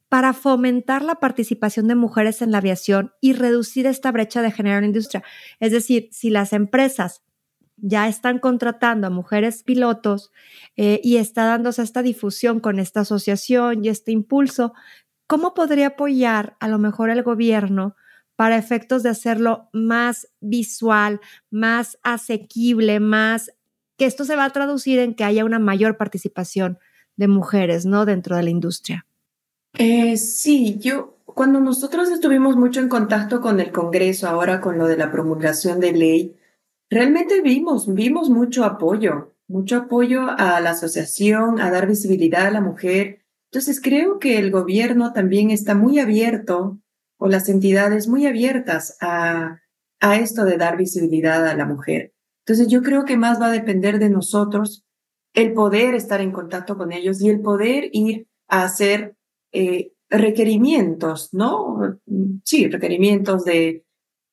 para 0.09 0.33
fomentar 0.33 1.03
la 1.03 1.19
participación 1.19 1.87
de 1.87 1.93
mujeres 1.93 2.41
en 2.41 2.51
la 2.51 2.57
aviación 2.57 3.13
y 3.21 3.33
reducir 3.33 3.85
esta 3.85 4.11
brecha 4.11 4.41
de 4.41 4.49
género 4.49 4.77
en 4.77 4.81
la 4.81 4.87
industria. 4.87 5.23
Es 5.59 5.71
decir, 5.71 6.09
si 6.11 6.31
las 6.31 6.51
empresas 6.51 7.21
ya 7.77 8.07
están 8.07 8.39
contratando 8.39 9.07
a 9.07 9.09
mujeres 9.09 9.63
pilotos 9.63 10.31
eh, 10.75 11.01
y 11.03 11.17
está 11.17 11.45
dándose 11.45 11.81
esta 11.81 12.01
difusión 12.01 12.59
con 12.59 12.79
esta 12.79 13.01
asociación 13.01 13.83
y 13.83 13.89
este 13.89 14.11
impulso, 14.11 14.73
¿cómo 15.27 15.53
podría 15.53 15.87
apoyar 15.87 16.55
a 16.59 16.67
lo 16.67 16.77
mejor 16.79 17.09
el 17.09 17.23
gobierno 17.23 17.95
para 18.35 18.57
efectos 18.57 19.03
de 19.03 19.09
hacerlo 19.09 19.69
más 19.73 20.27
visual, 20.39 21.21
más 21.49 21.97
asequible, 22.03 22.99
más 22.99 23.51
que 23.97 24.05
esto 24.05 24.25
se 24.25 24.35
va 24.35 24.45
a 24.45 24.49
traducir 24.49 24.99
en 24.99 25.13
que 25.13 25.23
haya 25.23 25.45
una 25.45 25.59
mayor 25.59 25.97
participación 25.97 26.79
de 27.15 27.27
mujeres, 27.27 27.85
¿no? 27.85 28.05
Dentro 28.05 28.35
de 28.35 28.43
la 28.43 28.49
industria. 28.49 29.05
Eh, 29.77 30.17
sí, 30.17 30.77
yo, 30.79 31.17
cuando 31.25 31.59
nosotros 31.59 32.09
estuvimos 32.09 32.55
mucho 32.55 32.79
en 32.79 32.89
contacto 32.89 33.39
con 33.41 33.59
el 33.59 33.71
Congreso, 33.71 34.27
ahora 34.27 34.61
con 34.61 34.77
lo 34.77 34.87
de 34.87 34.97
la 34.97 35.11
promulgación 35.11 35.79
de 35.79 35.93
ley, 35.93 36.35
realmente 36.93 37.41
vimos, 37.41 37.93
vimos 37.93 38.29
mucho 38.29 38.63
apoyo, 38.63 39.35
mucho 39.47 39.77
apoyo 39.77 40.29
a 40.29 40.59
la 40.59 40.71
asociación, 40.71 41.59
a 41.59 41.71
dar 41.71 41.87
visibilidad 41.87 42.47
a 42.47 42.51
la 42.51 42.61
mujer. 42.61 43.23
Entonces 43.51 43.81
creo 43.81 44.19
que 44.19 44.39
el 44.39 44.51
gobierno 44.51 45.13
también 45.13 45.51
está 45.51 45.75
muy 45.75 45.99
abierto, 45.99 46.79
o 47.17 47.27
las 47.27 47.47
entidades 47.47 48.07
muy 48.07 48.25
abiertas 48.25 48.97
a, 48.99 49.61
a 50.01 50.15
esto 50.17 50.43
de 50.43 50.57
dar 50.57 50.75
visibilidad 50.75 51.47
a 51.47 51.55
la 51.55 51.65
mujer. 51.65 52.13
Entonces 52.45 52.67
yo 52.67 52.81
creo 52.81 53.05
que 53.05 53.15
más 53.15 53.39
va 53.39 53.47
a 53.47 53.51
depender 53.51 53.99
de 53.99 54.09
nosotros 54.09 54.85
el 55.33 55.53
poder 55.53 55.95
estar 55.95 56.19
en 56.19 56.31
contacto 56.31 56.77
con 56.77 56.91
ellos 56.91 57.21
y 57.21 57.29
el 57.29 57.39
poder 57.41 57.89
ir 57.93 58.27
a 58.49 58.63
hacer 58.63 59.15
eh, 59.53 59.93
requerimientos, 60.09 61.33
¿no? 61.33 61.99
Sí, 62.43 62.67
requerimientos 62.67 63.45
de, 63.45 63.85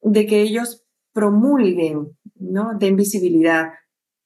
de 0.02 0.26
que 0.26 0.40
ellos 0.42 0.84
promulguen, 1.12 2.16
¿no? 2.40 2.76
De 2.78 2.88
invisibilidad. 2.88 3.70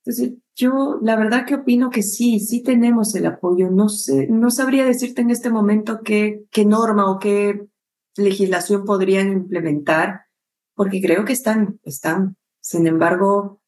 Entonces, 0.04 0.34
yo 0.54 0.98
la 1.02 1.16
verdad 1.16 1.46
que 1.46 1.56
opino 1.56 1.90
que 1.90 2.02
sí, 2.02 2.38
sí 2.40 2.62
tenemos 2.62 3.14
el 3.14 3.26
apoyo. 3.26 3.70
No 3.70 3.88
sé, 3.88 4.28
no 4.28 4.50
sabría 4.50 4.84
decirte 4.84 5.22
en 5.22 5.30
este 5.30 5.50
momento 5.50 6.00
qué, 6.02 6.44
qué 6.50 6.64
norma 6.64 7.10
o 7.10 7.18
qué 7.18 7.66
legislación 8.16 8.84
podrían 8.84 9.32
implementar, 9.32 10.26
porque 10.74 11.00
creo 11.00 11.24
que 11.24 11.32
están, 11.32 11.80
están. 11.82 12.36
Sin 12.60 12.86
embargo, 12.86 13.60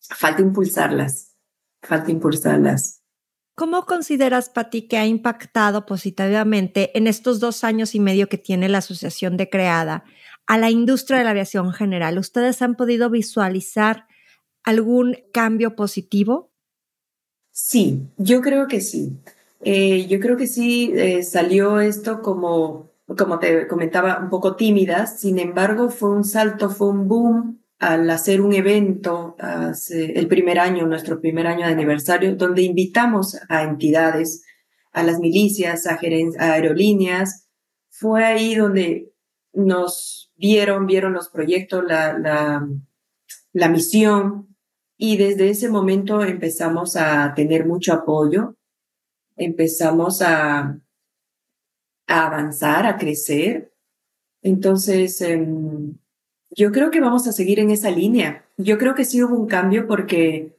falta 0.00 0.42
impulsarlas, 0.42 1.34
falta 1.82 2.10
impulsarlas. 2.10 3.02
¿Cómo 3.56 3.86
consideras, 3.86 4.50
Pati, 4.50 4.88
que 4.88 4.98
ha 4.98 5.06
impactado 5.06 5.86
positivamente 5.86 6.96
en 6.98 7.06
estos 7.06 7.38
dos 7.38 7.62
años 7.62 7.94
y 7.94 8.00
medio 8.00 8.28
que 8.28 8.36
tiene 8.36 8.68
la 8.68 8.78
asociación 8.78 9.36
de 9.36 9.48
Creada 9.48 10.04
a 10.46 10.58
la 10.58 10.70
industria 10.70 11.18
de 11.18 11.24
la 11.24 11.30
aviación 11.30 11.72
general? 11.72 12.18
¿Ustedes 12.18 12.62
han 12.62 12.74
podido 12.74 13.10
visualizar 13.10 14.06
algún 14.62 15.16
cambio 15.32 15.76
positivo? 15.76 16.52
Sí, 17.50 18.08
yo 18.16 18.40
creo 18.40 18.66
que 18.66 18.80
sí. 18.80 19.18
Eh, 19.60 20.06
yo 20.08 20.20
creo 20.20 20.36
que 20.36 20.46
sí 20.46 20.92
eh, 20.94 21.22
salió 21.22 21.80
esto 21.80 22.20
como, 22.20 22.90
como 23.16 23.38
te 23.38 23.66
comentaba, 23.66 24.18
un 24.18 24.28
poco 24.28 24.56
tímida. 24.56 25.06
Sin 25.06 25.38
embargo, 25.38 25.88
fue 25.88 26.10
un 26.10 26.24
salto, 26.24 26.68
fue 26.68 26.90
un 26.90 27.08
boom 27.08 27.60
al 27.78 28.08
hacer 28.10 28.40
un 28.40 28.54
evento 28.54 29.36
el 29.90 30.26
primer 30.26 30.58
año, 30.58 30.86
nuestro 30.86 31.20
primer 31.20 31.46
año 31.46 31.66
de 31.66 31.72
aniversario, 31.72 32.34
donde 32.34 32.62
invitamos 32.62 33.38
a 33.48 33.62
entidades, 33.62 34.42
a 34.92 35.02
las 35.02 35.18
milicias, 35.18 35.86
a, 35.86 35.98
aerolíneas. 36.38 37.48
Fue 37.90 38.24
ahí 38.24 38.54
donde 38.54 39.12
nos 39.52 40.23
vieron, 40.36 40.86
vieron 40.86 41.12
los 41.12 41.28
proyectos, 41.28 41.84
la, 41.84 42.18
la, 43.52 43.68
misión, 43.68 44.56
y 44.96 45.16
desde 45.16 45.50
ese 45.50 45.68
momento 45.68 46.22
empezamos 46.22 46.96
a 46.96 47.34
tener 47.34 47.66
mucho 47.66 47.92
apoyo, 47.92 48.56
empezamos 49.36 50.22
a, 50.22 50.78
a 52.06 52.26
avanzar, 52.26 52.86
a 52.86 52.96
crecer. 52.96 53.72
Entonces, 54.42 55.20
em, 55.20 55.96
yo 56.50 56.70
creo 56.70 56.90
que 56.90 57.00
vamos 57.00 57.26
a 57.26 57.32
seguir 57.32 57.58
en 57.58 57.70
esa 57.70 57.90
línea. 57.90 58.46
Yo 58.56 58.78
creo 58.78 58.94
que 58.94 59.04
sí 59.04 59.22
hubo 59.22 59.36
un 59.36 59.46
cambio 59.46 59.86
porque 59.86 60.56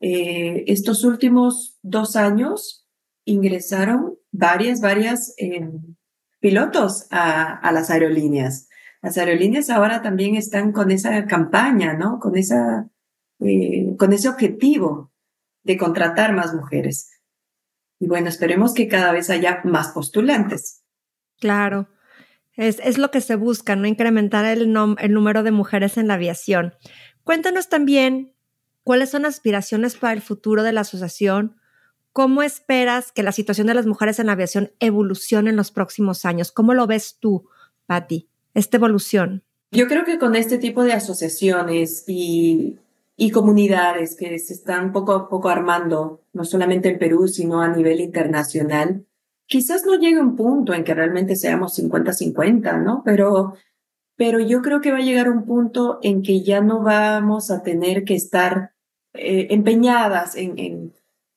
eh, 0.00 0.64
estos 0.66 1.04
últimos 1.04 1.78
dos 1.82 2.16
años 2.16 2.86
ingresaron 3.24 4.18
varias, 4.32 4.80
varias 4.80 5.34
em, 5.36 5.96
pilotos 6.40 7.06
a, 7.10 7.70
las 7.72 7.90
aerolíneas. 7.90 8.68
Las 9.04 9.18
aerolíneas 9.18 9.68
ahora 9.68 10.00
también 10.00 10.34
están 10.34 10.72
con 10.72 10.90
esa 10.90 11.26
campaña, 11.26 11.92
¿no? 11.92 12.18
Con 12.18 12.38
esa, 12.38 12.88
eh, 13.40 13.94
con 13.98 14.14
ese 14.14 14.30
objetivo 14.30 15.12
de 15.62 15.76
contratar 15.76 16.32
más 16.32 16.54
mujeres. 16.54 17.10
Y 18.00 18.08
bueno, 18.08 18.30
esperemos 18.30 18.72
que 18.72 18.88
cada 18.88 19.12
vez 19.12 19.28
haya 19.28 19.60
más 19.64 19.88
postulantes. 19.88 20.84
Claro. 21.38 21.90
Es, 22.54 22.80
es 22.82 22.96
lo 22.96 23.10
que 23.10 23.20
se 23.20 23.36
busca, 23.36 23.76
¿no? 23.76 23.86
Incrementar 23.86 24.46
el, 24.46 24.74
el 24.98 25.12
número 25.12 25.42
de 25.42 25.50
mujeres 25.50 25.98
en 25.98 26.08
la 26.08 26.14
aviación. 26.14 26.72
Cuéntanos 27.24 27.68
también 27.68 28.32
cuáles 28.84 29.10
son 29.10 29.26
aspiraciones 29.26 29.96
para 29.96 30.14
el 30.14 30.22
futuro 30.22 30.62
de 30.62 30.72
la 30.72 30.80
asociación. 30.80 31.56
¿Cómo 32.12 32.42
esperas 32.42 33.12
que 33.12 33.22
la 33.22 33.32
situación 33.32 33.66
de 33.66 33.74
las 33.74 33.84
mujeres 33.84 34.18
en 34.18 34.28
la 34.28 34.32
aviación 34.32 34.72
evolucione 34.80 35.50
en 35.50 35.56
los 35.56 35.72
próximos 35.72 36.24
años? 36.24 36.52
¿Cómo 36.52 36.72
lo 36.72 36.86
ves 36.86 37.18
tú, 37.20 37.50
Patti, 37.84 38.30
esta 38.54 38.76
evolución? 38.76 39.42
Yo 39.70 39.88
creo 39.88 40.04
que 40.04 40.18
con 40.18 40.36
este 40.36 40.58
tipo 40.58 40.84
de 40.84 40.92
asociaciones 40.92 42.04
y, 42.06 42.78
y 43.16 43.30
comunidades 43.30 44.16
que 44.16 44.38
se 44.38 44.54
están 44.54 44.92
poco 44.92 45.12
a 45.12 45.28
poco 45.28 45.48
armando, 45.48 46.22
no 46.32 46.44
solamente 46.44 46.88
en 46.88 46.98
Perú, 46.98 47.28
sino 47.28 47.60
a 47.60 47.68
nivel 47.68 48.00
internacional, 48.00 49.04
quizás 49.46 49.84
no 49.84 49.94
llegue 49.96 50.20
un 50.20 50.36
punto 50.36 50.74
en 50.74 50.84
que 50.84 50.94
realmente 50.94 51.36
seamos 51.36 51.78
50-50, 51.78 52.82
¿no? 52.82 53.02
Pero, 53.04 53.54
pero 54.16 54.40
yo 54.40 54.62
creo 54.62 54.80
que 54.80 54.92
va 54.92 54.98
a 54.98 55.02
llegar 55.02 55.28
un 55.28 55.44
punto 55.44 55.98
en 56.02 56.22
que 56.22 56.42
ya 56.42 56.60
no 56.60 56.82
vamos 56.82 57.50
a 57.50 57.62
tener 57.62 58.04
que 58.04 58.14
estar 58.14 58.72
eh, 59.12 59.48
empeñadas 59.50 60.36
en, 60.36 60.58
en, 60.58 60.92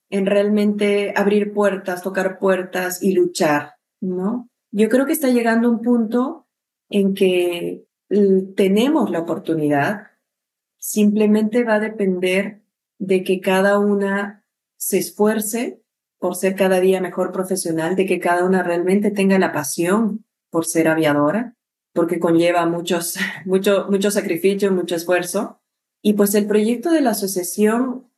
en 0.10 0.26
realmente 0.26 1.14
abrir 1.16 1.54
puertas, 1.54 2.02
tocar 2.02 2.40
puertas 2.40 3.04
y 3.04 3.14
luchar, 3.14 3.74
¿no? 4.00 4.50
Yo 4.72 4.90
creo 4.90 5.06
que 5.06 5.14
está 5.14 5.30
llegando 5.30 5.70
un 5.70 5.82
punto 5.82 6.47
en 6.90 7.14
que 7.14 7.86
tenemos 8.56 9.10
la 9.12 9.20
oportunidad, 9.20 10.08
simplemente 10.78 11.64
va 11.64 11.76
a 11.76 11.80
depender 11.80 12.62
de 13.00 13.24
que 13.24 13.42
cada 13.42 13.80
una 13.80 14.46
se 14.78 14.98
esfuerce 14.98 15.82
por 16.20 16.36
ser 16.36 16.56
cada 16.56 16.80
día 16.80 17.02
mejor 17.02 17.32
profesional, 17.32 17.96
de 17.96 18.06
que 18.06 18.20
cada 18.20 18.46
una 18.46 18.64
realmente 18.64 19.12
tenga 19.12 19.38
la 19.38 19.52
pasión 19.52 20.26
por 20.50 20.66
ser 20.66 20.88
aviadora, 20.88 21.56
porque 21.94 22.20
conlleva 22.20 22.66
muchos, 22.66 23.18
mucho, 23.46 23.88
mucho 23.90 24.12
sacrificio, 24.12 24.72
mucho 24.72 24.96
esfuerzo. 24.96 25.62
Y 26.02 26.14
pues 26.14 26.34
el 26.36 26.48
proyecto 26.48 26.92
de 26.92 27.02
la 27.02 27.12
asociación 27.12 28.10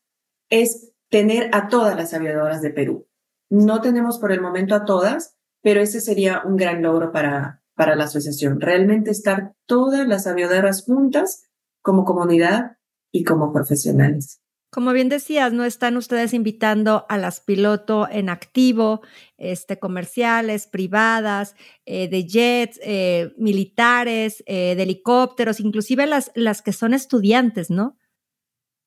es 0.49 0.91
tener 1.09 1.49
a 1.53 1.67
todas 1.69 1.95
las 1.95 2.13
aviadoras 2.13 2.61
de 2.61 2.69
Perú. 2.69 3.07
No 3.49 3.81
tenemos 3.81 4.19
por 4.19 4.31
el 4.31 4.41
momento 4.41 4.75
a 4.75 4.85
todas, 4.85 5.37
pero 5.61 5.81
ese 5.81 6.01
sería 6.01 6.43
un 6.45 6.55
gran 6.55 6.81
logro 6.81 7.11
para, 7.11 7.58
para 7.79 7.95
la 7.95 8.03
asociación. 8.03 8.59
Realmente 8.59 9.09
estar 9.09 9.53
todas 9.65 10.05
las 10.05 10.27
aviadoras 10.27 10.83
juntas 10.83 11.45
como 11.81 12.03
comunidad 12.03 12.75
y 13.09 13.23
como 13.23 13.53
profesionales. 13.53 14.41
Como 14.69 14.91
bien 14.91 15.07
decías, 15.07 15.53
no 15.53 15.63
están 15.63 15.95
ustedes 15.95 16.33
invitando 16.33 17.05
a 17.07 17.17
las 17.17 17.39
piloto 17.39 18.05
en 18.11 18.27
activo, 18.27 18.99
este, 19.37 19.79
comerciales, 19.79 20.67
privadas, 20.67 21.55
eh, 21.85 22.09
de 22.09 22.25
jets, 22.25 22.81
eh, 22.83 23.31
militares, 23.37 24.43
eh, 24.45 24.75
de 24.75 24.83
helicópteros, 24.83 25.61
inclusive 25.61 26.05
las, 26.05 26.33
las 26.35 26.61
que 26.61 26.73
son 26.73 26.93
estudiantes, 26.93 27.69
¿no? 27.69 27.97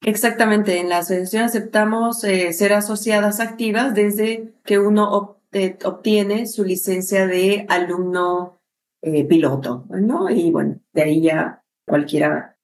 Exactamente, 0.05 0.80
en 0.80 0.90
la 0.90 0.99
asociación 0.99 1.45
aceptamos 1.45 2.20
ser 2.20 2.72
asociadas 2.74 3.40
activas 3.40 3.95
desde 3.95 4.53
que 4.64 4.78
uno 4.78 5.38
obtiene 5.84 6.47
su 6.47 6.64
licencia 6.64 7.26
de 7.26 7.64
alumno 7.70 8.61
piloto, 9.03 9.86
¿no? 9.90 10.30
Y 10.30 10.50
bueno, 10.50 10.80
de 10.92 11.03
ahí 11.03 11.22
ya 11.22 11.62
cualquiera 11.86 12.57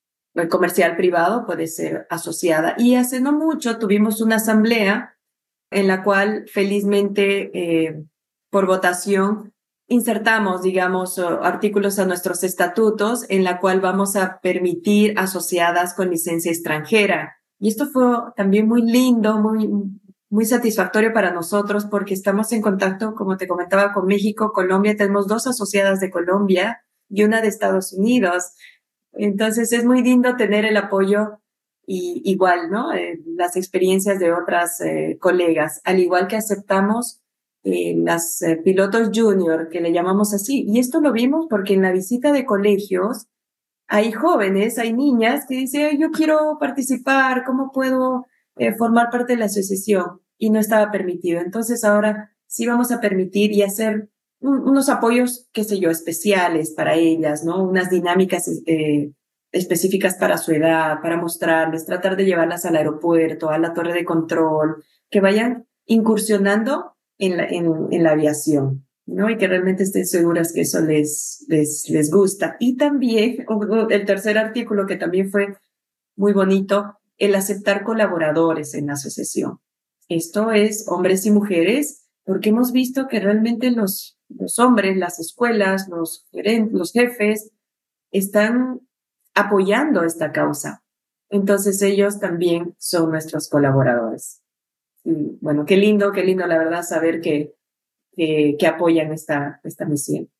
comercial 0.46 0.96
privado 0.96 1.44
puede 1.46 1.66
ser 1.66 2.06
asociada. 2.10 2.74
Y 2.78 2.94
hace 2.94 3.20
no 3.20 3.32
mucho 3.32 3.78
tuvimos 3.78 4.20
una 4.20 4.36
asamblea 4.36 5.16
en 5.70 5.88
la 5.88 6.04
cual 6.04 6.44
felizmente 6.48 7.50
eh, 7.52 8.04
por 8.50 8.66
votación 8.66 9.52
insertamos, 9.88 10.62
digamos, 10.62 11.18
artículos 11.18 11.98
a 11.98 12.04
nuestros 12.04 12.44
estatutos 12.44 13.24
en 13.30 13.42
la 13.42 13.58
cual 13.58 13.80
vamos 13.80 14.16
a 14.16 14.38
permitir 14.40 15.18
asociadas 15.18 15.94
con 15.94 16.10
licencia 16.10 16.52
extranjera. 16.52 17.36
Y 17.58 17.68
esto 17.68 17.86
fue 17.86 18.04
también 18.36 18.68
muy 18.68 18.82
lindo, 18.82 19.38
muy, 19.38 19.68
muy 20.30 20.44
satisfactorio 20.44 21.12
para 21.12 21.32
nosotros 21.32 21.86
porque 21.86 22.14
estamos 22.14 22.52
en 22.52 22.62
contacto, 22.62 23.14
como 23.14 23.36
te 23.36 23.48
comentaba, 23.48 23.92
con 23.92 24.06
México, 24.06 24.52
Colombia. 24.52 24.96
Tenemos 24.96 25.26
dos 25.26 25.46
asociadas 25.46 26.00
de 26.00 26.10
Colombia 26.10 26.84
y 27.08 27.24
una 27.24 27.40
de 27.40 27.48
Estados 27.48 27.92
Unidos. 27.92 28.52
Entonces 29.12 29.72
es 29.72 29.84
muy 29.84 30.02
lindo 30.02 30.36
tener 30.36 30.64
el 30.64 30.76
apoyo 30.76 31.38
y 31.86 32.20
igual, 32.24 32.70
¿no? 32.70 32.92
Eh, 32.92 33.20
las 33.24 33.56
experiencias 33.56 34.18
de 34.18 34.32
otras 34.32 34.80
eh, 34.82 35.16
colegas, 35.18 35.80
al 35.84 35.98
igual 35.98 36.28
que 36.28 36.36
aceptamos 36.36 37.22
eh, 37.64 37.94
las 37.96 38.44
pilotos 38.62 39.10
junior, 39.14 39.70
que 39.70 39.80
le 39.80 39.92
llamamos 39.92 40.34
así. 40.34 40.66
Y 40.68 40.78
esto 40.78 41.00
lo 41.00 41.12
vimos 41.12 41.46
porque 41.48 41.74
en 41.74 41.82
la 41.82 41.92
visita 41.92 42.32
de 42.32 42.44
colegios 42.44 43.26
hay 43.86 44.12
jóvenes, 44.12 44.78
hay 44.78 44.92
niñas 44.92 45.46
que 45.48 45.56
dicen, 45.56 45.98
yo 45.98 46.10
quiero 46.10 46.58
participar, 46.60 47.44
¿cómo 47.46 47.72
puedo 47.72 48.26
formar 48.76 49.10
parte 49.10 49.34
de 49.34 49.38
la 49.38 49.46
asociación? 49.46 50.20
Y 50.36 50.50
no 50.50 50.60
estaba 50.60 50.90
permitido. 50.90 51.40
Entonces 51.40 51.84
ahora 51.84 52.32
sí 52.46 52.66
vamos 52.66 52.90
a 52.92 53.00
permitir 53.00 53.52
y 53.52 53.62
hacer 53.62 54.10
unos 54.40 54.88
apoyos, 54.88 55.48
qué 55.52 55.64
sé 55.64 55.80
yo, 55.80 55.90
especiales 55.90 56.70
para 56.70 56.94
ellas, 56.94 57.44
¿no? 57.44 57.62
Unas 57.62 57.90
dinámicas 57.90 58.48
eh, 58.66 59.12
específicas 59.52 60.14
para 60.14 60.38
su 60.38 60.52
edad, 60.52 61.00
para 61.02 61.16
mostrarles, 61.16 61.86
tratar 61.86 62.16
de 62.16 62.24
llevarlas 62.24 62.64
al 62.64 62.76
aeropuerto, 62.76 63.50
a 63.50 63.58
la 63.58 63.72
torre 63.72 63.92
de 63.92 64.04
control, 64.04 64.84
que 65.10 65.20
vayan 65.20 65.66
incursionando 65.86 66.94
en 67.18 67.36
la, 67.36 67.46
en 67.46 68.02
la 68.04 68.10
aviación, 68.12 68.86
¿no? 69.06 69.28
Y 69.28 69.38
que 69.38 69.48
realmente 69.48 69.82
estén 69.82 70.06
seguras 70.06 70.52
que 70.52 70.60
eso 70.60 70.80
les, 70.80 71.44
les, 71.48 71.88
les 71.88 72.10
gusta. 72.10 72.56
Y 72.60 72.76
también, 72.76 73.44
el 73.90 74.04
tercer 74.04 74.38
artículo 74.38 74.86
que 74.86 74.96
también 74.96 75.30
fue 75.30 75.56
muy 76.14 76.32
bonito, 76.32 76.97
el 77.18 77.34
aceptar 77.34 77.84
colaboradores 77.84 78.74
en 78.74 78.86
la 78.86 78.94
asociación. 78.94 79.60
Esto 80.08 80.52
es 80.52 80.86
hombres 80.88 81.26
y 81.26 81.30
mujeres, 81.30 82.06
porque 82.24 82.50
hemos 82.50 82.72
visto 82.72 83.08
que 83.08 83.20
realmente 83.20 83.70
los 83.70 84.18
los 84.28 84.58
hombres, 84.58 84.96
las 84.96 85.18
escuelas, 85.18 85.88
los, 85.88 86.26
los 86.32 86.92
jefes, 86.92 87.50
están 88.10 88.80
apoyando 89.34 90.04
esta 90.04 90.32
causa. 90.32 90.82
Entonces 91.30 91.80
ellos 91.82 92.20
también 92.20 92.74
son 92.78 93.10
nuestros 93.10 93.48
colaboradores. 93.48 94.42
Y 95.04 95.38
bueno, 95.40 95.64
qué 95.64 95.76
lindo, 95.76 96.12
qué 96.12 96.24
lindo 96.24 96.46
la 96.46 96.58
verdad 96.58 96.82
saber 96.82 97.20
que, 97.20 97.54
que, 98.14 98.66
apoyan 98.66 99.12
esta, 99.12 99.60
esta 99.64 99.84
misión. 99.84 100.30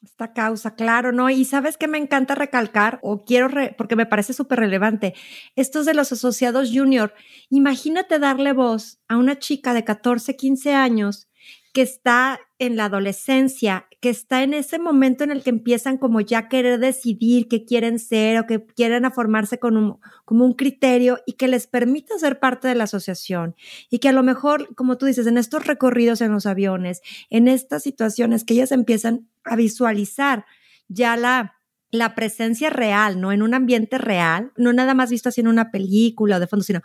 Esta 0.00 0.32
causa, 0.32 0.76
claro, 0.76 1.10
¿no? 1.10 1.28
Y 1.28 1.44
sabes 1.44 1.76
que 1.76 1.88
me 1.88 1.98
encanta 1.98 2.36
recalcar, 2.36 3.00
o 3.02 3.24
quiero, 3.24 3.48
porque 3.76 3.96
me 3.96 4.06
parece 4.06 4.32
súper 4.32 4.60
relevante, 4.60 5.14
estos 5.56 5.86
de 5.86 5.94
los 5.94 6.12
asociados 6.12 6.70
junior. 6.72 7.14
Imagínate 7.50 8.20
darle 8.20 8.52
voz 8.52 9.00
a 9.08 9.16
una 9.16 9.40
chica 9.40 9.74
de 9.74 9.82
14, 9.82 10.36
15 10.36 10.72
años 10.72 11.28
que 11.72 11.82
está 11.82 12.38
en 12.58 12.76
la 12.76 12.86
adolescencia, 12.86 13.86
que 14.00 14.10
está 14.10 14.42
en 14.42 14.52
ese 14.52 14.78
momento 14.78 15.24
en 15.24 15.30
el 15.30 15.42
que 15.42 15.50
empiezan 15.50 15.96
como 15.96 16.20
ya 16.20 16.48
querer 16.48 16.80
decidir 16.80 17.48
qué 17.48 17.64
quieren 17.64 17.98
ser 17.98 18.38
o 18.38 18.46
que 18.46 18.64
quieren 18.64 19.04
a 19.04 19.10
formarse 19.10 19.58
con 19.58 19.76
un, 19.76 19.98
como 20.24 20.44
un 20.44 20.54
criterio 20.54 21.20
y 21.26 21.34
que 21.34 21.48
les 21.48 21.66
permita 21.66 22.18
ser 22.18 22.40
parte 22.40 22.66
de 22.66 22.74
la 22.74 22.84
asociación 22.84 23.54
y 23.90 23.98
que 24.00 24.08
a 24.08 24.12
lo 24.12 24.22
mejor, 24.22 24.74
como 24.74 24.98
tú 24.98 25.06
dices, 25.06 25.26
en 25.26 25.38
estos 25.38 25.66
recorridos 25.66 26.20
en 26.20 26.32
los 26.32 26.46
aviones, 26.46 27.00
en 27.30 27.48
estas 27.48 27.82
situaciones 27.82 28.44
que 28.44 28.54
ellas 28.54 28.72
empiezan 28.72 29.28
a 29.44 29.54
visualizar 29.54 30.44
ya 30.88 31.16
la, 31.16 31.54
la 31.90 32.14
presencia 32.14 32.70
real, 32.70 33.20
¿no? 33.20 33.30
En 33.30 33.42
un 33.42 33.54
ambiente 33.54 33.98
real, 33.98 34.52
no 34.56 34.72
nada 34.72 34.94
más 34.94 35.10
visto 35.10 35.28
así 35.28 35.40
en 35.40 35.48
una 35.48 35.70
película 35.70 36.36
o 36.36 36.40
de 36.40 36.46
fondo, 36.46 36.64
sino 36.64 36.82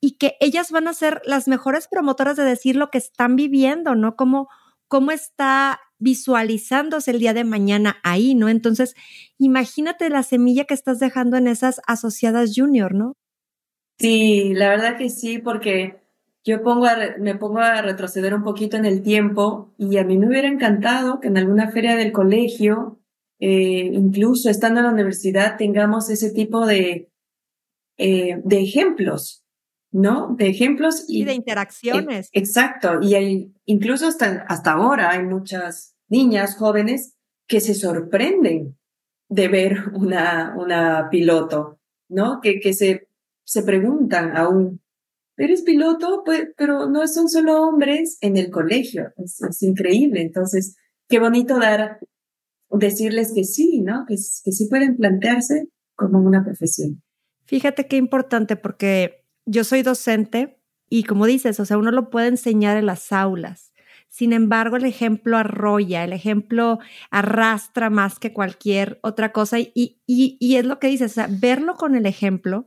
y 0.00 0.12
que 0.12 0.36
ellas 0.40 0.70
van 0.70 0.88
a 0.88 0.94
ser 0.94 1.20
las 1.24 1.48
mejores 1.48 1.88
promotoras 1.88 2.36
de 2.36 2.44
decir 2.44 2.76
lo 2.76 2.90
que 2.90 2.98
están 2.98 3.36
viviendo, 3.36 3.94
¿no? 3.94 4.16
Cómo, 4.16 4.48
cómo 4.88 5.12
está 5.12 5.80
visualizándose 5.98 7.10
el 7.10 7.18
día 7.18 7.34
de 7.34 7.44
mañana 7.44 7.98
ahí, 8.02 8.34
¿no? 8.34 8.48
Entonces, 8.48 8.94
imagínate 9.38 10.08
la 10.10 10.22
semilla 10.22 10.64
que 10.64 10.74
estás 10.74 10.98
dejando 10.98 11.36
en 11.36 11.48
esas 11.48 11.80
asociadas 11.86 12.52
junior, 12.54 12.94
¿no? 12.94 13.14
Sí, 13.98 14.54
la 14.54 14.68
verdad 14.70 14.96
que 14.96 15.10
sí, 15.10 15.38
porque 15.38 16.00
yo 16.44 16.62
pongo 16.62 16.86
me 17.18 17.34
pongo 17.34 17.58
a 17.58 17.82
retroceder 17.82 18.32
un 18.32 18.44
poquito 18.44 18.76
en 18.76 18.84
el 18.84 19.02
tiempo 19.02 19.74
y 19.76 19.98
a 19.98 20.04
mí 20.04 20.16
me 20.16 20.28
hubiera 20.28 20.48
encantado 20.48 21.20
que 21.20 21.28
en 21.28 21.36
alguna 21.36 21.70
feria 21.70 21.96
del 21.96 22.12
colegio, 22.12 23.00
eh, 23.40 23.90
incluso 23.92 24.48
estando 24.50 24.80
en 24.80 24.86
la 24.86 24.92
universidad, 24.92 25.56
tengamos 25.56 26.10
ese 26.10 26.30
tipo 26.30 26.64
de, 26.64 27.10
eh, 27.96 28.40
de 28.44 28.60
ejemplos 28.60 29.44
¿no? 29.90 30.34
De 30.36 30.48
ejemplos 30.48 31.04
y, 31.08 31.24
de 31.24 31.34
interacciones. 31.34 32.28
exacto, 32.32 32.98
y 33.00 33.14
hay, 33.14 33.52
incluso 33.64 34.06
hasta, 34.06 34.44
hasta 34.48 34.72
ahora 34.72 35.10
hay 35.10 35.24
muchas 35.24 35.94
niñas 36.08 36.56
jóvenes 36.56 37.14
que 37.46 37.60
se 37.60 37.74
sorprenden 37.74 38.76
de 39.28 39.48
ver 39.48 39.76
una, 39.94 40.54
una 40.56 41.08
piloto, 41.10 41.80
¿no? 42.08 42.40
Que, 42.40 42.60
que 42.60 42.72
se, 42.72 43.08
se 43.44 43.62
preguntan 43.62 44.36
aún, 44.36 44.80
¿eres 45.36 45.62
piloto? 45.62 46.22
Pues, 46.24 46.48
pero 46.56 46.88
no 46.88 47.06
son 47.06 47.28
solo 47.28 47.62
hombres 47.62 48.18
en 48.20 48.36
el 48.36 48.50
colegio, 48.50 49.12
es, 49.16 49.40
es 49.42 49.62
increíble. 49.62 50.20
Entonces, 50.20 50.76
qué 51.08 51.18
bonito 51.18 51.58
dar, 51.58 51.98
decirles 52.70 53.32
que 53.34 53.44
sí, 53.44 53.80
¿no? 53.80 54.04
Que, 54.06 54.14
que 54.14 54.52
sí 54.52 54.68
pueden 54.68 54.96
plantearse 54.96 55.68
como 55.94 56.20
una 56.20 56.44
profesión. 56.44 57.02
Fíjate 57.46 57.86
qué 57.86 57.96
importante 57.96 58.56
porque 58.56 59.17
yo 59.48 59.64
soy 59.64 59.82
docente 59.82 60.60
y 60.90 61.04
como 61.04 61.26
dices, 61.26 61.58
o 61.58 61.64
sea, 61.64 61.78
uno 61.78 61.90
lo 61.90 62.10
puede 62.10 62.28
enseñar 62.28 62.76
en 62.76 62.86
las 62.86 63.12
aulas. 63.12 63.72
Sin 64.08 64.32
embargo, 64.32 64.76
el 64.76 64.84
ejemplo 64.84 65.36
arrolla, 65.36 66.04
el 66.04 66.12
ejemplo 66.12 66.78
arrastra 67.10 67.90
más 67.90 68.18
que 68.18 68.32
cualquier 68.32 68.98
otra 69.02 69.32
cosa 69.32 69.58
y, 69.58 69.98
es 70.06 70.64
lo 70.64 70.78
que 70.78 70.88
dices, 70.88 71.16
verlo 71.40 71.74
con 71.74 71.94
el 71.94 72.06
ejemplo, 72.06 72.66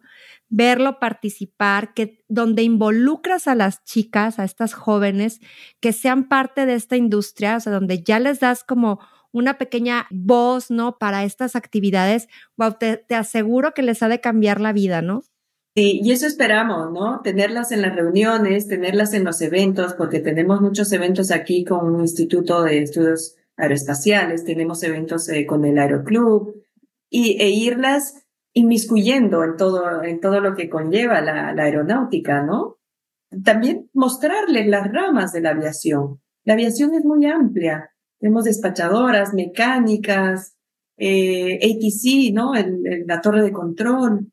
verlo 0.50 1.00
participar, 1.00 1.94
que 1.94 2.24
donde 2.28 2.64
involucras 2.64 3.48
a 3.48 3.56
las 3.56 3.84
chicas, 3.84 4.40
a 4.40 4.44
estas 4.44 4.74
jóvenes, 4.74 5.40
que 5.80 5.94
sean 5.94 6.28
parte 6.28 6.66
de 6.66 6.76
esta 6.76 6.96
industria, 6.96 7.58
o 7.58 7.60
sea, 7.60 7.74
donde 7.74 8.04
ya 8.04 8.20
les 8.20 8.40
das 8.40 8.64
como 8.64 9.00
una 9.32 9.58
pequeña 9.58 10.08
voz, 10.12 10.70
¿no? 10.70 10.98
Para 10.98 11.24
estas 11.24 11.56
actividades, 11.56 12.28
wow, 12.58 12.76
te 12.78 13.16
aseguro 13.16 13.74
que 13.74 13.82
les 13.82 14.04
ha 14.04 14.10
de 14.10 14.22
cambiar 14.22 14.62
la 14.62 14.74
vida, 14.74 15.02
¿no? 15.02 15.24
Sí, 15.74 16.02
y 16.04 16.12
eso 16.12 16.28
esperamos, 16.28 16.92
¿no? 16.92 17.22
Tenerlas 17.22 17.72
en 17.72 17.82
las 17.82 17.96
reuniones, 17.96 18.68
tenerlas 18.68 19.14
en 19.14 19.24
los 19.24 19.42
eventos, 19.42 19.94
porque 19.94 20.20
tenemos 20.20 20.60
muchos 20.60 20.92
eventos 20.92 21.32
aquí 21.32 21.64
con 21.64 21.86
un 21.86 22.02
instituto 22.02 22.64
de 22.64 22.82
estudios 22.82 23.38
aeroespaciales, 23.56 24.44
tenemos 24.44 24.84
eventos 24.84 25.30
eh, 25.30 25.46
con 25.46 25.64
el 25.64 25.78
Aeroclub, 25.80 26.56
y, 27.10 27.42
e 27.42 27.50
irlas 27.50 28.26
inmiscuyendo 28.54 29.44
en 29.46 29.56
todo, 29.56 30.04
en 30.04 30.20
todo 30.20 30.42
lo 30.42 30.56
que 30.56 30.70
conlleva 30.70 31.22
la, 31.22 31.54
la 31.54 31.64
aeronáutica, 31.64 32.44
¿no? 32.44 32.78
También 33.44 33.90
mostrarles 33.94 34.68
las 34.68 34.92
ramas 34.92 35.32
de 35.32 35.42
la 35.42 35.52
aviación. 35.52 36.20
La 36.44 36.54
aviación 36.54 36.96
es 36.96 37.06
muy 37.06 37.26
amplia. 37.26 37.92
Tenemos 38.20 38.44
despachadoras, 38.44 39.34
mecánicas, 39.34 40.58
eh, 40.98 41.56
ATC, 41.56 42.34
¿no? 42.34 42.54
La 43.06 43.22
torre 43.22 43.42
de 43.42 43.54
control. 43.54 44.31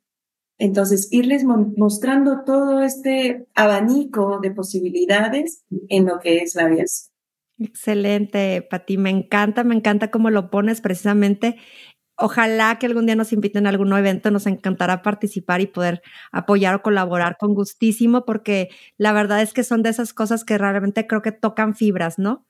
Entonces, 0.58 1.08
irles 1.12 1.44
mostrando 1.44 2.42
todo 2.44 2.82
este 2.82 3.46
abanico 3.54 4.40
de 4.40 4.50
posibilidades 4.50 5.64
en 5.88 6.06
lo 6.06 6.18
que 6.18 6.38
es 6.38 6.54
la 6.56 6.64
aviación. 6.64 7.12
Excelente, 7.60 8.66
Pati. 8.68 8.98
Me 8.98 9.10
encanta, 9.10 9.64
me 9.64 9.74
encanta 9.74 10.10
cómo 10.10 10.30
lo 10.30 10.50
pones 10.50 10.80
precisamente. 10.80 11.56
Ojalá 12.16 12.78
que 12.78 12.86
algún 12.86 13.06
día 13.06 13.14
nos 13.14 13.32
inviten 13.32 13.66
a 13.66 13.68
algún 13.68 13.92
evento, 13.92 14.32
nos 14.32 14.46
encantará 14.46 15.02
participar 15.02 15.60
y 15.60 15.68
poder 15.68 16.02
apoyar 16.32 16.74
o 16.74 16.82
colaborar 16.82 17.36
con 17.38 17.54
gustísimo, 17.54 18.24
porque 18.24 18.68
la 18.96 19.12
verdad 19.12 19.40
es 19.40 19.52
que 19.52 19.62
son 19.62 19.84
de 19.84 19.90
esas 19.90 20.12
cosas 20.12 20.44
que 20.44 20.58
realmente 20.58 21.06
creo 21.06 21.22
que 21.22 21.30
tocan 21.30 21.76
fibras, 21.76 22.18
¿no? 22.18 22.44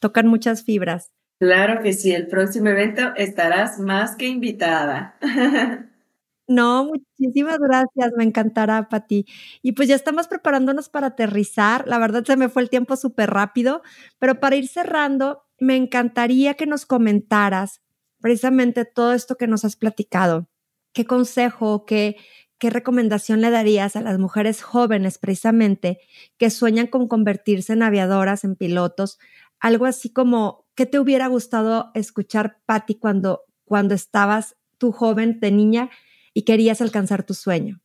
Tocan 0.00 0.26
muchas 0.26 0.64
fibras. 0.64 1.12
Claro 1.38 1.82
que 1.82 1.94
sí, 1.94 2.12
el 2.12 2.28
próximo 2.28 2.68
evento 2.68 3.14
estarás 3.16 3.78
más 3.78 4.16
que 4.16 4.26
invitada. 4.26 5.16
No, 6.48 6.84
muchísimas 6.84 7.58
gracias, 7.58 8.12
me 8.16 8.22
encantará, 8.24 8.88
Pati. 8.88 9.26
Y 9.62 9.72
pues 9.72 9.88
ya 9.88 9.96
estamos 9.96 10.28
preparándonos 10.28 10.88
para 10.88 11.08
aterrizar. 11.08 11.86
La 11.88 11.98
verdad 11.98 12.24
se 12.24 12.36
me 12.36 12.48
fue 12.48 12.62
el 12.62 12.70
tiempo 12.70 12.96
súper 12.96 13.30
rápido, 13.30 13.82
pero 14.18 14.38
para 14.38 14.54
ir 14.56 14.68
cerrando, 14.68 15.42
me 15.58 15.74
encantaría 15.76 16.54
que 16.54 16.66
nos 16.66 16.86
comentaras 16.86 17.80
precisamente 18.20 18.84
todo 18.84 19.12
esto 19.12 19.36
que 19.36 19.48
nos 19.48 19.64
has 19.64 19.74
platicado. 19.76 20.48
¿Qué 20.92 21.04
consejo, 21.04 21.84
qué, 21.84 22.16
qué 22.58 22.70
recomendación 22.70 23.40
le 23.40 23.50
darías 23.50 23.96
a 23.96 24.00
las 24.00 24.18
mujeres 24.18 24.62
jóvenes 24.62 25.18
precisamente 25.18 25.98
que 26.38 26.50
sueñan 26.50 26.86
con 26.86 27.08
convertirse 27.08 27.72
en 27.72 27.82
aviadoras, 27.82 28.44
en 28.44 28.54
pilotos? 28.54 29.18
Algo 29.58 29.84
así 29.86 30.10
como, 30.12 30.64
¿qué 30.76 30.86
te 30.86 31.00
hubiera 31.00 31.26
gustado 31.26 31.90
escuchar, 31.94 32.58
Patti, 32.66 32.94
cuando, 32.94 33.42
cuando 33.64 33.94
estabas 33.94 34.56
tú 34.78 34.92
joven, 34.92 35.40
de 35.40 35.50
niña? 35.50 35.90
Y 36.36 36.42
querías 36.42 36.82
alcanzar 36.82 37.24
tu 37.24 37.32
sueño? 37.32 37.80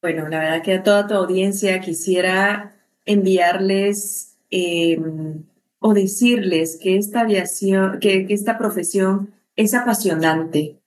Bueno, 0.00 0.28
la 0.28 0.38
verdad 0.38 0.62
que 0.62 0.74
a 0.74 0.82
toda 0.84 1.08
tu 1.08 1.14
audiencia 1.14 1.80
quisiera 1.80 2.76
enviarles 3.04 4.36
em, 4.48 5.42
o 5.80 5.92
decirles 5.92 6.78
que 6.80 6.98
esta 6.98 7.22
aviación, 7.22 7.98
que, 7.98 8.24
que 8.24 8.32
esta 8.32 8.58
profesión 8.58 9.34
es 9.56 9.74
apasionante 9.74 10.80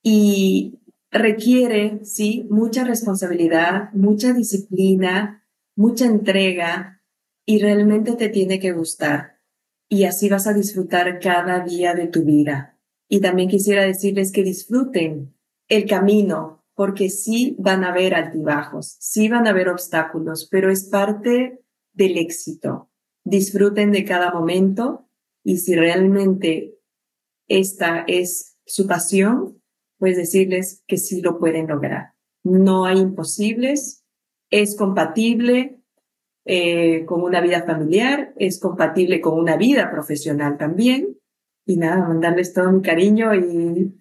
y 0.00 0.78
requiere, 1.10 2.04
sí, 2.04 2.46
mucha 2.48 2.84
responsabilidad, 2.84 3.92
mucha 3.92 4.32
disciplina, 4.32 5.44
mucha 5.74 6.04
entrega 6.04 7.02
y 7.44 7.58
realmente 7.58 8.12
te 8.12 8.28
tiene 8.28 8.60
que 8.60 8.70
gustar. 8.70 9.40
Y 9.88 10.04
así 10.04 10.28
vas 10.28 10.46
a 10.46 10.54
disfrutar 10.54 11.18
cada 11.18 11.64
día 11.64 11.94
de 11.94 12.06
tu 12.06 12.22
vida. 12.22 12.78
Y 13.08 13.20
también 13.20 13.48
quisiera 13.48 13.82
decirles 13.82 14.30
que 14.30 14.44
disfruten 14.44 15.33
el 15.74 15.86
camino, 15.86 16.64
porque 16.74 17.08
sí 17.08 17.56
van 17.58 17.84
a 17.84 17.90
haber 17.90 18.14
altibajos, 18.14 18.96
sí 19.00 19.28
van 19.28 19.46
a 19.46 19.50
haber 19.50 19.68
obstáculos, 19.68 20.48
pero 20.50 20.70
es 20.70 20.84
parte 20.84 21.60
del 21.92 22.18
éxito. 22.18 22.90
Disfruten 23.24 23.92
de 23.92 24.04
cada 24.04 24.32
momento 24.32 25.08
y 25.44 25.58
si 25.58 25.74
realmente 25.76 26.78
esta 27.48 28.04
es 28.06 28.56
su 28.66 28.86
pasión, 28.86 29.62
pues 29.98 30.16
decirles 30.16 30.82
que 30.86 30.96
sí 30.96 31.20
lo 31.20 31.38
pueden 31.38 31.68
lograr. 31.68 32.14
No 32.42 32.84
hay 32.84 32.98
imposibles, 32.98 34.04
es 34.50 34.76
compatible 34.76 35.80
eh, 36.44 37.04
con 37.06 37.22
una 37.22 37.40
vida 37.40 37.62
familiar, 37.62 38.34
es 38.36 38.60
compatible 38.60 39.20
con 39.20 39.38
una 39.38 39.56
vida 39.56 39.90
profesional 39.90 40.58
también. 40.58 41.18
Y 41.66 41.76
nada, 41.76 42.06
mandarles 42.06 42.52
todo 42.52 42.70
mi 42.70 42.82
cariño 42.82 43.34
y 43.34 43.94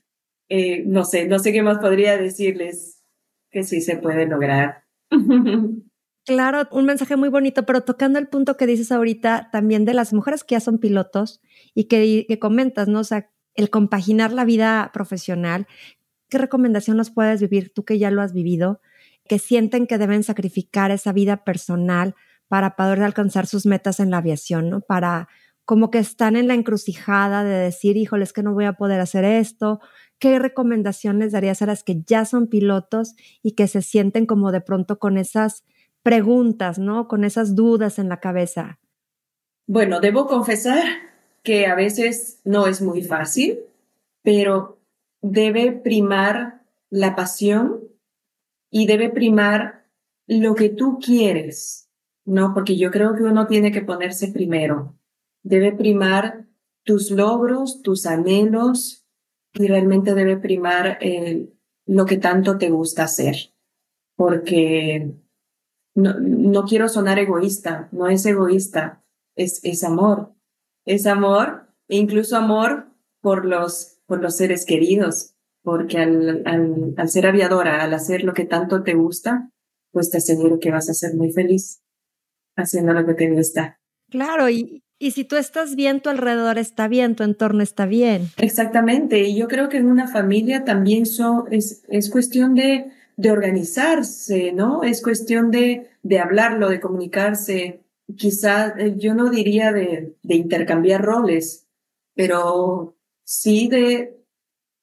eh, 0.56 0.84
no 0.86 1.04
sé, 1.04 1.28
no 1.28 1.39
sé 1.39 1.51
qué 1.51 1.64
más 1.64 1.80
podría 1.80 2.16
decirles 2.16 3.01
que 3.49 3.64
sí 3.64 3.82
se 3.82 3.97
puede 3.97 4.28
lograr. 4.28 4.84
Claro, 6.26 6.70
un 6.72 6.86
mensaje 6.86 7.18
muy 7.18 7.28
bonito, 7.28 7.66
pero 7.66 7.82
tocando 7.82 8.18
el 8.18 8.30
punto 8.30 8.56
que 8.56 8.66
dices 8.66 8.93
ahorita 8.93 9.49
también 9.51 9.84
de 9.84 9.93
las 9.93 10.14
mujeres 10.14 10.45
que 10.45 10.56
ya 10.56 10.62
son 10.62 10.78
pilotos 10.78 11.41
y 11.76 11.89
que, 11.89 12.39
comentas, 12.39 12.88
¿no? 12.88 13.01
O 13.01 13.04
sea, 13.04 13.30
el 13.56 13.70
compaginar 13.70 14.32
la 14.32 14.45
vida 14.45 14.89
profesional, 14.93 15.68
¿qué 16.30 16.38
recomendación 16.38 16.95
nos 16.95 17.12
puedes 17.12 17.41
vivir 17.41 17.74
tú 17.74 17.84
que 17.84 17.99
ya 17.99 18.10
lo 18.10 18.22
has 18.22 18.32
vivido? 18.32 18.80
Que 19.28 19.38
sienten 19.38 19.86
que 19.86 19.97
deben 19.97 20.24
sacrificar 20.24 20.91
esa 20.91 21.12
vida 21.12 21.43
personal 21.43 22.16
para 22.47 22.78
poder 22.78 23.04
alcanzar 23.04 23.45
sus 23.45 23.66
metas 23.66 23.99
en 23.99 24.10
la 24.10 24.20
aviación, 24.20 24.70
¿no? 24.70 24.80
Para 24.80 25.28
como 25.66 25.91
que 25.91 25.99
están 25.99 26.36
en 26.36 26.47
la 26.47 26.55
encrucijada 26.55 27.43
de 27.43 27.53
decir, 27.53 27.95
híjole, 27.95 28.24
es 28.24 28.34
que 28.34 28.43
no 28.43 28.53
voy 28.53 28.66
a 28.66 28.74
poder 28.74 28.99
hacer 28.99 29.24
esto. 29.24 29.80
¿Qué 30.20 30.39
recomendaciones 30.39 31.32
darías 31.32 31.61
a 31.61 31.66
las 31.66 31.84
que 31.84 32.01
ya 32.05 32.26
son 32.26 32.47
pilotos 32.47 33.16
y 33.41 33.53
que 33.53 33.68
se 33.68 33.82
sienten 33.82 34.26
como 34.26 34.51
de 34.51 34.61
pronto 34.61 34.99
con 34.99 35.18
esas 35.18 35.64
preguntas, 36.01 36.80
¿no? 36.80 37.07
Con 37.07 37.24
esas 37.24 37.55
dudas 37.55 37.97
en 37.97 38.09
la 38.09 38.20
cabeza. 38.20 38.80
Bueno, 39.66 40.01
debo 40.01 40.28
confesar 40.28 40.84
que 41.43 41.66
a 41.68 41.76
veces 41.76 42.41
no 42.43 42.68
es 42.68 42.82
muy 42.82 43.01
fácil, 43.01 43.59
pero 44.22 44.80
debe 45.22 45.72
primar 45.72 46.61
la 46.89 47.16
pasión 47.16 47.80
y 48.70 48.86
debe 48.86 49.09
primar 49.09 49.86
lo 50.28 50.55
que 50.55 50.70
tú 50.70 50.99
quieres, 50.99 51.89
¿no? 52.26 52.53
Porque 52.53 52.78
yo 52.78 52.91
creo 52.91 53.16
que 53.16 53.24
uno 53.24 53.47
tiene 53.47 53.72
que 53.72 53.82
ponerse 53.82 54.28
primero 54.28 54.95
debe 55.43 55.71
primar 55.71 56.47
tus 56.83 57.11
logros, 57.11 57.81
tus 57.81 58.05
anhelos 58.05 59.05
y 59.53 59.67
realmente 59.67 60.15
debe 60.15 60.37
primar 60.37 60.99
lo 61.85 62.05
que 62.05 62.17
tanto 62.17 62.57
te 62.57 62.69
gusta 62.69 63.03
hacer. 63.03 63.35
Porque 64.15 65.13
no, 65.95 66.19
no, 66.19 66.63
quiero 66.65 66.89
sonar 66.89 67.19
egoísta, 67.19 67.89
no 67.91 68.07
es 68.07 68.25
egoísta, 68.25 69.03
es, 69.35 69.59
es 69.63 69.83
amor. 69.83 70.33
Es 70.85 71.05
amor, 71.07 71.67
e 71.87 71.97
incluso 71.97 72.35
amor 72.35 72.87
por 73.21 73.45
los, 73.45 73.99
por 74.05 74.21
los 74.21 74.35
seres 74.35 74.65
queridos, 74.65 75.35
porque 75.61 75.97
al, 75.97 76.43
al, 76.45 76.93
al 76.97 77.09
ser 77.09 77.25
aviadora, 77.25 77.83
al 77.83 77.93
hacer 77.93 78.23
lo 78.23 78.33
que 78.33 78.43
tanto 78.43 78.83
te 78.83 78.93
gusta, 78.93 79.49
pues 79.91 80.09
te 80.09 80.17
aseguro 80.17 80.59
que 80.59 80.71
vas 80.71 80.89
a 80.89 80.93
ser 80.93 81.15
muy 81.15 81.31
feliz 81.31 81.81
haciendo 82.57 82.93
lo 82.93 83.05
que 83.05 83.13
te 83.13 83.31
gusta. 83.31 83.79
Claro, 84.09 84.49
y, 84.49 84.82
y 85.04 85.12
si 85.12 85.26
tú 85.26 85.36
estás 85.36 85.76
bien, 85.76 85.99
tu 85.99 86.10
alrededor 86.10 86.58
está 86.58 86.88
bien, 86.88 87.18
tu 87.18 87.24
entorno 87.24 87.62
está 87.62 87.86
bien. 87.86 88.30
Exactamente. 88.38 89.20
Y 89.20 89.36
yo 89.36 89.49
creo 89.49 89.68
que 89.68 89.76
en 89.76 89.88
una 89.88 90.08
familia 90.08 90.64
también 90.64 91.04
es, 91.51 91.84
es 91.89 92.10
cuestión 92.10 92.56
de, 92.56 92.89
de 93.18 93.32
organizarse, 93.32 94.54
¿no? 94.54 94.84
Es 94.84 95.01
cuestión 95.01 95.51
de, 95.51 95.89
de 96.04 96.20
hablarlo, 96.20 96.70
de 96.70 96.80
comunicarse, 96.80 97.84
quizá 98.16 98.76
eh, 98.80 98.95
yo 98.95 99.14
no 99.14 99.30
diría 99.30 99.74
de, 99.74 100.16
de 100.24 100.36
intercambiar 100.36 101.04
roles, 101.04 101.68
pero 102.16 102.95
sí 103.26 103.68
de, 103.68 104.24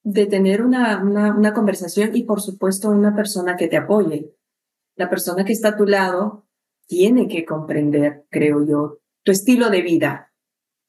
de 0.02 0.26
tener 0.26 0.60
una, 0.60 1.02
una 1.02 1.54
conversación 1.54 2.14
y 2.14 2.24
por 2.24 2.42
supuesto 2.42 2.90
una 2.90 3.16
persona 3.16 3.56
que 3.56 3.68
te 3.68 3.78
apoye. 3.78 4.34
La 4.96 5.08
persona 5.08 5.46
que 5.46 5.54
está 5.54 5.68
a 5.68 5.76
tu 5.78 5.86
lado 5.86 6.44
tiene 6.86 7.26
que 7.26 7.46
comprender, 7.46 8.26
creo 8.28 8.66
yo, 8.66 9.00
tu 9.22 9.32
estilo 9.32 9.70
de 9.70 9.82
vida, 9.82 10.32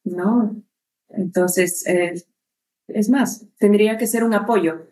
¿no? 0.03 0.63
Entonces, 1.09 1.85
eh, 1.87 2.13
es 2.87 3.09
más, 3.09 3.45
tendría 3.57 3.97
que 3.97 4.07
ser 4.07 4.23
un 4.23 4.33
apoyo 4.33 4.87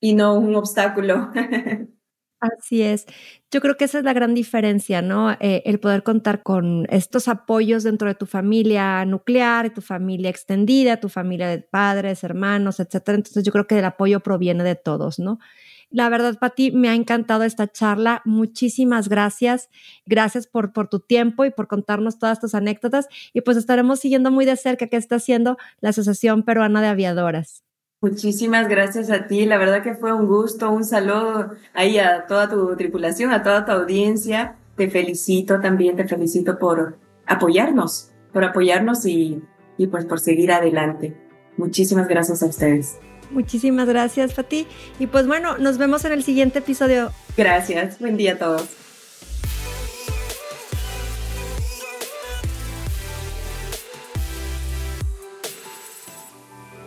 y 0.00 0.14
no 0.14 0.38
un 0.38 0.54
obstáculo. 0.54 1.30
Así 2.40 2.80
es. 2.80 3.04
Yo 3.50 3.60
creo 3.60 3.76
que 3.76 3.84
esa 3.84 3.98
es 3.98 4.04
la 4.04 4.14
gran 4.14 4.34
diferencia, 4.34 5.02
¿no? 5.02 5.32
Eh, 5.32 5.62
el 5.66 5.78
poder 5.78 6.02
contar 6.02 6.42
con 6.42 6.86
estos 6.88 7.28
apoyos 7.28 7.82
dentro 7.82 8.08
de 8.08 8.14
tu 8.14 8.24
familia 8.24 9.04
nuclear, 9.04 9.74
tu 9.74 9.82
familia 9.82 10.30
extendida, 10.30 10.98
tu 11.00 11.10
familia 11.10 11.48
de 11.48 11.58
padres, 11.58 12.24
hermanos, 12.24 12.80
etcétera. 12.80 13.16
Entonces 13.16 13.44
yo 13.44 13.52
creo 13.52 13.66
que 13.66 13.78
el 13.78 13.84
apoyo 13.84 14.20
proviene 14.20 14.64
de 14.64 14.74
todos, 14.74 15.18
¿no? 15.18 15.38
La 15.90 16.08
verdad, 16.08 16.38
Pati, 16.38 16.70
me 16.70 16.88
ha 16.88 16.94
encantado 16.94 17.42
esta 17.42 17.66
charla. 17.66 18.22
Muchísimas 18.24 19.08
gracias. 19.08 19.68
Gracias 20.06 20.46
por, 20.46 20.72
por 20.72 20.88
tu 20.88 21.00
tiempo 21.00 21.44
y 21.44 21.50
por 21.50 21.66
contarnos 21.66 22.18
todas 22.18 22.40
tus 22.40 22.54
anécdotas. 22.54 23.08
Y 23.32 23.40
pues 23.40 23.56
estaremos 23.56 23.98
siguiendo 23.98 24.30
muy 24.30 24.44
de 24.44 24.56
cerca 24.56 24.86
qué 24.86 24.96
está 24.96 25.16
haciendo 25.16 25.58
la 25.80 25.90
Asociación 25.90 26.44
Peruana 26.44 26.80
de 26.80 26.88
Aviadoras. 26.88 27.64
Muchísimas 28.00 28.68
gracias 28.68 29.10
a 29.10 29.26
ti. 29.26 29.44
La 29.46 29.58
verdad 29.58 29.82
que 29.82 29.94
fue 29.94 30.12
un 30.12 30.26
gusto. 30.26 30.70
Un 30.70 30.84
saludo 30.84 31.50
ahí 31.74 31.98
a 31.98 32.24
toda 32.26 32.48
tu 32.48 32.76
tripulación, 32.76 33.32
a 33.32 33.42
toda 33.42 33.66
tu 33.66 33.72
audiencia. 33.72 34.56
Te 34.76 34.88
felicito 34.88 35.60
también, 35.60 35.96
te 35.96 36.06
felicito 36.06 36.58
por 36.58 36.96
apoyarnos, 37.26 38.12
por 38.32 38.44
apoyarnos 38.44 39.04
y, 39.04 39.42
y 39.76 39.88
pues 39.88 40.06
por 40.06 40.20
seguir 40.20 40.52
adelante. 40.52 41.14
Muchísimas 41.58 42.08
gracias 42.08 42.42
a 42.42 42.46
ustedes. 42.46 42.98
Muchísimas 43.30 43.88
gracias, 43.88 44.34
Fati. 44.34 44.66
Y 44.98 45.06
pues 45.06 45.26
bueno, 45.26 45.58
nos 45.58 45.78
vemos 45.78 46.04
en 46.04 46.12
el 46.12 46.22
siguiente 46.24 46.58
episodio. 46.58 47.12
Gracias. 47.36 47.98
Buen 47.98 48.16
día 48.16 48.32
a 48.32 48.38
todos. 48.38 48.68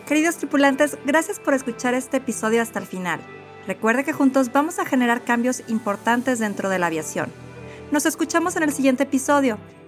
Queridos 0.08 0.38
tripulantes, 0.38 0.98
gracias 1.06 1.40
por 1.40 1.54
escuchar 1.54 1.94
este 1.94 2.18
episodio 2.18 2.62
hasta 2.62 2.78
el 2.78 2.86
final. 2.86 3.22
Recuerde 3.66 4.04
que 4.04 4.12
juntos 4.12 4.52
vamos 4.52 4.78
a 4.78 4.86
generar 4.86 5.24
cambios 5.24 5.64
importantes 5.70 6.40
dentro 6.40 6.70
de 6.70 6.78
la 6.78 6.88
aviación. 6.88 7.32
Nos 7.92 8.06
escuchamos 8.06 8.56
en 8.58 8.64
el 8.64 8.74
siguiente 8.74 9.04
episodio 9.04 9.58